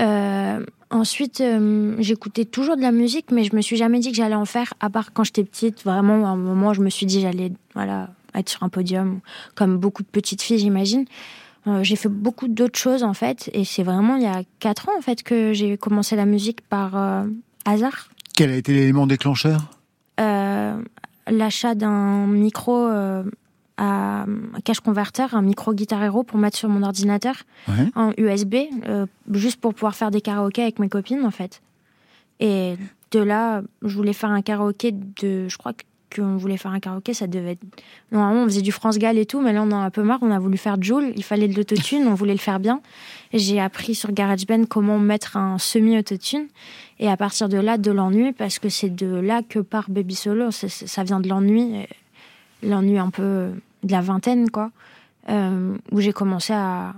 Euh, 0.00 0.64
ensuite, 0.90 1.40
euh, 1.40 1.96
j'écoutais 1.98 2.44
toujours 2.44 2.76
de 2.76 2.82
la 2.82 2.92
musique, 2.92 3.30
mais 3.30 3.44
je 3.44 3.54
me 3.54 3.60
suis 3.60 3.76
jamais 3.76 4.00
dit 4.00 4.10
que 4.10 4.16
j'allais 4.16 4.34
en 4.34 4.44
faire, 4.44 4.74
à 4.80 4.90
part 4.90 5.12
quand 5.12 5.24
j'étais 5.24 5.44
petite. 5.44 5.84
Vraiment, 5.84 6.26
à 6.26 6.30
un 6.30 6.36
moment, 6.36 6.72
je 6.72 6.80
me 6.80 6.90
suis 6.90 7.06
dit 7.06 7.20
j'allais 7.20 7.52
voilà, 7.74 8.10
être 8.34 8.48
sur 8.48 8.62
un 8.62 8.68
podium, 8.68 9.20
comme 9.54 9.78
beaucoup 9.78 10.02
de 10.02 10.08
petites 10.08 10.42
filles, 10.42 10.58
j'imagine. 10.58 11.04
Euh, 11.66 11.82
j'ai 11.82 11.96
fait 11.96 12.08
beaucoup 12.08 12.48
d'autres 12.48 12.78
choses, 12.78 13.02
en 13.02 13.14
fait, 13.14 13.50
et 13.54 13.64
c'est 13.64 13.82
vraiment 13.82 14.16
il 14.16 14.22
y 14.22 14.26
a 14.26 14.42
quatre 14.58 14.88
ans, 14.88 14.98
en 14.98 15.02
fait, 15.02 15.22
que 15.22 15.52
j'ai 15.52 15.78
commencé 15.78 16.16
la 16.16 16.26
musique 16.26 16.60
par 16.62 17.24
hasard. 17.64 18.08
Quel 18.36 18.50
a 18.50 18.56
été 18.56 18.72
l'élément 18.72 19.06
déclencheur? 19.06 19.70
L'achat 20.18 21.74
d'un 21.74 22.26
micro 22.26 22.86
euh, 23.80 23.84
à 23.84 24.60
cache 24.64 24.80
converteur, 24.80 25.34
un 25.34 25.42
micro 25.42 25.74
Guitar 25.74 26.02
Hero 26.02 26.22
pour 26.22 26.38
mettre 26.38 26.56
sur 26.56 26.68
mon 26.68 26.82
ordinateur 26.82 27.34
Ouais. 27.68 27.88
en 27.96 28.12
USB, 28.18 28.54
euh, 28.86 29.06
juste 29.32 29.60
pour 29.60 29.74
pouvoir 29.74 29.94
faire 29.96 30.10
des 30.10 30.20
karaokés 30.20 30.62
avec 30.62 30.78
mes 30.78 30.88
copines 30.88 31.24
en 31.24 31.30
fait. 31.30 31.60
Et 32.40 32.76
de 33.10 33.20
là, 33.20 33.62
je 33.82 33.94
voulais 33.96 34.12
faire 34.12 34.30
un 34.30 34.42
karaoké 34.42 34.92
de, 34.92 35.48
je 35.48 35.56
crois 35.58 35.72
qu'on 36.14 36.36
voulait 36.36 36.56
faire 36.56 36.70
un 36.70 36.78
karaoké, 36.80 37.12
ça 37.14 37.26
devait 37.26 37.52
être... 37.52 37.62
Normalement, 38.12 38.42
on 38.42 38.44
faisait 38.44 38.62
du 38.62 38.70
France 38.70 38.98
Gall 38.98 39.18
et 39.18 39.26
tout, 39.26 39.40
mais 39.40 39.52
là, 39.52 39.62
on 39.62 39.70
en 39.72 39.80
a 39.82 39.84
un 39.86 39.90
peu 39.90 40.02
marre. 40.04 40.20
On 40.22 40.30
a 40.30 40.38
voulu 40.38 40.56
faire 40.56 40.76
Joule, 40.80 41.12
il 41.16 41.24
fallait 41.24 41.48
de 41.48 41.54
l'autotune, 41.56 42.06
on 42.06 42.14
voulait 42.14 42.32
le 42.34 42.38
faire 42.38 42.60
bien. 42.60 42.80
J'ai 43.32 43.60
appris 43.60 43.96
sur 43.96 44.12
GarageBand 44.12 44.66
comment 44.66 44.98
mettre 45.00 45.36
un 45.36 45.58
semi-autotune. 45.58 46.46
Et 47.00 47.08
à 47.08 47.16
partir 47.16 47.48
de 47.48 47.56
là, 47.56 47.78
de 47.78 47.90
l'ennui, 47.90 48.32
parce 48.32 48.60
que 48.60 48.68
c'est 48.68 48.94
de 48.94 49.06
là 49.16 49.42
que 49.48 49.58
part 49.58 49.90
Baby 49.90 50.14
Solo. 50.14 50.50
Ça 50.52 51.02
vient 51.02 51.18
de 51.18 51.28
l'ennui, 51.28 51.78
euh, 51.80 51.84
l'ennui 52.64 52.98
un 52.98 53.10
peu 53.10 53.52
de 53.82 53.92
la 53.92 54.00
vingtaine, 54.00 54.50
quoi, 54.50 54.70
euh, 55.28 55.76
où 55.92 56.00
j'ai 56.00 56.12
commencé 56.12 56.52
à, 56.52 56.94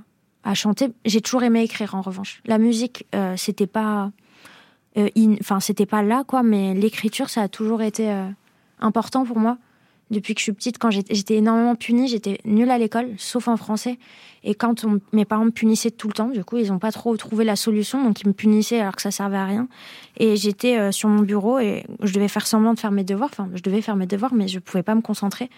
chanter. 0.55 0.93
J'ai 1.05 1.21
toujours 1.21 1.43
aimé 1.43 1.62
écrire, 1.62 1.97
en 1.97 2.03
revanche. 2.03 2.41
La 2.47 2.59
musique, 2.59 3.05
euh, 3.17 3.35
c'était 3.37 3.67
pas, 3.67 4.12
euh, 4.97 5.09
in- 5.17 5.35
enfin, 5.41 5.59
c'était 5.59 5.87
pas 5.87 6.03
là, 6.03 6.23
quoi, 6.25 6.45
mais 6.45 6.73
l'écriture, 6.73 7.29
ça 7.31 7.43
a 7.43 7.49
toujours 7.49 7.83
été 7.83 8.09
important 8.79 9.25
pour 9.25 9.39
moi. 9.39 9.59
Depuis 10.11 10.35
que 10.35 10.41
je 10.41 10.45
suis 10.45 10.53
petite, 10.53 10.79
quand 10.79 10.91
j'étais 10.91 11.35
énormément 11.35 11.75
punie, 11.75 12.07
j'étais 12.07 12.39
nulle 12.45 12.71
à 12.71 12.79
l'école, 12.79 13.09
sauf 13.19 13.49
en 13.49 13.57
français. 13.57 13.99
Et 14.45 14.55
quand 14.55 14.87
mes 15.13 15.25
parents 15.25 15.47
me 15.47 15.51
punissaient 15.51 15.91
tout 15.91 16.07
le 16.07 16.13
temps, 16.13 16.29
du 16.29 16.45
coup, 16.45 16.59
ils 16.59 16.69
n'ont 16.69 16.79
pas 16.79 16.93
trop 16.93 17.17
trouvé 17.17 17.45
la 17.45 17.57
solution, 17.57 18.05
donc 18.05 18.21
ils 18.21 18.29
me 18.29 18.33
punissaient 18.33 18.79
alors 18.79 18.95
que 18.95 19.03
ça 19.03 19.11
servait 19.11 19.37
à 19.37 19.45
rien. 19.45 19.67
Et 20.19 20.37
j'étais 20.37 20.79
euh, 20.79 20.93
sur 20.93 21.09
mon 21.09 21.23
bureau 21.23 21.59
et 21.59 21.85
je 22.03 22.15
devais 22.15 22.29
faire 22.29 22.47
semblant 22.47 22.73
de 22.73 22.79
faire 22.79 22.93
mes 22.93 23.03
devoirs. 23.03 23.31
Enfin, 23.33 23.49
je 23.55 23.63
devais 23.63 23.83
faire 23.83 23.97
mes 23.97 24.07
devoirs, 24.07 24.33
mais 24.33 24.47
je 24.47 24.61
pouvais 24.61 24.85
pas 24.85 24.95
me 24.95 25.01
concentrer. 25.01 25.51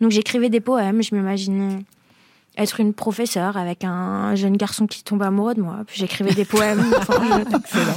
Donc 0.00 0.12
j'écrivais 0.12 0.50
des 0.50 0.60
poèmes, 0.60 1.02
je 1.02 1.12
m'imaginais 1.12 1.78
être 2.56 2.80
une 2.80 2.94
professeure 2.94 3.56
avec 3.56 3.84
un 3.84 4.34
jeune 4.34 4.56
garçon 4.56 4.86
qui 4.86 5.04
tombe 5.04 5.22
amoureux 5.22 5.54
de 5.54 5.62
moi. 5.62 5.82
Puis 5.86 5.98
j'écrivais 5.98 6.34
des 6.34 6.44
poèmes. 6.44 6.84
Enfin, 6.96 7.20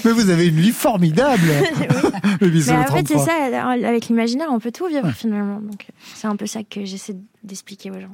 Mais 0.06 0.12
vous 0.12 0.30
avez 0.30 0.48
une 0.48 0.60
vie 0.60 0.72
formidable 0.72 1.42
Mais 2.42 2.72
en 2.72 2.84
fait, 2.86 3.08
c'est 3.08 3.16
33. 3.16 3.26
ça, 3.26 3.70
avec 3.72 4.08
l'imaginaire, 4.08 4.50
on 4.52 4.60
peut 4.60 4.72
tout 4.72 4.88
vivre 4.88 5.10
finalement. 5.12 5.60
Donc 5.60 5.88
c'est 6.14 6.28
un 6.28 6.36
peu 6.36 6.46
ça 6.46 6.64
que 6.64 6.86
j'essaie 6.86 7.16
d'expliquer 7.44 7.92
aux 7.92 8.00
gens. 8.00 8.14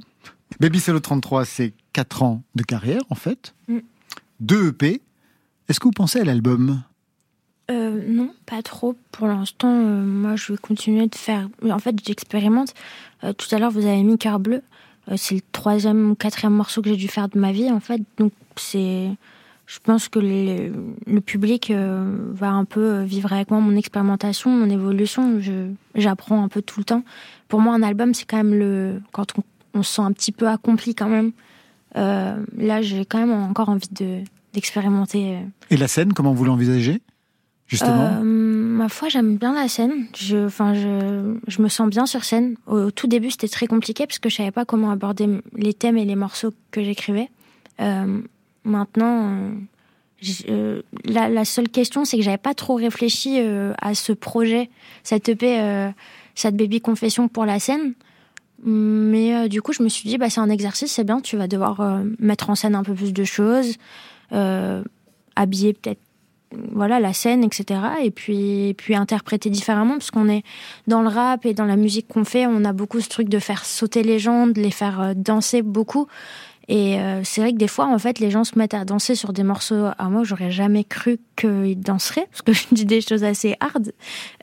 Baby 0.60 0.80
Solo 0.80 1.00
33, 1.00 1.46
c'est 1.46 1.74
4 1.94 2.24
ans 2.24 2.44
de 2.56 2.64
carrière, 2.64 3.02
en 3.10 3.16
fait. 3.16 3.54
Mm. 3.68 3.80
Deux 4.40 4.70
EP. 4.70 5.02
Est-ce 5.68 5.80
que 5.80 5.86
vous 5.86 5.92
pensez 5.92 6.20
à 6.20 6.24
l'album? 6.24 6.82
Euh, 7.72 8.04
non, 8.08 8.32
pas 8.46 8.62
trop. 8.62 8.96
Pour 9.12 9.28
l'instant, 9.28 9.74
euh, 9.74 10.02
moi, 10.06 10.36
je 10.36 10.54
vais 10.54 10.58
continuer 10.58 11.08
de 11.08 11.16
faire. 11.16 11.50
En 11.70 11.80
fait, 11.80 11.96
j'expérimente. 12.06 12.74
Euh, 13.24 13.34
tout 13.34 13.54
à 13.54 13.60
l'heure, 13.60 13.72
vous 13.72 13.86
avez 13.86 14.04
mis 14.04 14.18
Cœur 14.18 14.40
bleu. 14.40 14.62
Euh, 15.10 15.16
c'est 15.18 15.36
le 15.36 15.42
troisième 15.52 16.12
ou 16.12 16.16
quatrième 16.16 16.54
morceau 16.54 16.82
que 16.82 16.90
j'ai 16.90 16.96
dû 16.96 17.08
faire 17.08 17.30
de 17.30 17.40
ma 17.40 17.52
vie, 17.52 17.72
en 17.72 17.80
fait. 17.80 18.02
Donc, 18.18 18.32
c'est. 18.56 19.10
Je 19.68 19.80
pense 19.80 20.10
que 20.10 20.20
le, 20.20 21.20
public 21.22 21.72
euh, 21.72 22.16
va 22.34 22.52
un 22.52 22.66
peu 22.66 23.02
vivre 23.02 23.34
avec 23.34 23.50
moi 23.50 23.60
mon 23.60 23.76
expérimentation, 23.76 24.52
mon 24.52 24.70
évolution. 24.70 25.40
J'apprends 25.96 26.44
un 26.44 26.50
peu 26.50 26.62
tout 26.62 26.80
le 26.80 26.84
temps. 26.84 27.04
Pour 27.48 27.62
moi, 27.62 27.74
un 27.74 27.82
album, 27.82 28.14
c'est 28.14 28.26
quand 28.26 28.38
même 28.38 28.54
le. 28.54 29.02
Quand 29.12 29.26
on, 29.40 29.44
on 29.80 29.84
se 29.84 29.96
sent 29.96 30.02
un 30.04 30.12
petit 30.12 30.32
peu 30.32 30.48
accompli, 30.48 30.94
quand 30.94 31.10
même. 31.10 31.32
Euh, 31.98 32.36
là, 32.58 32.82
j'ai 32.82 33.06
quand 33.06 33.20
même 33.20 33.32
encore 33.32 33.70
envie 33.70 33.90
de 33.92 34.22
d'expérimenter. 34.54 35.36
euh, 35.36 35.42
Et 35.70 35.78
la 35.78 35.88
scène, 35.88 36.14
comment 36.14 36.34
vous 36.34 36.46
l'envisagez? 36.46 37.02
Justement 37.68 38.20
euh, 38.20 38.24
ma 38.24 38.90
foi, 38.90 39.10
j'aime 39.10 39.38
bien 39.38 39.54
la 39.54 39.68
scène. 39.68 40.06
Je, 40.16 40.46
enfin, 40.46 40.76
je, 40.76 41.36
je 41.48 41.62
me 41.62 41.68
sens 41.68 41.90
bien 41.90 42.06
sur 42.06 42.24
scène. 42.24 42.56
Au, 42.68 42.92
tout 42.92 43.08
début, 43.08 43.32
c'était 43.32 43.48
très 43.48 43.68
compliqué 43.68 44.06
parce 44.06 44.20
que 44.20 44.30
je 44.30 44.36
savais 44.36 44.52
pas 44.52 44.66
comment 44.66 44.92
aborder 44.92 45.28
les 45.56 45.74
thèmes 45.74 45.98
et 45.98 46.06
les 46.06 46.16
morceaux 46.16 46.54
que 46.72 46.84
j'écrivais. 46.84 47.30
Euh, 47.82 48.22
maintenant, 48.64 49.40
euh, 50.50 50.82
la, 51.06 51.46
seule 51.46 51.70
question, 51.70 52.06
c'est 52.06 52.18
que 52.18 52.24
j'avais 52.24 52.38
pas 52.38 52.54
trop 52.54 52.76
réfléchi 52.76 53.40
à 53.82 53.96
ce 53.96 54.14
projet, 54.14 54.70
cette 55.04 55.30
EP, 55.30 55.92
cette 56.36 56.56
baby 56.56 56.82
confession 56.82 57.28
pour 57.28 57.46
la 57.46 57.60
scène. 57.60 57.94
Mais 58.64 59.50
du 59.50 59.62
coup, 59.62 59.74
je 59.74 59.84
me 59.84 59.90
suis 59.90 60.08
dit, 60.08 60.18
bah, 60.18 60.30
c'est 60.30 60.40
un 60.40 60.50
exercice, 60.50 60.92
c'est 60.92 61.04
bien, 61.04 61.20
tu 61.20 61.36
vas 61.36 61.48
devoir 61.48 62.04
mettre 62.20 62.50
en 62.50 62.56
scène 62.56 62.76
un 62.76 62.84
peu 62.84 62.94
plus 62.94 63.14
de 63.14 63.24
choses, 63.24 63.76
habiller 64.32 65.74
peut-être 65.74 66.00
voilà 66.72 67.00
la 67.00 67.12
scène 67.14 67.44
etc 67.44 67.80
et 68.04 68.12
puis 68.12 68.74
puis 68.78 68.96
interpréter 68.96 69.50
différemment 69.50 69.94
parce 69.94 70.12
qu'on 70.12 70.30
est 70.30 70.44
dans 70.88 71.02
le 71.02 71.08
rap 71.10 71.46
et 71.46 71.54
dans 71.54 71.66
la 71.66 71.76
musique 71.76 72.08
qu'on 72.08 72.24
fait 72.24 72.46
on 72.48 72.64
a 72.66 72.74
beaucoup 72.74 73.00
ce 73.02 73.10
truc 73.10 73.28
de 73.30 73.40
faire 73.40 73.66
sauter 73.66 74.04
les 74.04 74.20
gens 74.20 74.48
de 74.48 74.60
les 74.62 74.72
faire 74.72 75.02
euh, 75.02 75.14
danser 75.16 75.62
beaucoup. 75.62 76.08
Et 76.68 77.00
euh, 77.00 77.22
c'est 77.24 77.42
vrai 77.42 77.52
que 77.54 77.58
des 77.58 77.68
fois 77.68 77.86
en 77.86 78.00
fait 78.00 78.18
les 78.20 78.32
gens 78.32 78.44
se 78.44 78.58
mettent 78.58 78.74
à 78.74 78.86
danser 78.86 79.14
sur 79.14 79.34
des 79.34 79.44
morceaux. 79.44 79.86
À 80.00 80.10
moi 80.10 80.24
j'aurais 80.24 80.50
jamais 80.50 80.84
cru 80.84 81.20
qu'ils 81.36 81.80
danseraient 81.80 82.28
parce 82.32 82.42
que 82.42 82.54
je 82.54 82.64
dis 82.72 82.86
des 82.86 83.02
choses 83.02 83.24
assez 83.24 83.56
hard. 83.60 83.92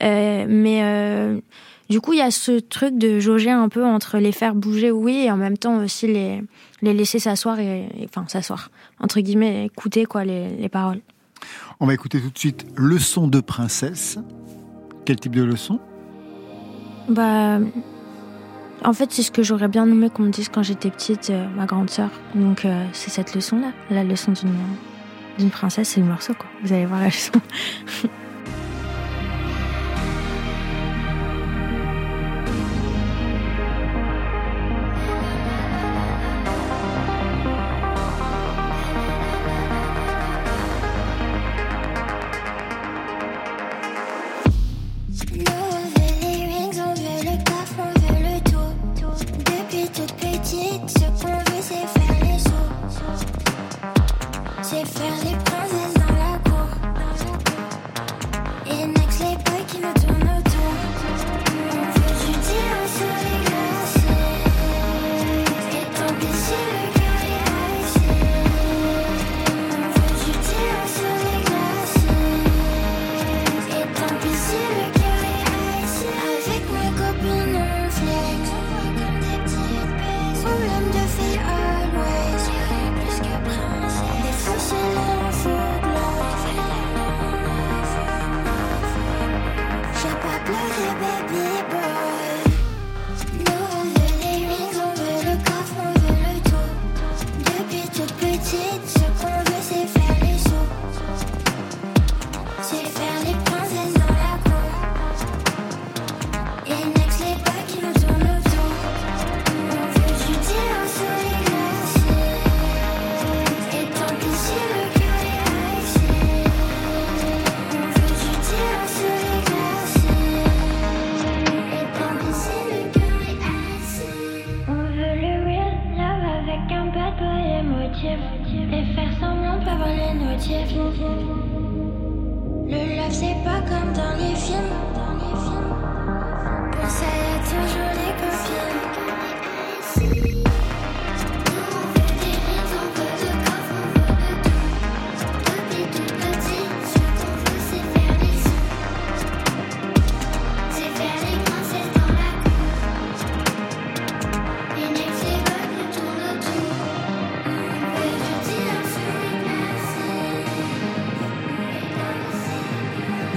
Euh, 0.02 0.46
mais 0.48 1.42
du 1.90 2.00
coup 2.00 2.12
il 2.12 2.20
y 2.20 2.22
a 2.22 2.30
ce 2.30 2.60
truc 2.60 2.96
de 2.96 3.18
jauger 3.18 3.50
un 3.50 3.68
peu 3.68 3.84
entre 3.84 4.18
les 4.18 4.30
faire 4.32 4.54
bouger 4.54 4.90
oui 4.92 5.24
et 5.24 5.30
en 5.32 5.36
même 5.36 5.58
temps 5.58 5.82
aussi 5.82 6.06
les 6.06 6.42
les 6.80 6.94
laisser 6.94 7.18
s'asseoir 7.18 7.58
et, 7.60 7.88
et- 7.98 8.04
enfin 8.04 8.24
s'asseoir 8.28 8.70
entre 9.00 9.20
guillemets 9.20 9.66
écouter 9.66 10.04
quoi 10.06 10.24
les, 10.24 10.48
les 10.50 10.68
paroles 10.68 11.00
On 11.80 11.86
va 11.86 11.94
écouter 11.94 12.20
tout 12.20 12.30
de 12.30 12.38
suite 12.38 12.66
Leçon 12.76 13.28
de 13.28 13.40
princesse. 13.40 14.18
Quel 15.04 15.16
type 15.16 15.34
de 15.34 15.42
leçon? 15.42 15.80
Bah, 17.08 17.58
en 18.84 18.92
fait, 18.92 19.12
c'est 19.12 19.22
ce 19.22 19.30
que 19.30 19.42
j'aurais 19.42 19.68
bien 19.68 19.86
aimé 19.86 20.10
qu'on 20.10 20.24
me 20.24 20.30
dise 20.30 20.48
quand 20.48 20.62
j'étais 20.62 20.90
petite, 20.90 21.30
euh, 21.30 21.48
ma 21.56 21.66
grande 21.66 21.90
sœur. 21.90 22.10
Donc, 22.34 22.64
euh, 22.64 22.84
c'est 22.92 23.10
cette 23.10 23.34
leçon-là, 23.34 23.72
la 23.90 24.04
leçon 24.04 24.32
d'une 25.38 25.50
princesse, 25.50 25.90
c'est 25.90 26.00
le 26.00 26.06
morceau, 26.06 26.34
quoi. 26.34 26.48
Vous 26.62 26.72
allez 26.72 26.86
voir 26.86 27.00
la 27.00 27.06
leçon. 27.06 27.32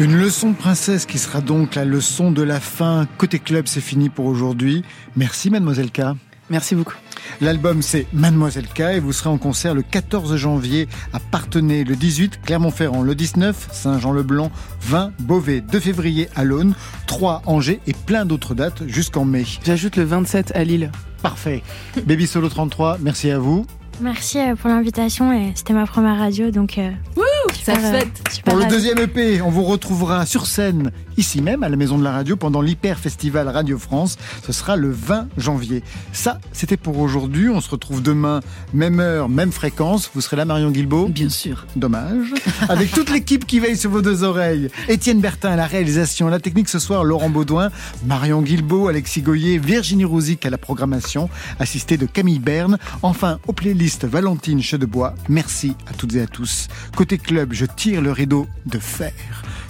Une 0.05 0.17
leçon 0.17 0.51
de 0.51 0.55
princesse 0.55 1.07
qui 1.07 1.17
sera 1.17 1.41
donc 1.41 1.73
la 1.73 1.83
leçon 1.83 2.29
de 2.29 2.43
la 2.43 2.59
fin. 2.59 3.07
Côté 3.17 3.39
club, 3.39 3.65
c'est 3.65 3.81
fini 3.81 4.09
pour 4.09 4.27
aujourd'hui. 4.27 4.83
Merci, 5.15 5.49
mademoiselle 5.49 5.89
K. 5.91 6.01
Merci 6.51 6.75
beaucoup. 6.75 6.93
L'album 7.41 7.81
c'est 7.81 8.05
Mademoiselle 8.13 8.67
K 8.67 8.81
et 8.81 8.99
vous 8.99 9.13
serez 9.13 9.31
en 9.31 9.39
concert 9.39 9.73
le 9.73 9.81
14 9.81 10.35
janvier 10.35 10.87
à 11.11 11.19
Partenay, 11.19 11.83
le 11.83 11.95
18 11.95 12.39
Clermont-Ferrand, 12.43 13.01
le 13.01 13.15
19 13.15 13.69
Saint-Jean-le-Blanc, 13.71 14.51
20 14.81 15.11
Beauvais, 15.21 15.61
2 15.61 15.79
février 15.79 16.29
à 16.35 16.43
l'Aune, 16.43 16.75
3 17.07 17.41
Angers 17.47 17.79
et 17.87 17.93
plein 17.93 18.27
d'autres 18.27 18.53
dates 18.53 18.83
jusqu'en 18.87 19.25
mai. 19.25 19.45
J'ajoute 19.63 19.95
le 19.95 20.03
27 20.03 20.51
à 20.55 20.63
Lille. 20.63 20.91
Parfait. 21.23 21.63
Baby 22.05 22.27
Solo 22.27 22.47
33, 22.49 22.99
merci 23.01 23.31
à 23.31 23.39
vous. 23.39 23.65
Merci 24.01 24.37
euh, 24.37 24.55
pour 24.55 24.69
l'invitation 24.69 25.33
et 25.33 25.53
c'était 25.55 25.73
ma 25.73 25.87
première 25.87 26.19
radio 26.19 26.51
donc. 26.51 26.77
euh, 26.77 26.91
Ça 27.53 27.75
super, 27.75 27.91
fête. 27.91 28.29
super 28.31 28.53
Pour 28.53 28.63
le 28.63 28.69
deuxième 28.69 28.99
EP, 28.99 29.41
on 29.41 29.49
vous 29.49 29.63
retrouvera 29.63 30.25
sur 30.25 30.45
scène, 30.45 30.91
ici 31.17 31.41
même, 31.41 31.63
à 31.63 31.69
la 31.69 31.75
Maison 31.75 31.97
de 31.97 32.03
la 32.03 32.11
Radio, 32.11 32.35
pendant 32.35 32.61
l'Hyper 32.61 32.99
Festival 32.99 33.47
Radio 33.49 33.77
France. 33.77 34.17
Ce 34.45 34.51
sera 34.51 34.75
le 34.75 34.91
20 34.91 35.27
janvier. 35.37 35.83
Ça, 36.11 36.39
c'était 36.51 36.77
pour 36.77 36.99
aujourd'hui. 36.99 37.49
On 37.49 37.61
se 37.61 37.69
retrouve 37.69 38.01
demain, 38.01 38.41
même 38.73 38.99
heure, 38.99 39.29
même 39.29 39.51
fréquence. 39.51 40.09
Vous 40.13 40.21
serez 40.21 40.35
là, 40.35 40.45
Marion 40.45 40.71
Guilbault 40.71 41.07
Bien 41.07 41.29
sûr. 41.29 41.65
Dommage. 41.75 42.33
Avec 42.69 42.91
toute 42.91 43.11
l'équipe 43.11 43.45
qui 43.45 43.59
veille 43.59 43.77
sur 43.77 43.91
vos 43.91 44.01
deux 44.01 44.23
oreilles. 44.23 44.69
Étienne 44.87 45.19
Bertin 45.21 45.51
à 45.51 45.55
la 45.55 45.67
réalisation, 45.67 46.27
la 46.27 46.39
technique 46.39 46.69
ce 46.69 46.79
soir, 46.79 47.03
Laurent 47.03 47.29
Baudouin, 47.29 47.69
Marion 48.05 48.41
Guilbault, 48.41 48.87
Alexis 48.87 49.21
Goyer, 49.21 49.57
Virginie 49.57 50.05
Rouzic 50.05 50.45
à 50.45 50.49
la 50.49 50.57
programmation, 50.57 51.29
assistée 51.59 51.97
de 51.97 52.05
Camille 52.05 52.39
Berne. 52.39 52.77
Enfin, 53.01 53.39
aux 53.47 53.53
playlists 53.53 54.05
Valentine 54.05 54.61
Chedebois. 54.61 55.15
Merci 55.29 55.75
à 55.87 55.93
toutes 55.93 56.15
et 56.15 56.21
à 56.21 56.27
tous. 56.27 56.67
Côté 56.95 57.17
club, 57.17 57.34
je 57.51 57.65
tire 57.65 58.01
le 58.01 58.11
rideau 58.11 58.47
de 58.65 58.79
fer. 58.79 59.11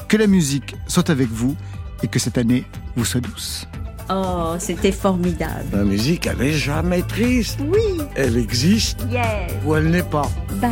Que 0.08 0.18
la 0.18 0.28
musique 0.28 0.76
soit 0.88 1.10
avec 1.10 1.28
vous 1.30 1.56
et 2.04 2.08
que 2.08 2.20
cette 2.20 2.38
année 2.38 2.66
vous 2.96 3.06
soit 3.06 3.22
douce. 3.22 3.68
Oh, 4.10 4.54
c'était 4.60 4.92
formidable. 4.92 5.66
La 5.74 5.84
musique, 5.84 6.28
elle 6.28 6.42
est 6.44 6.54
jamais 6.54 7.02
triste. 7.02 7.60
Oui. 7.68 8.04
Elle 8.16 8.38
existe 8.38 9.00
Yes. 9.12 9.52
ou 9.66 9.76
elle 9.76 9.90
n'est 9.90 10.04
pas. 10.04 10.30
Bye. 10.62 10.70